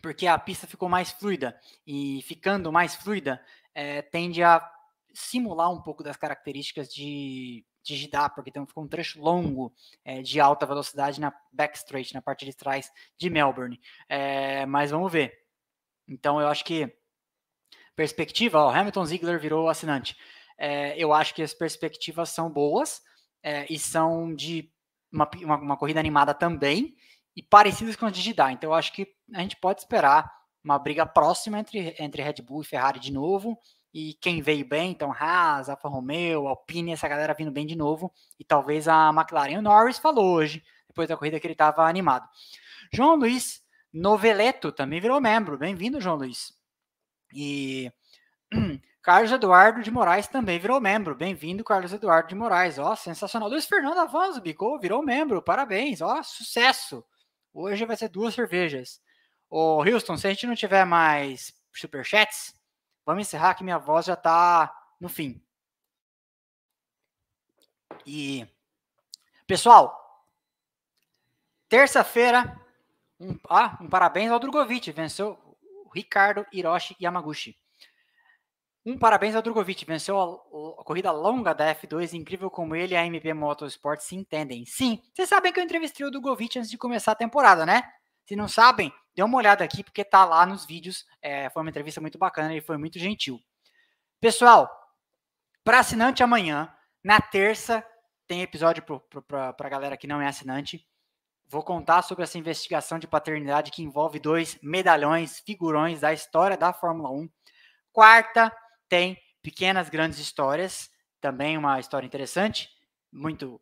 Porque 0.00 0.26
a 0.26 0.38
pista 0.38 0.66
ficou 0.66 0.88
mais 0.88 1.10
fluida 1.10 1.58
e 1.86 2.22
ficando 2.22 2.72
mais 2.72 2.94
fluida 2.94 3.42
é, 3.74 4.02
tende 4.02 4.42
a 4.42 4.70
simular 5.14 5.70
um 5.70 5.80
pouco 5.80 6.02
das 6.02 6.16
características 6.16 6.92
de, 6.92 7.64
de 7.82 7.96
Jeddah, 7.96 8.28
porque 8.28 8.50
tem, 8.50 8.64
ficou 8.66 8.84
um 8.84 8.88
trecho 8.88 9.20
longo 9.20 9.72
é, 10.04 10.22
de 10.22 10.40
alta 10.40 10.66
velocidade 10.66 11.20
na 11.20 11.32
backstraight, 11.52 12.14
na 12.14 12.22
parte 12.22 12.44
de 12.44 12.54
trás 12.54 12.92
de 13.16 13.30
Melbourne. 13.30 13.80
É, 14.08 14.66
mas 14.66 14.90
vamos 14.90 15.10
ver. 15.10 15.47
Então 16.08 16.40
eu 16.40 16.48
acho 16.48 16.64
que 16.64 16.92
perspectiva, 17.94 18.60
ó, 18.60 18.70
Hamilton 18.70 19.04
Ziegler 19.04 19.40
virou 19.40 19.68
assinante. 19.68 20.16
É, 20.56 20.96
eu 20.96 21.12
acho 21.12 21.34
que 21.34 21.42
as 21.42 21.52
perspectivas 21.52 22.30
são 22.30 22.50
boas 22.50 23.00
é, 23.42 23.66
e 23.68 23.78
são 23.78 24.34
de 24.34 24.70
uma, 25.12 25.28
uma, 25.42 25.56
uma, 25.56 25.76
corrida 25.76 26.00
animada 26.00 26.34
também 26.34 26.94
e 27.36 27.42
parecidas 27.42 27.96
com 27.96 28.06
as 28.06 28.12
de. 28.12 28.52
Então 28.52 28.70
eu 28.70 28.74
acho 28.74 28.92
que 28.92 29.06
a 29.34 29.40
gente 29.40 29.56
pode 29.56 29.80
esperar 29.80 30.30
uma 30.62 30.78
briga 30.78 31.06
próxima 31.06 31.58
entre, 31.58 31.94
entre 31.98 32.22
Red 32.22 32.42
Bull 32.42 32.62
e 32.62 32.66
Ferrari 32.66 32.98
de 32.98 33.12
novo. 33.12 33.58
E 33.92 34.14
quem 34.20 34.42
veio 34.42 34.68
bem, 34.68 34.90
então 34.90 35.12
Haas, 35.12 35.68
Alfa 35.68 35.88
Romeo, 35.88 36.46
Alpine, 36.46 36.92
essa 36.92 37.08
galera 37.08 37.34
vindo 37.34 37.50
bem 37.50 37.66
de 37.66 37.74
novo. 37.74 38.12
E 38.38 38.44
talvez 38.44 38.86
a 38.86 39.10
McLaren. 39.10 39.58
O 39.58 39.62
Norris 39.62 39.98
falou 39.98 40.34
hoje, 40.34 40.62
depois 40.86 41.08
da 41.08 41.16
corrida 41.16 41.40
que 41.40 41.46
ele 41.46 41.54
estava 41.54 41.88
animado. 41.88 42.28
João 42.92 43.16
Luiz 43.16 43.62
Noveleto 43.92 44.70
também 44.70 45.00
virou 45.00 45.20
membro. 45.20 45.56
Bem-vindo, 45.56 46.00
João 46.00 46.16
Luiz. 46.16 46.52
E 47.32 47.90
Carlos 49.02 49.32
Eduardo 49.32 49.82
de 49.82 49.90
Moraes 49.90 50.28
também 50.28 50.58
virou 50.58 50.80
membro. 50.80 51.14
Bem-vindo, 51.14 51.64
Carlos 51.64 51.92
Eduardo 51.92 52.28
de 52.28 52.34
Moraes. 52.34 52.78
Ó, 52.78 52.94
sensacional. 52.94 53.48
Luiz 53.48 53.66
Fernando 53.66 53.98
Avanzo 53.98 54.40
bicou, 54.40 54.78
virou 54.78 55.02
membro. 55.02 55.42
Parabéns. 55.42 56.02
Ó, 56.02 56.22
sucesso. 56.22 57.04
Hoje 57.52 57.86
vai 57.86 57.96
ser 57.96 58.08
duas 58.08 58.34
cervejas. 58.34 59.00
Ô, 59.48 59.82
Houston, 59.82 60.16
se 60.18 60.26
a 60.26 60.30
gente 60.30 60.46
não 60.46 60.54
tiver 60.54 60.84
mais 60.84 61.54
superchats, 61.72 62.54
vamos 63.06 63.22
encerrar 63.22 63.54
que 63.54 63.64
minha 63.64 63.78
voz 63.78 64.04
já 64.04 64.16
tá 64.16 64.70
no 65.00 65.08
fim. 65.08 65.42
E, 68.04 68.46
pessoal, 69.46 70.26
terça-feira 71.68 72.58
um, 73.20 73.38
ah, 73.48 73.78
um 73.80 73.88
parabéns 73.88 74.30
ao 74.30 74.38
Drogovic, 74.38 74.90
venceu 74.92 75.38
o 75.84 75.90
Ricardo 75.92 76.46
Hiroshi 76.52 76.96
Yamaguchi. 77.00 77.56
Um 78.86 78.96
parabéns 78.96 79.34
ao 79.34 79.42
Drogovic, 79.42 79.84
venceu 79.84 80.18
a, 80.18 80.80
a, 80.80 80.84
corrida 80.84 81.10
longa 81.10 81.52
da 81.52 81.74
F2, 81.74 82.14
incrível 82.14 82.50
como 82.50 82.74
ele 82.74 82.94
e 82.94 82.96
a 82.96 83.04
MP 83.04 83.34
Motorsport 83.34 84.00
se 84.00 84.16
entendem. 84.16 84.64
Sim, 84.64 85.02
vocês 85.12 85.28
sabem 85.28 85.52
que 85.52 85.60
eu 85.60 85.64
entrevistei 85.64 86.06
o 86.06 86.10
Drogovic 86.10 86.58
antes 86.58 86.70
de 86.70 86.78
começar 86.78 87.12
a 87.12 87.16
temporada, 87.16 87.66
né? 87.66 87.82
Se 88.24 88.36
não 88.36 88.48
sabem, 88.48 88.92
dê 89.14 89.22
uma 89.22 89.36
olhada 89.36 89.64
aqui, 89.64 89.82
porque 89.82 90.04
tá 90.04 90.24
lá 90.24 90.46
nos 90.46 90.64
vídeos. 90.64 91.04
É, 91.20 91.50
foi 91.50 91.62
uma 91.62 91.70
entrevista 91.70 92.00
muito 92.00 92.18
bacana, 92.18 92.52
ele 92.52 92.60
foi 92.60 92.76
muito 92.76 92.98
gentil. 92.98 93.40
Pessoal, 94.20 94.70
para 95.64 95.80
assinante 95.80 96.22
amanhã, 96.22 96.72
na 97.02 97.20
terça, 97.20 97.84
tem 98.26 98.42
episódio 98.42 98.82
para 99.26 99.54
a 99.58 99.68
galera 99.68 99.96
que 99.96 100.06
não 100.06 100.20
é 100.20 100.26
assinante. 100.26 100.86
Vou 101.50 101.62
contar 101.62 102.02
sobre 102.02 102.24
essa 102.24 102.36
investigação 102.36 102.98
de 102.98 103.06
paternidade 103.06 103.70
que 103.70 103.82
envolve 103.82 104.18
dois 104.18 104.58
medalhões, 104.62 105.40
figurões 105.40 106.00
da 106.00 106.12
história 106.12 106.58
da 106.58 106.74
Fórmula 106.74 107.10
1. 107.10 107.28
Quarta, 107.90 108.54
tem 108.86 109.16
Pequenas 109.42 109.88
Grandes 109.88 110.18
Histórias, 110.18 110.90
também 111.22 111.56
uma 111.56 111.80
história 111.80 112.06
interessante, 112.06 112.68
muito 113.10 113.58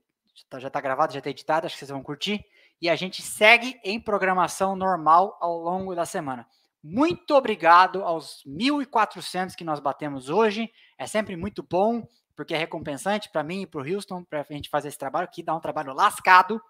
já 0.58 0.68
está 0.68 0.80
gravado, 0.80 1.12
já 1.12 1.20
está 1.20 1.30
editado, 1.30 1.66
acho 1.66 1.76
que 1.76 1.78
vocês 1.78 1.90
vão 1.90 2.02
curtir. 2.02 2.44
e 2.82 2.90
a 2.90 2.96
gente 2.96 3.22
segue 3.22 3.80
em 3.82 3.98
programação 3.98 4.76
normal 4.76 5.38
ao 5.40 5.56
longo 5.56 5.94
da 5.94 6.04
semana. 6.04 6.46
Muito 6.82 7.34
obrigado 7.34 8.02
aos 8.02 8.44
1.400 8.46 9.54
que 9.54 9.64
nós 9.64 9.80
batemos 9.80 10.28
hoje. 10.28 10.70
É 10.98 11.06
sempre 11.06 11.36
muito 11.36 11.62
bom, 11.62 12.06
porque 12.34 12.54
é 12.54 12.58
recompensante 12.58 13.30
para 13.30 13.42
mim 13.42 13.62
e 13.62 13.66
para 13.66 13.80
o 13.80 13.94
Houston, 13.94 14.22
para 14.24 14.40
a 14.40 14.52
gente 14.52 14.68
fazer 14.68 14.88
esse 14.88 14.98
trabalho 14.98 15.24
aqui, 15.24 15.42
dá 15.42 15.54
um 15.54 15.60
trabalho 15.60 15.94
lascado. 15.94 16.60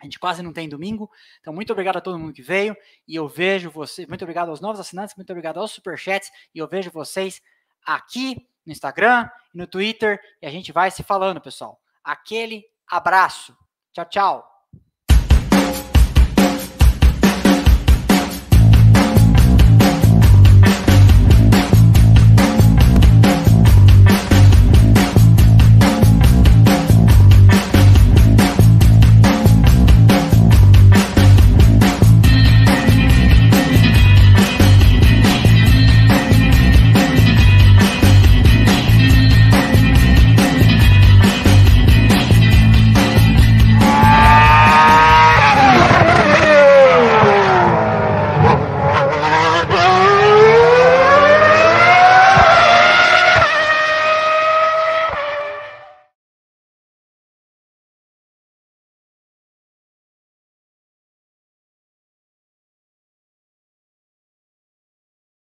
A 0.00 0.04
gente 0.04 0.18
quase 0.18 0.42
não 0.42 0.52
tem 0.52 0.68
domingo. 0.68 1.10
Então, 1.40 1.52
muito 1.52 1.72
obrigado 1.72 1.96
a 1.96 2.00
todo 2.00 2.18
mundo 2.18 2.32
que 2.32 2.42
veio. 2.42 2.76
E 3.06 3.14
eu 3.16 3.28
vejo 3.28 3.70
vocês. 3.70 4.06
Muito 4.06 4.22
obrigado 4.22 4.48
aos 4.48 4.60
novos 4.60 4.80
assinantes, 4.80 5.16
muito 5.16 5.30
obrigado 5.30 5.58
aos 5.58 5.72
superchats. 5.72 6.30
E 6.54 6.58
eu 6.58 6.68
vejo 6.68 6.90
vocês 6.90 7.42
aqui 7.84 8.46
no 8.64 8.72
Instagram 8.72 9.28
e 9.54 9.58
no 9.58 9.66
Twitter. 9.66 10.20
E 10.40 10.46
a 10.46 10.50
gente 10.50 10.72
vai 10.72 10.90
se 10.90 11.02
falando, 11.02 11.40
pessoal. 11.40 11.80
Aquele 12.04 12.64
abraço. 12.86 13.56
Tchau, 13.92 14.04
tchau. 14.04 14.57